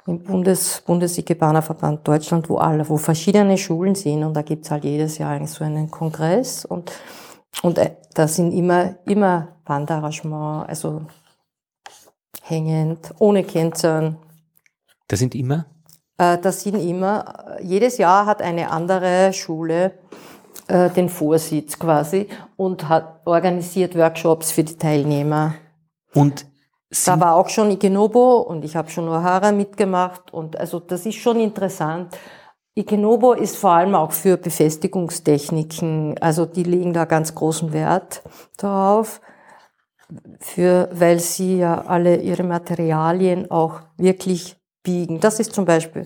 [0.06, 5.18] im Bundes, Bundes-Egebaner-Verband Deutschland, wo alle, wo verschiedene Schulen sind und da gibt's halt jedes
[5.18, 6.92] Jahr eigentlich so einen Kongress und,
[7.62, 11.02] und äh, da sind immer, immer Wanderarrangement, also
[12.42, 14.16] hängend, ohne Kennzeichen,
[15.08, 15.66] Das sind immer?
[16.18, 19.92] äh, Das sind immer, jedes Jahr hat eine andere Schule
[20.68, 25.54] äh, den Vorsitz quasi und hat organisiert Workshops für die Teilnehmer.
[26.14, 26.46] Und
[26.90, 31.04] Da sind, war auch schon Ikenobo und ich habe schon Ohara mitgemacht und also das
[31.06, 32.16] ist schon interessant.
[32.74, 38.22] Ikenobo ist vor allem auch für Befestigungstechniken, also die legen da ganz großen Wert
[38.58, 39.20] darauf,
[40.38, 45.20] für, weil sie ja alle ihre Materialien auch wirklich biegen.
[45.20, 46.04] Das ist zum Beispiel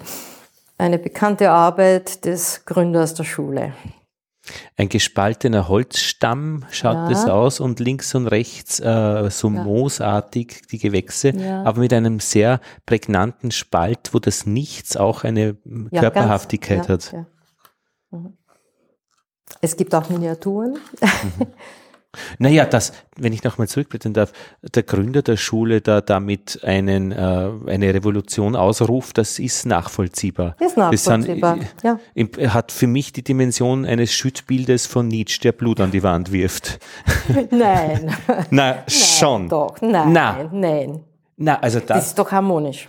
[0.78, 3.74] eine bekannte Arbeit des Gründers der Schule.
[4.76, 7.08] Ein gespaltener Holzstamm schaut Ja.
[7.08, 9.62] das aus und links und rechts äh, so Ja.
[9.64, 11.62] moosartig die Gewächse, Ja.
[11.64, 15.56] aber mit einem sehr prägnanten Spalt, wo das Nichts auch eine
[15.94, 17.26] Körperhaftigkeit ganz, hat.
[18.10, 18.36] Mhm.
[19.60, 20.78] Es gibt auch Miniaturen.
[22.38, 24.32] Naja, das, wenn ich nochmal zurückblättern darf,
[24.74, 30.56] der Gründer der Schule da damit einen, äh, eine Revolution ausruft, das ist nachvollziehbar.
[30.58, 31.58] Ist Das sind, nachvollziehbar.
[31.84, 32.52] ja.
[32.54, 36.80] hat für mich die Dimension eines Schüttbildes von Nietzsche, der Blut an die Wand wirft.
[37.50, 38.14] Nein.
[38.50, 39.48] Na, schon.
[39.48, 40.48] Doch, nein, Na.
[40.52, 41.04] nein.
[41.36, 42.88] Na, also Das das, ist doch harmonisch.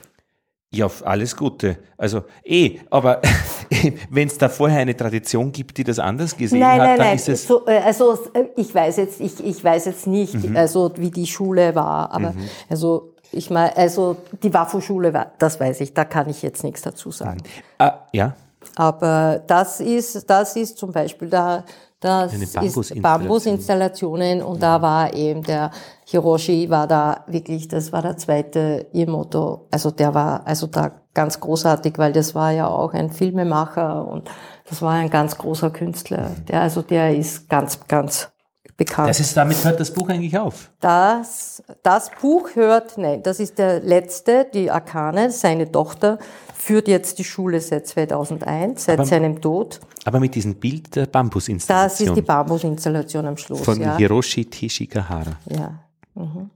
[0.73, 1.77] Ja, alles Gute.
[1.97, 3.21] Also, eh, aber
[4.09, 7.07] wenn es da vorher eine Tradition gibt, die das anders gesehen Nein, hat, nein, dann
[7.07, 7.15] nein.
[7.17, 10.55] ist es, So, äh, also äh, ich weiß jetzt, ich, ich weiß jetzt nicht, Mhm.
[10.55, 12.33] also wie die Schule war, aber
[12.69, 16.81] also ich meine, also die WAFO-Schule war, das weiß ich, da kann ich jetzt nichts
[16.81, 17.41] dazu sagen.
[17.79, 18.33] ah, ja,
[18.75, 21.63] Aber das ist, das ist zum Beispiel da,
[22.01, 23.01] das Eine ist Bambusinstallation.
[23.01, 25.69] Bambusinstallationen und da war eben der
[26.05, 29.67] Hiroshi war da wirklich, das war der zweite ihr Motto.
[29.69, 34.29] Also der war also da ganz großartig, weil das war ja auch ein Filmemacher und
[34.67, 36.31] das war ein ganz großer Künstler.
[36.47, 38.31] Der also der ist ganz ganz
[38.77, 39.09] bekannt.
[39.09, 40.71] das ist, damit hört das Buch eigentlich auf.
[40.79, 46.17] Das, das Buch hört, nein, das ist der letzte, die Akane, seine Tochter,
[46.61, 49.79] führt jetzt die Schule seit 2001, seit Aber- seinem Tod.
[50.05, 52.09] Aber mit diesem Bild der Das Bambusinstallation.
[52.09, 53.97] ist die Bambusinstallation am Schluss, von ja.
[53.97, 55.79] Hiroshi Teshigahara, ja.
[56.15, 56.49] Mhm.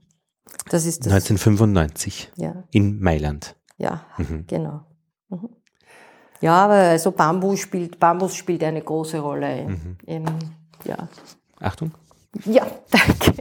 [0.68, 3.56] Das ist das, 1995 ja, in Mailand.
[3.78, 4.44] ja, Mhm.
[4.46, 4.80] genau.
[5.28, 5.48] Mhm.
[6.40, 9.60] Ja, aber also Bambus spielt, Bambus spielt eine große Rolle.
[9.60, 9.96] In, Mhm.
[10.06, 10.24] in,
[10.84, 11.08] ja.
[11.60, 11.90] Achtung.
[12.44, 13.34] ja, danke.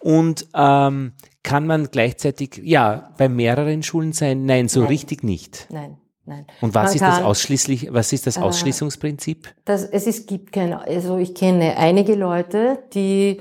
[0.00, 1.12] Und ähm,
[1.48, 4.44] kann man gleichzeitig, ja, bei mehreren Schulen sein?
[4.44, 4.88] Nein, so Nein.
[4.90, 5.66] richtig nicht.
[5.70, 5.96] Nein,
[6.26, 6.46] nein.
[6.60, 9.54] Und was Man ist das ausschließlich, was ist das Äh, Ausschließungsprinzip?
[9.64, 13.40] Das, es ist, gibt keine, also ich kenne einige Leute, die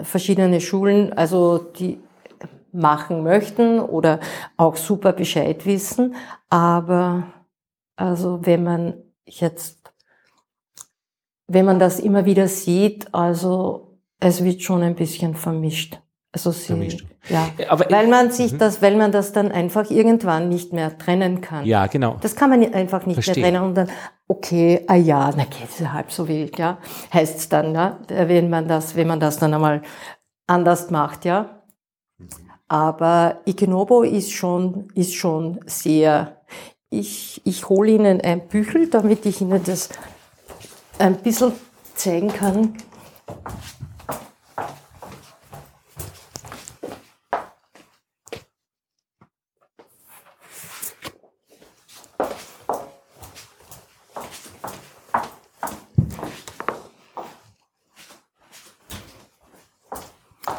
[0.00, 1.98] verschiedene Schulen, also die
[2.70, 4.20] machen möchten oder
[4.56, 6.14] auch super Bescheid wissen,
[6.50, 7.24] aber
[7.96, 8.94] also wenn man
[9.26, 9.92] jetzt,
[11.48, 15.98] wenn man das immer wieder sieht, also es wird schon ein bisschen vermischt.
[16.36, 16.98] Also sie,
[17.30, 21.40] ja, Aber- weil man sich das, weil man das dann einfach irgendwann nicht mehr trennen
[21.40, 21.64] kann.
[21.64, 22.18] Ja, genau.
[22.20, 23.36] Das kann man einfach nicht Verstehe.
[23.42, 23.88] mehr trennen und dann,
[24.28, 26.76] okay, ah ja, na geht es ja halb so wild, ja,
[27.14, 29.80] heißt es dann, ja, wenn man das, wenn man das dann einmal
[30.46, 31.62] anders macht, ja.
[32.68, 36.42] Aber Ikenobo ist schon, ist schon sehr,
[36.90, 39.88] ich, ich hole Ihnen ein Büchel, damit ich Ihnen das
[40.98, 41.52] ein bisschen
[41.94, 42.74] zeigen kann.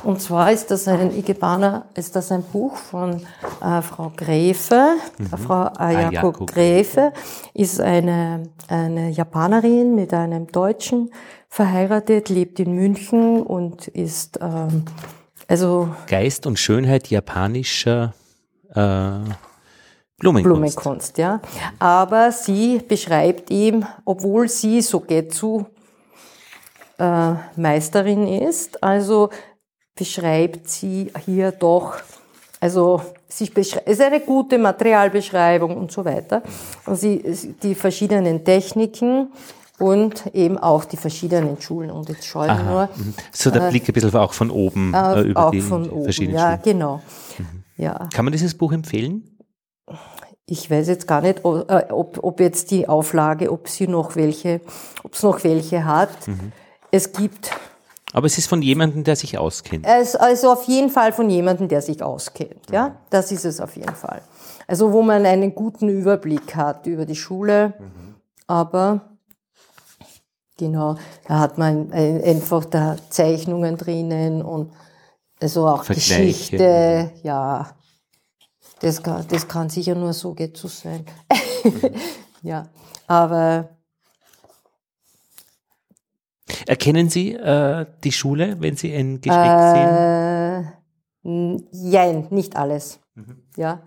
[0.07, 3.21] Und zwar ist das ein Ikebana, ist das ein Buch von
[3.61, 4.95] äh, Frau Gräfe.
[5.17, 5.27] Mhm.
[5.37, 7.11] Frau Ayako, Ayako Gräfe
[7.53, 11.11] ist eine, eine Japanerin mit einem Deutschen
[11.49, 14.85] verheiratet, lebt in München und ist ähm,
[15.45, 18.13] also Geist und Schönheit japanischer
[18.69, 19.11] äh,
[20.19, 20.43] Blumenkunst.
[20.43, 21.41] Blumenkunst, ja.
[21.79, 25.65] Aber sie beschreibt ihm, obwohl sie so Getsu
[26.97, 29.31] äh, Meisterin ist, also
[29.97, 31.95] beschreibt sie hier doch,
[32.59, 36.41] also sie beschreibt, ist eine gute Materialbeschreibung und so weiter.
[36.85, 37.21] Und sie,
[37.61, 39.29] die verschiedenen Techniken
[39.79, 41.91] und eben auch die verschiedenen Schulen.
[41.91, 42.89] Und jetzt schaue ich nur.
[42.95, 43.13] Mhm.
[43.31, 46.51] So der äh, Blick ein bisschen auch von oben äh, über die oben, verschiedenen ja,
[46.51, 46.61] Schulen.
[46.63, 47.01] Genau.
[47.37, 47.63] Mhm.
[47.77, 48.09] Ja.
[48.13, 49.37] Kann man dieses Buch empfehlen?
[50.47, 54.61] Ich weiß jetzt gar nicht, ob, ob jetzt die Auflage, ob sie noch welche,
[55.03, 56.27] ob es noch welche hat.
[56.27, 56.53] Mhm.
[56.89, 57.51] Es gibt.
[58.13, 59.85] Aber es ist von jemandem, der sich auskennt.
[59.85, 62.71] Es, also auf jeden Fall von jemandem, der sich auskennt.
[62.71, 64.21] Ja, das ist es auf jeden Fall.
[64.65, 67.73] Also wo man einen guten Überblick hat über die Schule.
[67.79, 68.15] Mhm.
[68.47, 69.01] Aber
[70.57, 70.95] genau,
[71.27, 74.71] da hat man einfach da Zeichnungen drinnen und
[75.41, 77.11] also auch Geschichte.
[77.23, 77.75] Ja,
[78.79, 81.05] das kann, das kann sicher nur so geht zu sein.
[81.63, 81.91] Mhm.
[82.43, 82.67] ja,
[83.07, 83.76] aber
[86.65, 90.63] Erkennen Sie äh, die Schule, wenn Sie ein Geschenk äh,
[91.23, 91.67] sehen?
[91.71, 92.99] Nein, nicht alles.
[93.15, 93.43] Mhm.
[93.57, 93.81] Ja.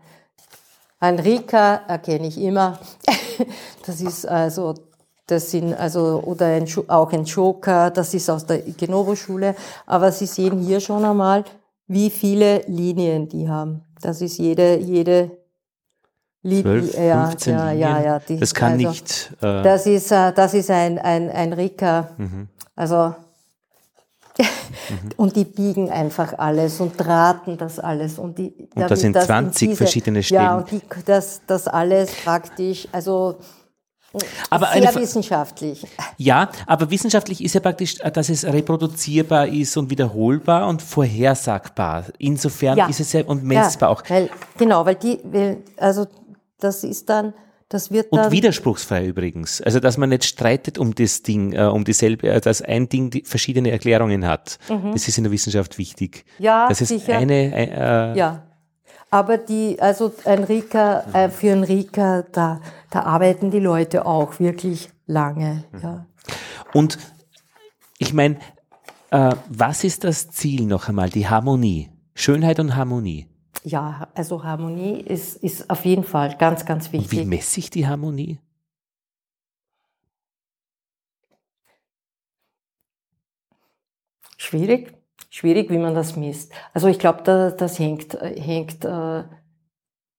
[1.01, 2.79] Enrika erkenne ich immer.
[3.87, 4.75] das ist also,
[5.27, 9.55] das sind also, oder ein, auch ein Joker, das ist aus der Genovo-Schule.
[9.87, 11.45] Aber Sie sehen hier schon einmal,
[11.87, 13.83] wie viele Linien die haben.
[14.03, 15.40] Das ist jede, jede
[16.43, 19.33] 12, 15 ja, ja, ja, ja, die, Das kann also, nicht.
[19.43, 22.11] Äh das ist, äh, das ist ein, ein, ein Rika.
[22.17, 22.49] Mhm.
[22.75, 23.15] Also,
[24.39, 24.45] mhm.
[25.17, 28.19] und die biegen einfach alles und drahten das alles.
[28.19, 30.43] Und, die, und damit, das sind 20 diese, verschiedene Stellen.
[30.43, 33.37] Ja, und die, das, das alles praktisch, also
[34.49, 35.87] aber sehr eine, wissenschaftlich.
[36.17, 42.07] Ja, aber wissenschaftlich ist ja praktisch, dass es reproduzierbar ist und wiederholbar und vorhersagbar.
[42.19, 42.89] Insofern ja.
[42.89, 44.03] ist es ja und messbar ja, auch.
[44.09, 46.07] Weil, genau, weil die, weil, also
[46.61, 47.35] das ist dann,
[47.69, 48.27] das wird dann.
[48.27, 49.61] Und widerspruchsfrei übrigens.
[49.61, 53.11] Also, dass man nicht streitet um das Ding, äh, um dieselbe, äh, dass ein Ding
[53.11, 54.59] die verschiedene Erklärungen hat.
[54.69, 54.93] Mhm.
[54.93, 56.25] Das ist in der Wissenschaft wichtig.
[56.39, 57.17] Ja, das ist sicher.
[57.17, 58.43] eine, äh, ja.
[59.13, 62.61] Aber die, also Enrika, äh, für Enrika, da,
[62.91, 65.81] da arbeiten die Leute auch wirklich lange, mhm.
[65.81, 66.07] ja.
[66.73, 66.99] Und
[67.99, 68.37] ich meine,
[69.11, 71.11] äh, was ist das Ziel noch einmal?
[71.11, 71.91] Die Harmonie.
[72.15, 73.30] Schönheit und Harmonie.
[73.63, 77.19] Ja, also Harmonie ist, ist auf jeden Fall ganz, ganz wichtig.
[77.19, 78.39] Und wie messe ich die Harmonie?
[84.39, 84.95] Schwierig,
[85.29, 86.53] schwierig, wie man das misst.
[86.73, 89.25] Also ich glaube, da, das hängt, hängt äh,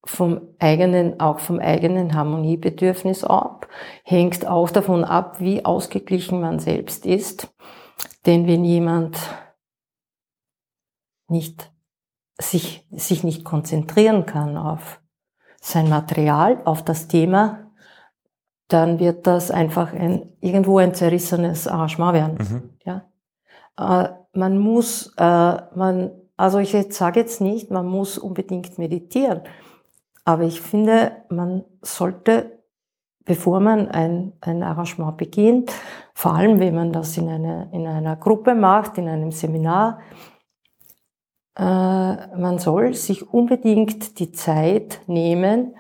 [0.06, 3.68] vom eigenen, auch vom eigenen Harmoniebedürfnis ab,
[4.04, 7.52] hängt auch davon ab, wie ausgeglichen man selbst ist.
[8.28, 9.18] Denn wenn jemand
[11.28, 11.71] nicht
[12.42, 15.02] sich, sich nicht konzentrieren kann auf
[15.62, 17.72] sein Material, auf das Thema,
[18.68, 22.38] dann wird das einfach ein, irgendwo ein zerrissenes Arrangement werden.
[22.40, 22.70] Mhm.
[22.86, 23.06] Ja?
[23.78, 29.42] Äh, man muss, äh, man, also ich sage jetzt nicht, man muss unbedingt meditieren,
[30.24, 32.60] aber ich finde, man sollte,
[33.26, 35.72] bevor man ein, ein Arrangement beginnt,
[36.14, 40.00] vor allem wenn man das in, eine, in einer Gruppe macht, in einem Seminar,
[41.66, 45.76] man soll sich unbedingt die Zeit nehmen,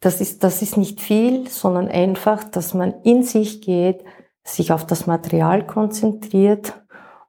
[0.00, 4.04] das ist, das ist nicht viel, sondern einfach, dass man in sich geht,
[4.44, 6.80] sich auf das Material konzentriert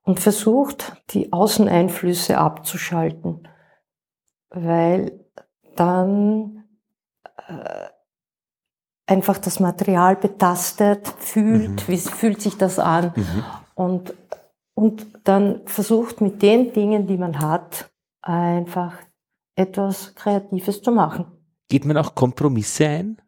[0.03, 3.47] und versucht, die Außeneinflüsse abzuschalten,
[4.49, 5.25] weil
[5.75, 6.63] dann
[7.47, 7.87] äh,
[9.07, 11.87] einfach das Material betastet, fühlt, mhm.
[11.87, 13.43] wie fühlt sich das an mhm.
[13.75, 14.13] und
[14.79, 17.91] und dann versucht mit den Dingen, die man hat,
[18.23, 18.97] einfach
[19.55, 21.25] etwas Kreatives zu machen.
[21.69, 23.21] Geht man auch Kompromisse ein?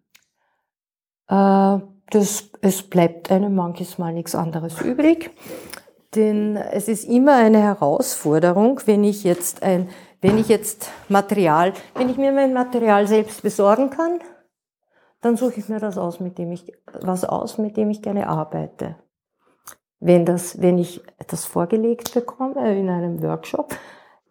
[1.28, 1.80] Äh,
[2.10, 5.30] das, es bleibt einem manches Mal nichts anderes übrig.
[6.16, 9.88] Denn es ist immer eine Herausforderung, wenn ich jetzt ein,
[10.22, 14.20] wenn ich jetzt Material, wenn ich mir mein Material selbst besorgen kann,
[15.22, 18.28] dann suche ich mir das aus, mit dem ich, was aus, mit dem ich gerne
[18.28, 18.96] arbeite
[20.02, 23.74] wenn, das, wenn ich etwas vorgelegt bekomme in einem Workshop,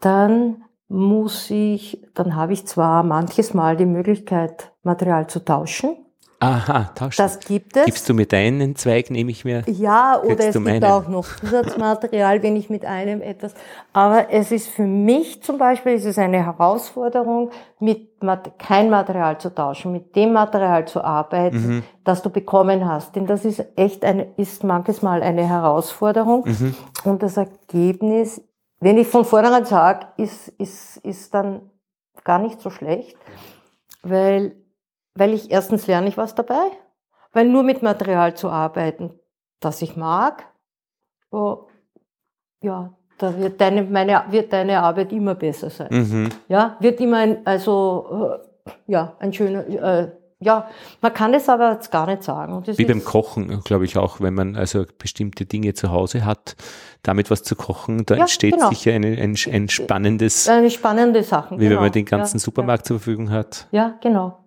[0.01, 5.97] dann muss ich, dann habe ich zwar manches Mal die Möglichkeit, Material zu tauschen,
[6.43, 7.17] Aha, tausch.
[7.17, 7.85] Das gibt es.
[7.85, 9.63] Gibst du mir deinen Zweig, nehme ich mir.
[9.67, 10.83] Ja, oder es gibt meinen.
[10.85, 13.53] auch noch Zusatzmaterial, wenn ich mit einem etwas.
[13.93, 18.09] Aber es ist für mich zum Beispiel, es ist eine Herausforderung, mit
[18.59, 21.83] kein Material zu tauschen, mit dem Material zu arbeiten, Mhm.
[22.05, 23.17] das du bekommen hast.
[23.17, 26.45] Denn das ist echt eine, ist manches Mal eine Herausforderung.
[26.47, 26.75] Mhm.
[27.05, 28.41] Und das Ergebnis,
[28.81, 31.61] wenn ich von vornherein sage, ist, ist, ist dann
[32.25, 33.15] gar nicht so schlecht,
[34.03, 34.53] weil,
[35.15, 36.71] weil ich erstens lerne ich was dabei,
[37.33, 39.19] weil nur mit Material zu arbeiten,
[39.61, 40.47] das ich mag,
[41.31, 41.67] oh,
[42.63, 45.89] ja, da wird deine, meine, wird deine Arbeit immer besser sein.
[45.91, 46.29] Mhm.
[46.49, 50.11] Ja, wird immer ein, also, äh, ja, ein schöner, äh,
[50.43, 50.71] ja,
[51.03, 52.63] man kann es aber jetzt gar nicht sagen.
[52.67, 56.57] Wie beim Kochen, glaube ich auch, wenn man also bestimmte Dinge zu Hause hat,
[57.03, 58.71] damit was zu kochen, da Ja, entsteht genau.
[58.71, 61.57] sicher eine, ein, ein spannendes, eine spannende Sache.
[61.57, 61.83] wie wenn genau.
[61.83, 63.69] man den ganzen ja, Supermarkt zur Verfügung hat.
[63.71, 64.39] Ja, ja genau.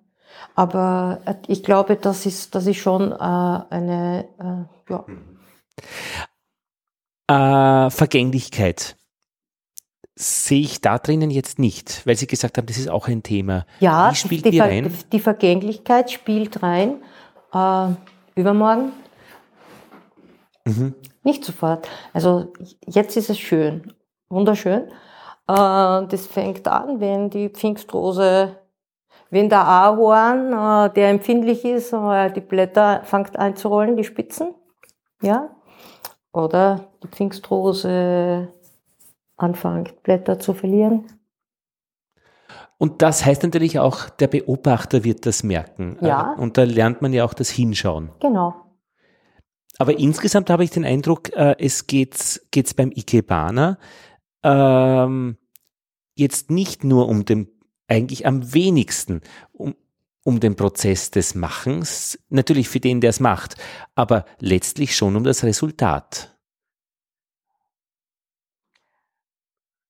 [0.55, 5.05] Aber äh, ich glaube, das ist, das ist schon äh, eine, äh, ja,
[7.27, 8.95] Äh, Vergänglichkeit
[10.15, 13.65] sehe ich da drinnen jetzt nicht, weil Sie gesagt haben, das ist auch ein Thema.
[13.79, 14.93] Ja, Wie spielt die, die rein?
[15.11, 17.01] die Vergänglichkeit spielt rein.
[17.51, 17.87] Äh,
[18.35, 18.91] übermorgen?
[20.65, 20.93] Mhm.
[21.23, 21.87] Nicht sofort.
[22.13, 22.53] Also
[22.85, 23.93] jetzt ist es schön,
[24.29, 24.83] wunderschön.
[25.47, 28.55] Äh, das fängt an, wenn die Pfingstrose,
[29.33, 34.53] wenn der Ahorn, äh, der empfindlich ist, äh, die Blätter fängt einzurollen, die Spitzen,
[35.21, 35.49] ja,
[36.31, 38.53] oder die Pfingstrose
[39.35, 41.05] anfängt, Blätter zu verlieren.
[42.77, 45.97] Und das heißt natürlich auch, der Beobachter wird das merken.
[46.01, 46.33] Ja.
[46.33, 48.11] Äh, Und da lernt man ja auch das Hinschauen.
[48.19, 48.55] Genau.
[49.79, 53.79] Aber insgesamt habe ich den Eindruck, es geht geht's beim Ikebana
[54.43, 55.37] ähm,
[56.15, 57.47] jetzt nicht nur um den,
[57.87, 59.75] eigentlich am wenigsten um,
[60.23, 63.55] um den Prozess des Machens, natürlich für den, der es macht,
[63.95, 66.32] aber letztlich schon um das Resultat.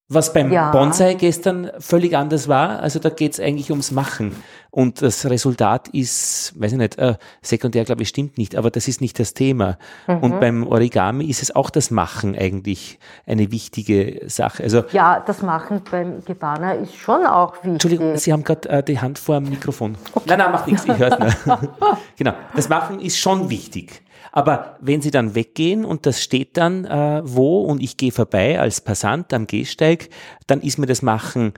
[0.10, 0.72] Was beim Ja.
[0.72, 4.36] Bonsai gestern völlig anders war, also da geht es eigentlich ums Machen.
[4.70, 8.88] Und das Resultat ist, weiß ich nicht, äh, sekundär glaube ich stimmt nicht, aber das
[8.88, 9.78] ist nicht das Thema.
[10.08, 10.18] Mhm.
[10.18, 14.64] Und beim Origami ist es auch das Machen eigentlich eine wichtige Sache.
[14.64, 17.72] Also, Ja, das Machen beim Gebana ist schon auch wichtig.
[17.72, 19.96] Entschuldigung, Sie haben gerade äh, die Hand vor dem Mikrofon.
[20.26, 21.36] Nein, nein, macht nichts, ich höre es
[22.18, 24.03] Genau, das Machen ist schon wichtig.
[24.35, 28.60] Aber wenn Sie dann weggehen und das steht dann äh, wo und ich gehe vorbei
[28.60, 30.10] als Passant am Gehsteig,
[30.47, 31.53] dann ist mir das Machen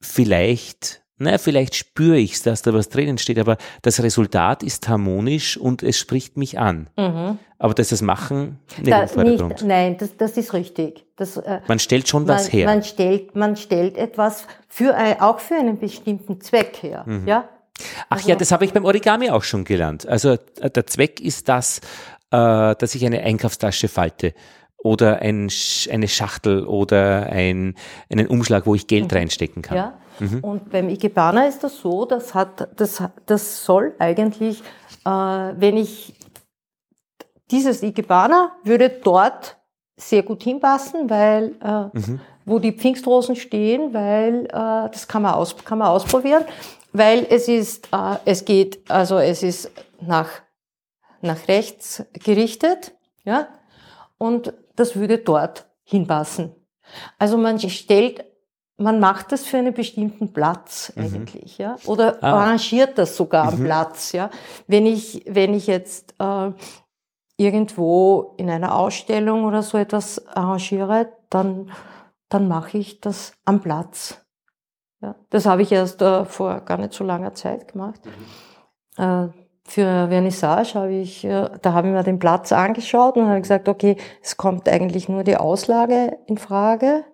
[0.00, 4.88] vielleicht, naja, vielleicht spüre ich es, dass da was drinnen steht, aber das Resultat ist
[4.88, 6.88] harmonisch und es spricht mich an.
[7.58, 8.90] Aber das ist das Machen nicht Mhm.
[8.90, 9.48] Da, im Vordergrund.
[9.50, 11.04] nicht, nein, das, das ist richtig.
[11.16, 12.64] Das, äh, Man stellt schon man, was her.
[12.64, 17.02] Man stellt, man stellt etwas für auch für einen bestimmten Zweck her.
[17.06, 17.26] Mhm.
[17.26, 17.48] Ja?
[18.08, 20.06] Ach ja, das habe ich beim Origami auch schon gelernt.
[20.06, 21.80] Also äh, der Zweck ist das,
[22.30, 24.34] äh, dass ich eine Einkaufstasche falte
[24.78, 25.50] oder ein,
[25.90, 27.74] eine Schachtel oder ein,
[28.10, 29.76] einen Umschlag, wo ich Geld reinstecken kann.
[29.76, 29.94] Ja?
[30.42, 34.60] Und beim Ikebana ist das so, das, hat, das, das soll eigentlich,
[35.06, 36.14] äh, wenn ich
[37.50, 39.56] dieses Ikebana würde dort
[39.96, 45.56] sehr gut hinpassen, weil äh, wo die Pfingstrosen stehen, weil äh, das kann man, aus,
[45.64, 46.44] kann man ausprobieren,
[46.92, 49.70] weil es ist, äh, es geht, also es ist
[50.00, 50.28] nach,
[51.22, 52.92] nach rechts gerichtet,
[53.24, 53.48] ja,
[54.18, 56.54] und das würde dort hinpassen.
[57.18, 58.24] Also man stellt,
[58.76, 62.32] man macht das für einen bestimmten Platz eigentlich, ja, oder Ah.
[62.32, 64.30] arrangiert das sogar am Platz, ja.
[64.66, 66.52] Wenn ich, wenn ich jetzt äh,
[67.36, 71.70] irgendwo in einer Ausstellung oder so etwas arrangiere, dann,
[72.28, 74.20] dann mache ich das am Platz.
[75.02, 78.00] Ja, das habe ich erst äh, vor gar nicht so langer Zeit gemacht.
[78.98, 79.28] Äh,
[79.70, 83.68] für Vernissage habe ich, äh, da habe ich mir den Platz angeschaut und habe gesagt,
[83.68, 87.04] okay, es kommt eigentlich nur die Auslage in Frage.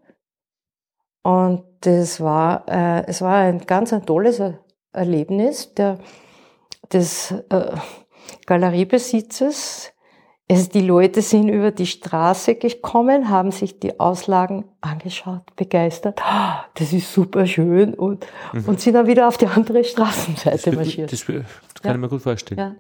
[1.23, 4.61] Und das war, äh, es war ein ganz ein tolles Er-
[4.93, 5.99] Erlebnis der,
[6.93, 7.73] des äh,
[8.47, 9.93] Galeriebesitzers.
[10.49, 16.21] Es, die Leute sind über die Straße gekommen, haben sich die Auslagen angeschaut, begeistert.
[16.23, 18.27] "Ah, Das ist super schön und,
[18.67, 21.13] und sind dann wieder auf die andere Straßenseite marschiert.
[21.13, 22.59] Das, das kann ich mir gut vorstellen.
[22.61, 22.75] Ja,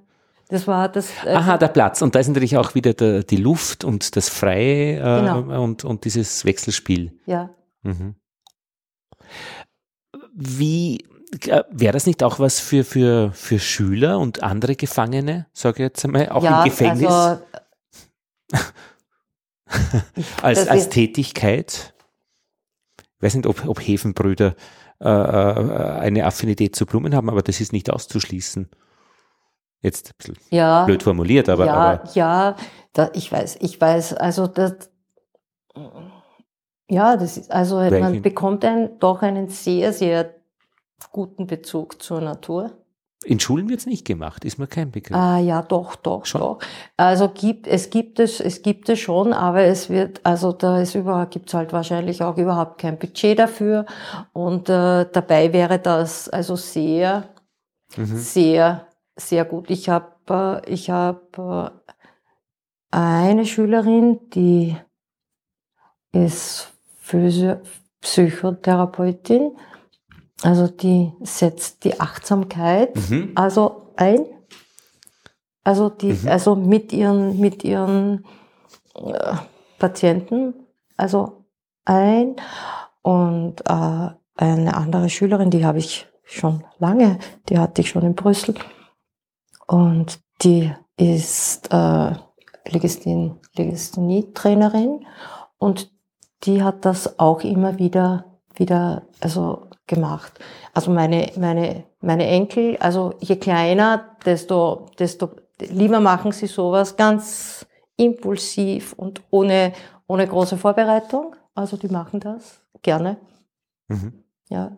[0.49, 1.11] das war das.
[1.25, 2.03] äh, Aha, der Platz.
[2.03, 5.63] Und da ist natürlich auch wieder der, die Luft und das Freie äh, Genau.
[5.65, 7.19] und, und dieses Wechselspiel.
[7.27, 7.51] ja.
[10.35, 11.05] Wie äh,
[11.71, 16.05] wäre das nicht auch was für, für, für Schüler und andere Gefangene, sage ich jetzt
[16.05, 17.43] einmal, auch ja, im Gefängnis Also,
[20.43, 21.95] als, als Tätigkeit?
[22.99, 24.55] Ich weiß nicht, ob, ob Hefenbrüder
[25.01, 28.71] äh, äh, eine Affinität zu Blumen haben, aber das ist nicht auszuschließen.
[29.83, 31.67] Jetzt ein bisschen ja, blöd formuliert, aber.
[31.67, 32.57] Ja, aber ja
[32.95, 34.91] da, ich weiß, ich weiß, also das,
[36.89, 40.36] ja, das ist, also man bekommt einen, doch einen sehr, sehr
[41.13, 42.73] guten Bezug zur Natur.
[43.25, 45.17] In Schulen wird es nicht gemacht, ist mir kein Begriff.
[45.17, 46.41] Ah, ja, doch, doch, schon?
[46.41, 46.59] doch.
[46.97, 50.95] Also gibt, es gibt es, es gibt es schon, aber es wird, also da ist
[50.95, 53.87] überhaupt, gibt's halt wahrscheinlich auch überhaupt kein Budget dafür.
[54.33, 57.31] Und äh, dabei wäre das also sehr,
[57.97, 58.17] mhm.
[58.17, 58.87] sehr,
[59.17, 59.71] sehr gut.
[59.71, 61.73] Ich habe, äh, ich habe
[62.93, 64.77] äh, eine Schülerin, die
[66.13, 67.61] ist Physio
[68.03, 69.57] Psychotherapeutin
[70.43, 73.33] also die setzt die Achtsamkeit mhm.
[73.35, 74.27] also ein.
[75.65, 76.29] Also die, mhm.
[76.29, 78.25] also mit ihren, mit ihren
[78.95, 79.35] äh,
[79.79, 80.55] Patienten,
[80.97, 81.45] also
[81.85, 82.37] ein.
[83.03, 87.19] Und äh, eine andere Schülerin, die habe ich schon lange,
[87.49, 88.55] die hatte ich schon in Brüssel.
[89.67, 92.13] Und die ist äh,
[92.69, 95.07] Legistin, Legisthenie-Trainerin
[95.59, 95.91] und
[96.45, 100.39] die hat das auch immer wieder, wieder, also gemacht.
[100.73, 105.31] Also meine, meine, meine Enkel, also je kleiner, desto, desto
[105.61, 109.73] lieber machen sie sowas ganz impulsiv und ohne,
[110.07, 111.35] ohne große Vorbereitung.
[111.55, 113.17] Also die machen das gerne.
[113.89, 114.25] Mhm.
[114.49, 114.73] Ja.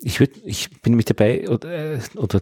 [0.00, 2.40] Ich, würd, ich bin mit dabei oder, oder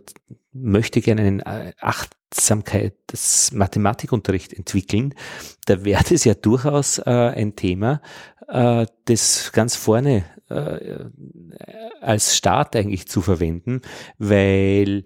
[0.52, 5.14] möchte gerne einen äh, Achtsamkeit des Mathematikunterricht entwickeln.
[5.66, 8.00] Da wäre es ja durchaus äh, ein Thema,
[8.48, 11.10] äh, das ganz vorne äh,
[12.00, 13.80] als Start eigentlich zu verwenden,
[14.18, 15.04] weil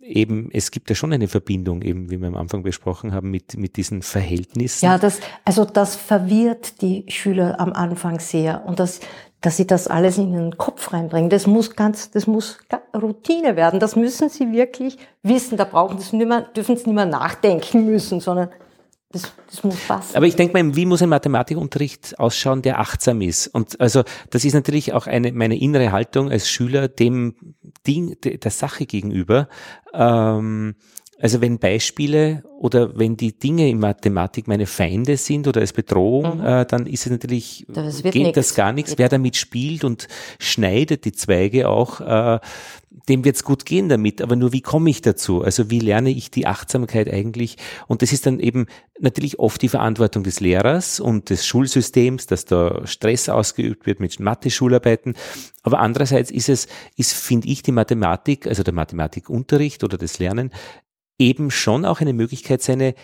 [0.00, 3.56] eben, es gibt ja schon eine Verbindung, eben wie wir am Anfang besprochen haben, mit,
[3.56, 4.86] mit diesen Verhältnissen.
[4.86, 9.00] Ja, das, also das verwirrt die Schüler am Anfang sehr und das,
[9.40, 11.30] dass sie das alles in den Kopf reinbringen.
[11.30, 12.58] Das muss ganz, das muss
[12.94, 13.80] Routine werden.
[13.80, 15.56] Das müssen sie wirklich wissen.
[15.56, 18.48] Da brauchen sie nicht mehr, dürfen sie nicht mehr nachdenken müssen, sondern
[19.10, 20.16] das, das muss passen.
[20.16, 23.46] Aber ich denke mal, wie muss ein Mathematikunterricht ausschauen, der achtsam ist?
[23.48, 27.34] Und also das ist natürlich auch eine meine innere Haltung als Schüler dem
[27.86, 29.48] Ding der Sache gegenüber.
[29.94, 30.74] Ähm,
[31.20, 36.38] also wenn Beispiele oder wenn die Dinge in Mathematik meine Feinde sind oder als Bedrohung,
[36.38, 36.46] mhm.
[36.46, 38.34] äh, dann ist es natürlich, das geht nix.
[38.34, 38.98] das gar nichts.
[38.98, 40.06] Wer damit spielt und
[40.38, 42.38] schneidet die Zweige auch, äh,
[43.08, 44.22] dem wird's gut gehen damit.
[44.22, 45.42] Aber nur wie komme ich dazu?
[45.42, 47.56] Also wie lerne ich die Achtsamkeit eigentlich?
[47.86, 48.66] Und das ist dann eben
[49.00, 54.18] natürlich oft die Verantwortung des Lehrers und des Schulsystems, dass da Stress ausgeübt wird mit
[54.20, 55.14] Mathe-Schularbeiten.
[55.62, 60.50] Aber andererseits ist es, ist, finde ich, die Mathematik, also der Mathematikunterricht oder das Lernen,
[61.18, 62.94] eben schon auch eine Möglichkeit, seine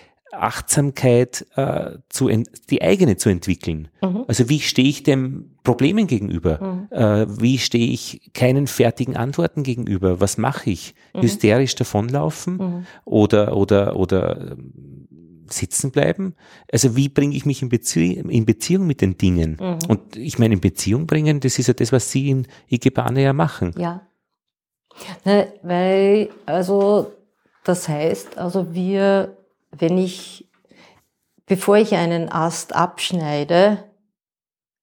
[0.42, 2.30] Achtsamkeit äh, zu
[2.70, 3.88] die eigene zu entwickeln.
[4.02, 4.24] Mhm.
[4.26, 6.60] Also wie stehe ich dem Problemen gegenüber?
[6.90, 6.96] Mhm.
[6.96, 10.20] Äh, wie stehe ich keinen fertigen Antworten gegenüber?
[10.20, 10.94] Was mache ich?
[11.14, 11.22] Mhm.
[11.22, 12.86] Hysterisch davonlaufen mhm.
[13.04, 15.08] oder oder oder ähm,
[15.48, 16.34] sitzen bleiben?
[16.72, 19.58] Also wie bringe ich mich in, Bezie in Beziehung mit den Dingen?
[19.60, 19.78] Mhm.
[19.88, 23.32] Und ich meine, in Beziehung bringen, das ist ja das, was Sie in Ikebane ja
[23.32, 23.74] machen.
[23.78, 24.02] Ja.
[25.24, 27.12] Ne, weil, also
[27.64, 29.36] das heißt, also wir,
[29.78, 30.48] wenn ich,
[31.46, 33.84] bevor ich einen Ast abschneide,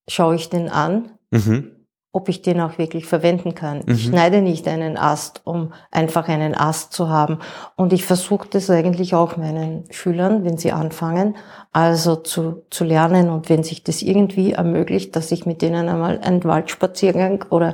[0.08, 1.72] schaue ich den an, mhm.
[2.12, 3.80] ob ich den auch wirklich verwenden kann.
[3.86, 3.94] Mhm.
[3.94, 7.40] Ich schneide nicht einen Ast, um einfach einen Ast zu haben.
[7.76, 11.38] Und ich versuche das eigentlich auch meinen Schülern, wenn sie anfangen,
[11.72, 16.20] also zu, zu lernen und wenn sich das irgendwie ermöglicht, dass ich mit denen einmal
[16.20, 17.74] einen Waldspaziergang oder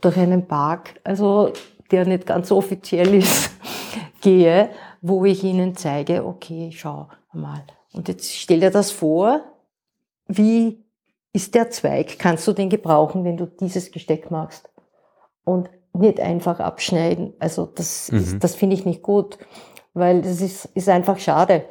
[0.00, 1.52] durch einen Park, also
[1.90, 3.50] der nicht ganz offiziell ist,
[4.20, 4.70] gehe,
[5.00, 7.64] wo ich ihnen zeige, okay, schau mal.
[7.92, 9.40] Und jetzt stell dir das vor,
[10.28, 10.84] wie
[11.32, 12.18] ist der Zweig?
[12.18, 14.68] Kannst du den gebrauchen, wenn du dieses Gesteck machst?
[15.44, 17.34] Und nicht einfach abschneiden.
[17.38, 18.38] Also das, mhm.
[18.40, 19.38] das finde ich nicht gut,
[19.94, 21.64] weil das ist, ist einfach schade.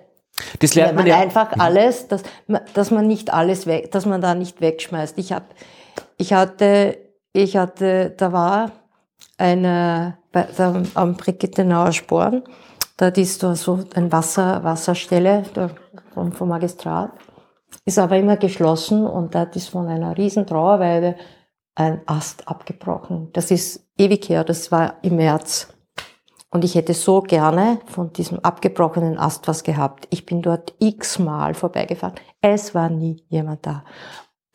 [0.60, 1.19] Das lernt man, man ja.
[1.19, 1.61] einfach mhm.
[1.61, 2.23] alles, dass,
[2.73, 5.18] dass man nicht alles weg, dass man da nicht wegschmeißt.
[5.18, 5.45] Ich habe,
[6.18, 6.97] ich hatte,
[7.34, 8.72] ich hatte, da war
[9.38, 12.43] eine, bei, da, am Brigittenauer Sporn,
[12.97, 15.43] da ist da so eine Wasser, Wasserstelle
[16.13, 17.11] vom, vom Magistrat,
[17.85, 21.15] ist aber immer geschlossen und da ist von einer riesen Trauerweide
[21.76, 23.30] ein Ast abgebrochen.
[23.34, 25.69] Das ist ewig her, das war im März.
[26.49, 30.07] Und ich hätte so gerne von diesem abgebrochenen Ast was gehabt.
[30.09, 32.15] Ich bin dort x-mal vorbeigefahren.
[32.39, 33.84] Es war nie jemand da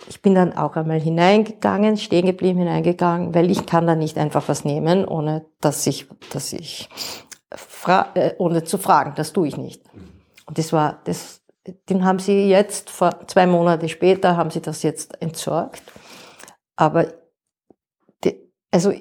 [0.09, 4.49] ich bin dann auch einmal hineingegangen, stehen geblieben, hineingegangen, weil ich kann da nicht einfach
[4.49, 6.89] was nehmen, ohne dass ich, dass ich,
[8.15, 9.15] äh, ohne zu fragen.
[9.17, 9.83] Das tue ich nicht.
[10.47, 11.43] Und das war, das,
[11.89, 15.83] den haben sie jetzt, vor zwei Monate später, haben sie das jetzt entsorgt.
[16.77, 17.07] Aber,
[18.25, 18.93] die, also,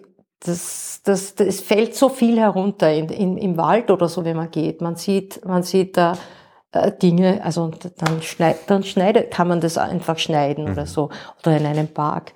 [0.41, 4.37] das, das, das, es fällt so viel herunter in, in, im Wald oder so, wenn
[4.37, 4.81] man geht.
[4.81, 6.17] Man sieht, man sieht da
[6.71, 10.71] äh, Dinge, also dann, schneid, dann schneidet, kann man das einfach schneiden mhm.
[10.71, 11.09] oder so,
[11.41, 12.33] oder in einem Park.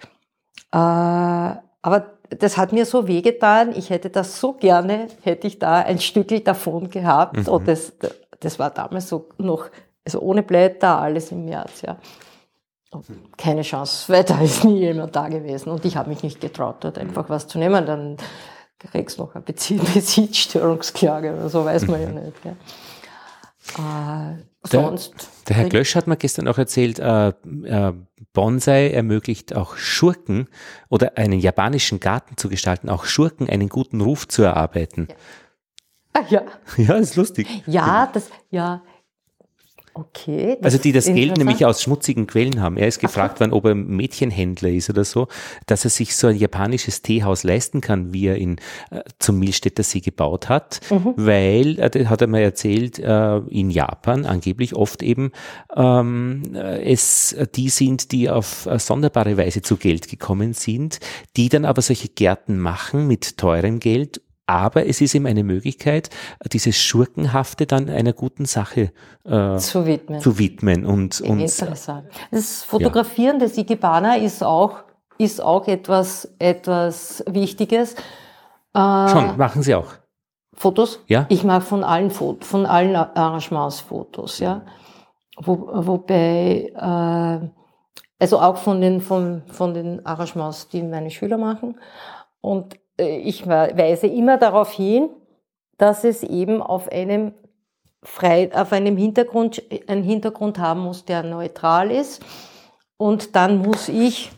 [0.71, 3.73] Äh, aber das hat mir so wehgetan.
[3.75, 7.37] Ich hätte das so gerne, hätte ich da ein Stückel davon gehabt.
[7.37, 7.47] Mhm.
[7.47, 7.93] Und das,
[8.39, 9.67] das war damals so noch,
[10.05, 11.97] also ohne Blätter, alles im März, ja.
[12.91, 13.05] Und
[13.37, 15.69] keine Chance, weil da ist nie jemand da gewesen.
[15.69, 17.85] Und ich habe mich nicht getraut, dort einfach was zu nehmen.
[17.85, 18.17] Dann
[18.77, 22.33] kriegst du noch eine Besitzstörungsklage oder so, weiß man ja nicht.
[22.45, 22.55] Ja.
[23.77, 25.13] Äh, sonst.
[25.47, 27.93] Der, Herr Glösch hat mir gestern auch erzählt, äh, äh,
[28.33, 30.47] Bonsai ermöglicht auch Schurken
[30.89, 35.07] oder einen japanischen Garten zu gestalten, auch Schurken einen guten Ruf zu erarbeiten.
[35.09, 35.15] Ja.
[36.13, 36.43] Ah, ja.
[36.77, 37.47] Ja, ist lustig.
[37.65, 38.83] Ja, das, ja,
[39.95, 40.57] Okay.
[40.61, 42.77] Also die das Geld nämlich aus schmutzigen Quellen haben.
[42.77, 45.27] Er ist gefragt worden, ob er Mädchenhändler ist oder so,
[45.67, 48.57] dass er sich so ein japanisches Teehaus leisten kann, wie er ihn
[48.89, 51.13] äh, zum Milstädter See gebaut hat, mhm.
[51.15, 55.31] weil, äh, hat er mal erzählt, äh, in Japan angeblich oft eben
[55.75, 60.99] ähm, es die sind, die auf äh, sonderbare Weise zu Geld gekommen sind,
[61.37, 66.09] die dann aber solche Gärten machen mit teurem Geld aber es ist ihm eine Möglichkeit,
[66.51, 68.91] dieses Schurkenhafte dann einer guten Sache
[69.23, 70.19] äh, zu widmen.
[70.19, 72.09] Zu widmen und, und Interessant.
[72.31, 73.45] Das Fotografieren ja.
[73.45, 74.83] des Ikebana ist auch,
[75.17, 77.93] ist auch etwas, etwas Wichtiges.
[78.73, 79.93] Äh, Schon, machen Sie auch.
[80.55, 80.99] Fotos?
[81.07, 81.25] Ja.
[81.29, 84.63] Ich mache von allen von allen Arrangements Fotos, ja.
[85.37, 87.49] Wo, wobei, äh,
[88.19, 91.79] also auch von den, von, von den Arrangements, die meine Schüler machen.
[92.39, 95.09] Und ich weise immer darauf hin,
[95.77, 97.33] dass es eben auf einem
[98.03, 102.21] frei, auf einem Hintergrund, einen Hintergrund haben muss, der neutral ist.
[102.97, 104.31] Und dann muss ich,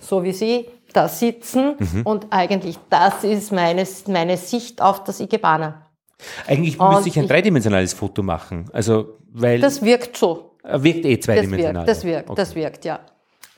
[0.00, 2.02] so wie Sie, da sitzen mhm.
[2.04, 5.86] und eigentlich das ist meine, meine Sicht auf das Ikebana.
[6.46, 8.68] Eigentlich und müsste ich ein dreidimensionales Foto machen.
[8.72, 9.60] Also, weil.
[9.60, 10.56] Das wirkt so.
[10.64, 11.86] Wirkt eh zweidimensional.
[11.86, 12.40] Das wirkt, das wirkt, okay.
[12.40, 13.00] das wirkt, ja.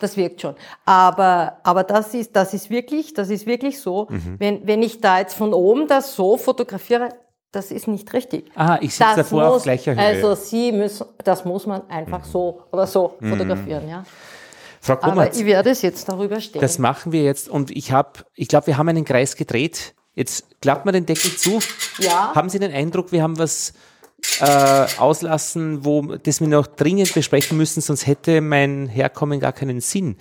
[0.00, 0.56] Das wirkt schon.
[0.84, 4.08] Aber, aber das ist, das ist wirklich, das ist wirklich so.
[4.10, 4.36] Mhm.
[4.38, 7.10] Wenn, wenn ich da jetzt von oben das so fotografiere,
[7.52, 8.50] das ist nicht richtig.
[8.54, 10.00] Ah, ich sitze davor muss, auf gleicher Höhe.
[10.00, 12.30] Also Sie müssen, das muss man einfach mhm.
[12.30, 13.30] so oder so mhm.
[13.30, 14.04] fotografieren, ja.
[14.80, 16.62] Frau Kummerz, Aber ich werde es jetzt darüber stehen.
[16.62, 19.94] Das machen wir jetzt und ich habe, ich glaube, wir haben einen Kreis gedreht.
[20.14, 21.60] Jetzt klappt man den Deckel zu.
[21.98, 22.34] Ja.
[22.34, 23.74] Haben Sie den Eindruck, wir haben was
[24.40, 29.80] äh, auslassen, wo das wir noch dringend besprechen müssen, sonst hätte mein Herkommen gar keinen
[29.80, 30.16] Sinn.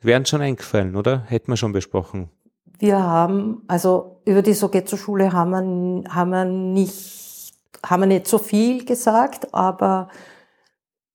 [0.00, 1.24] Wären schon eingefallen, oder?
[1.26, 2.30] Hätten wir schon besprochen.
[2.78, 7.52] Wir haben, also über die Sogetsu-Schule haben wir, haben wir nicht,
[7.84, 10.08] haben wir nicht so viel gesagt, aber,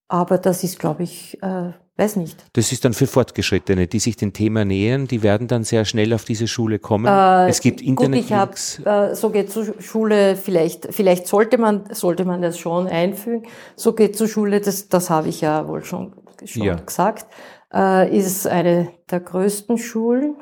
[0.07, 2.43] aber das ist, glaube ich, äh, Weiß nicht.
[2.51, 6.13] Das ist dann für Fortgeschrittene, die sich dem Thema nähern, die werden dann sehr schnell
[6.13, 7.05] auf diese Schule kommen.
[7.05, 8.19] Äh, es gibt Internet.
[8.19, 12.59] Gut, ich habe, äh, so geht zur Schule, vielleicht, vielleicht sollte man, sollte man das
[12.59, 13.47] schon einfügen.
[13.77, 16.13] So geht zur Schule, das, das habe ich ja wohl schon,
[16.43, 16.75] schon ja.
[16.75, 17.27] gesagt,
[17.73, 20.35] äh, ist eine der größten Schulen.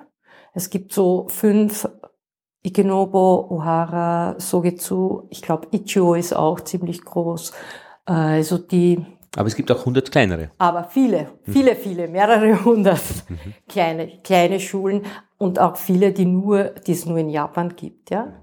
[0.55, 1.87] Es gibt so fünf
[2.63, 7.51] Ikenobo, Ohara, Sogetsu, ich glaube Ichio ist auch ziemlich groß.
[8.07, 9.05] Äh, also die
[9.35, 10.51] aber es gibt auch hundert kleinere.
[10.57, 13.53] Aber viele, viele, viele, mehrere hundert mhm.
[13.67, 15.03] kleine, kleine Schulen
[15.37, 18.33] und auch viele, die nur, die es nur in Japan gibt, ja.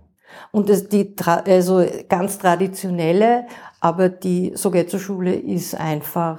[0.53, 3.47] Und das, die, also ganz traditionelle,
[3.81, 6.39] aber die Sogetsu-Schule ist einfach,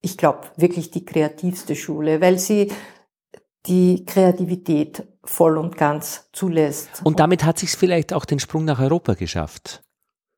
[0.00, 2.70] ich glaube, wirklich die kreativste Schule, weil sie
[3.66, 7.00] die Kreativität voll und ganz zulässt.
[7.04, 9.82] Und damit hat sich vielleicht auch den Sprung nach Europa geschafft.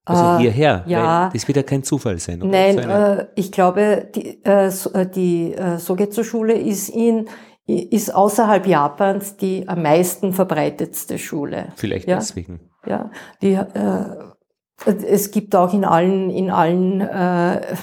[0.05, 2.43] Also äh, hierher, ja, das wird ja kein Zufall sein.
[2.43, 2.51] Oder?
[2.51, 7.27] Nein, äh, ich glaube, die, äh, äh die äh, Sogetsu-Schule ist in
[7.67, 11.69] ist außerhalb Japans die am meisten verbreitetste Schule.
[11.77, 12.17] Vielleicht ja?
[12.17, 12.61] deswegen.
[12.87, 13.11] Ja,
[13.41, 14.05] die, äh,
[14.85, 17.77] es gibt auch in allen in allen äh,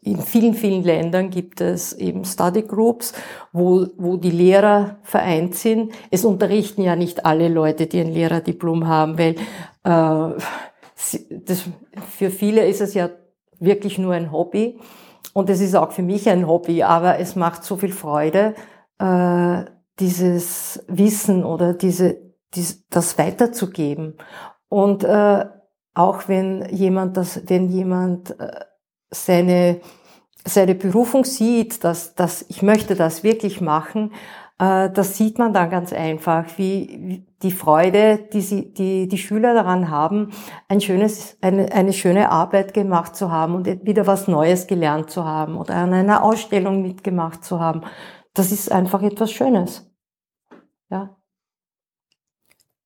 [0.00, 3.12] in vielen, vielen Ländern gibt es eben Study Groups,
[3.52, 5.92] wo, wo die Lehrer vereint sind.
[6.10, 9.34] Es unterrichten ja nicht alle Leute, die ein Lehrerdiplom haben, weil
[9.84, 10.40] äh,
[11.30, 11.64] das,
[12.16, 13.10] für viele ist es ja
[13.58, 14.78] wirklich nur ein Hobby.
[15.32, 18.54] Und es ist auch für mich ein Hobby, aber es macht so viel Freude,
[18.98, 19.64] äh,
[20.00, 22.18] dieses Wissen oder diese,
[22.54, 24.16] dies, das weiterzugeben.
[24.68, 25.44] Und äh,
[25.94, 28.64] auch wenn jemand das, wenn jemand äh,
[29.10, 29.80] seine
[30.44, 34.12] seine Berufung sieht, dass, dass ich möchte das wirklich machen,
[34.58, 39.88] das sieht man dann ganz einfach, wie die Freude, die, sie, die die Schüler daran
[39.88, 40.32] haben,
[40.66, 45.24] ein schönes, eine, eine schöne Arbeit gemacht zu haben und wieder was Neues gelernt zu
[45.24, 47.82] haben oder an einer Ausstellung mitgemacht zu haben.
[48.34, 49.88] Das ist einfach etwas Schönes.
[50.90, 51.16] Ja.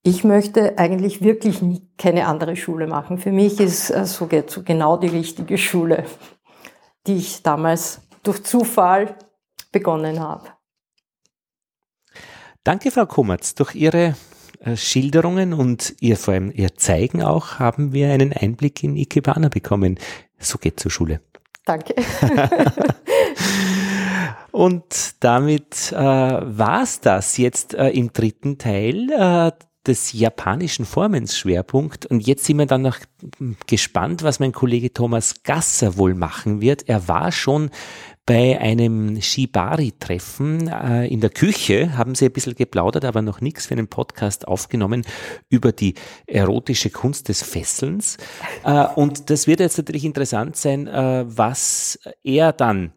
[0.02, 3.16] ich möchte eigentlich wirklich nie, keine andere Schule machen.
[3.16, 6.04] Für mich ist äh, so genau die richtige Schule,
[7.06, 9.16] die ich damals durch Zufall
[9.70, 10.48] begonnen habe.
[12.64, 13.54] Danke, Frau Kummerz.
[13.54, 14.14] Durch Ihre
[14.60, 19.48] äh, Schilderungen und ihr, vor allem Ihr Zeigen auch haben wir einen Einblick in Ikebana
[19.48, 19.98] bekommen.
[20.38, 21.20] So geht zur Schule.
[21.64, 21.94] Danke.
[24.52, 24.84] und
[25.20, 29.10] damit äh, war es das jetzt äh, im dritten Teil.
[29.10, 29.52] Äh,
[29.86, 32.06] des japanischen Formensschwerpunkt.
[32.06, 32.98] Und jetzt sind wir dann noch
[33.66, 36.88] gespannt, was mein Kollege Thomas Gasser wohl machen wird.
[36.88, 37.70] Er war schon
[38.24, 43.66] bei einem Shibari-Treffen äh, in der Küche, haben sie ein bisschen geplaudert, aber noch nichts
[43.66, 45.04] für einen Podcast aufgenommen
[45.48, 45.94] über die
[46.26, 48.18] erotische Kunst des Fesselns.
[48.64, 52.92] Äh, und das wird jetzt natürlich interessant sein, äh, was er dann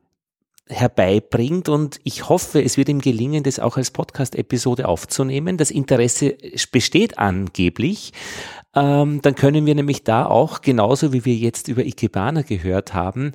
[0.67, 5.57] herbeibringt und ich hoffe, es wird ihm gelingen, das auch als Podcast-Episode aufzunehmen.
[5.57, 6.37] Das Interesse
[6.71, 8.13] besteht angeblich.
[8.75, 13.31] Ähm, dann können wir nämlich da auch, genauso wie wir jetzt über Ikebana gehört haben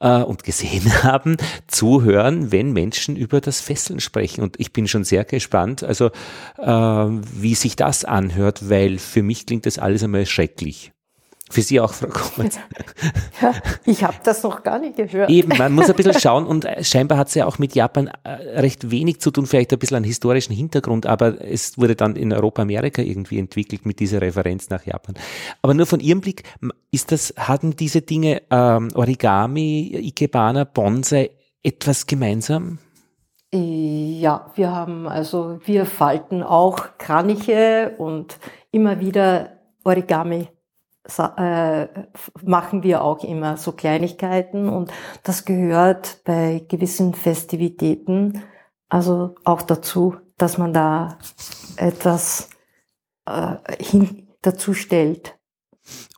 [0.00, 1.36] äh, und gesehen haben,
[1.66, 4.42] zuhören, wenn Menschen über das Fesseln sprechen.
[4.42, 6.10] Und ich bin schon sehr gespannt, also
[6.58, 10.91] äh, wie sich das anhört, weil für mich klingt das alles einmal schrecklich.
[11.52, 12.58] Für Sie auch, Frau Kommens.
[13.42, 13.52] Ja,
[13.84, 15.28] ich habe das noch gar nicht gehört.
[15.28, 18.10] Eben, man muss ein bisschen schauen und äh, scheinbar hat es ja auch mit Japan
[18.22, 18.30] äh,
[18.60, 22.32] recht wenig zu tun, vielleicht ein bisschen an historischen Hintergrund, aber es wurde dann in
[22.32, 25.16] Europa, Amerika irgendwie entwickelt mit dieser Referenz nach Japan.
[25.60, 26.44] Aber nur von Ihrem Blick,
[26.90, 32.78] ist das, hatten diese Dinge ähm, Origami, Ikebana, Bonsai etwas gemeinsam?
[33.52, 38.38] Ja, wir haben also, wir falten auch Kraniche und
[38.70, 40.48] immer wieder Origami
[41.04, 41.88] äh,
[42.44, 44.92] machen wir auch immer so Kleinigkeiten und
[45.22, 48.42] das gehört bei gewissen Festivitäten
[48.92, 51.16] also auch dazu, dass man da
[51.76, 52.50] etwas
[53.24, 55.38] äh, hin, dazu stellt.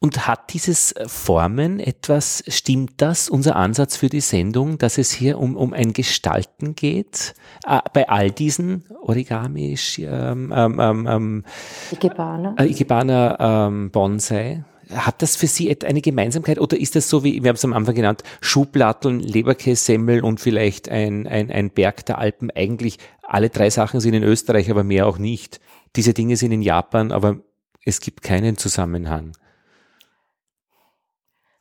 [0.01, 5.39] Und hat dieses Formen etwas, stimmt das, unser Ansatz für die Sendung, dass es hier
[5.39, 7.36] um, um ein Gestalten geht?
[7.65, 11.44] Äh, bei all diesen Origami, ähm, ähm, ähm, ähm
[11.93, 14.65] Ikebana, äh, Ikebana ähm, Bonsai?
[14.90, 17.73] Hat das für Sie eine Gemeinsamkeit oder ist das so, wie wir haben es am
[17.73, 22.51] Anfang genannt, Schublatteln, Leberkässemmel und vielleicht ein, ein, ein Berg der Alpen?
[22.51, 25.61] Eigentlich alle drei Sachen sind in Österreich, aber mehr auch nicht.
[25.97, 27.39] Diese Dinge sind in Japan, aber
[27.85, 29.32] es gibt keinen Zusammenhang.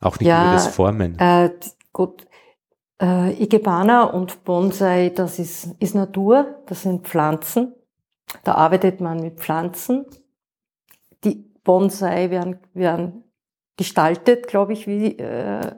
[0.00, 1.18] Auch nicht ja, über das Formen.
[1.18, 1.50] Äh,
[1.92, 2.26] gut.
[3.00, 7.74] Äh, Ikebana und Bonsai, das ist, ist Natur, das sind Pflanzen.
[8.44, 10.06] Da arbeitet man mit Pflanzen.
[11.64, 13.24] Bonsai werden, werden
[13.76, 15.72] gestaltet, glaube ich, wie äh,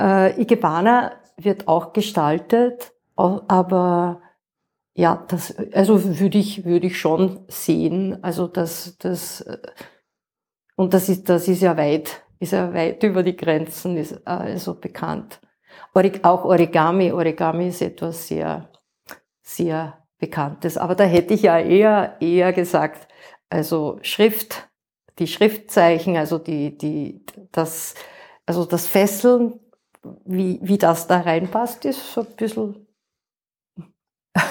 [0.00, 4.22] äh, Ikebana wird auch gestaltet, aber
[4.94, 9.58] ja, das, also würde ich, würde ich schon sehen, also das, das, äh,
[10.76, 14.74] und das ist, das ist ja weit, ist ja weit über die Grenzen, ist also
[14.74, 15.40] bekannt.
[16.22, 18.70] Auch Origami, Origami ist etwas sehr,
[19.42, 20.76] sehr Bekanntes.
[20.76, 23.08] Aber da hätte ich ja eher, eher gesagt,
[23.48, 24.69] also Schrift,
[25.20, 27.94] die Schriftzeichen, also die, die, das,
[28.46, 29.60] also das Fesseln,
[30.24, 32.86] wie, wie das da reinpasst, ist so ein bisschen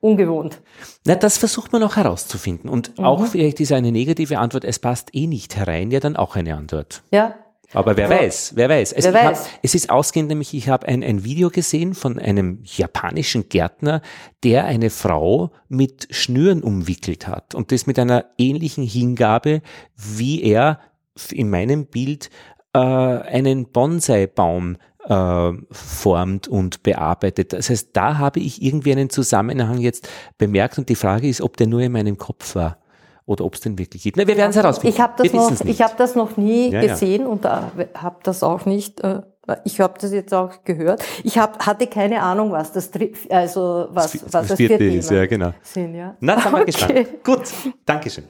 [0.00, 0.60] ungewohnt.
[1.04, 2.68] Na, das versucht man auch herauszufinden.
[2.68, 3.04] Und mhm.
[3.04, 6.56] auch vielleicht ist eine negative Antwort, es passt eh nicht herein, ja dann auch eine
[6.56, 7.02] Antwort.
[7.12, 7.36] Ja,
[7.72, 8.92] aber wer weiß, wer weiß.
[8.92, 9.40] Es, wer weiß.
[9.40, 14.02] Hab, es ist ausgehend, nämlich ich habe ein, ein Video gesehen von einem japanischen Gärtner,
[14.44, 19.62] der eine Frau mit Schnüren umwickelt hat und das mit einer ähnlichen Hingabe,
[19.96, 20.80] wie er
[21.30, 22.30] in meinem Bild
[22.72, 24.76] äh, einen Bonsai-Baum
[25.08, 27.52] äh, formt und bearbeitet.
[27.52, 31.56] Das heißt, da habe ich irgendwie einen Zusammenhang jetzt bemerkt und die Frage ist, ob
[31.56, 32.78] der nur in meinem Kopf war
[33.26, 34.16] oder ob es denn wirklich geht.
[34.16, 34.94] Na, wir werden es herausfinden.
[34.94, 37.28] Ich habe das, noch, ich hab das noch nie ja, gesehen ja.
[37.28, 39.00] und habe das auch nicht.
[39.00, 39.22] Äh,
[39.64, 41.04] ich habe das jetzt auch gehört.
[41.22, 42.90] Ich hab, hatte keine Ahnung, was das
[43.28, 45.10] also was, das, was das vierte ist.
[45.10, 45.52] Ja, genau.
[45.62, 46.16] Sind, ja.
[46.20, 46.64] Na, sind wir okay.
[46.64, 47.24] gespannt.
[47.24, 47.52] Gut,
[47.84, 48.24] Dankeschön.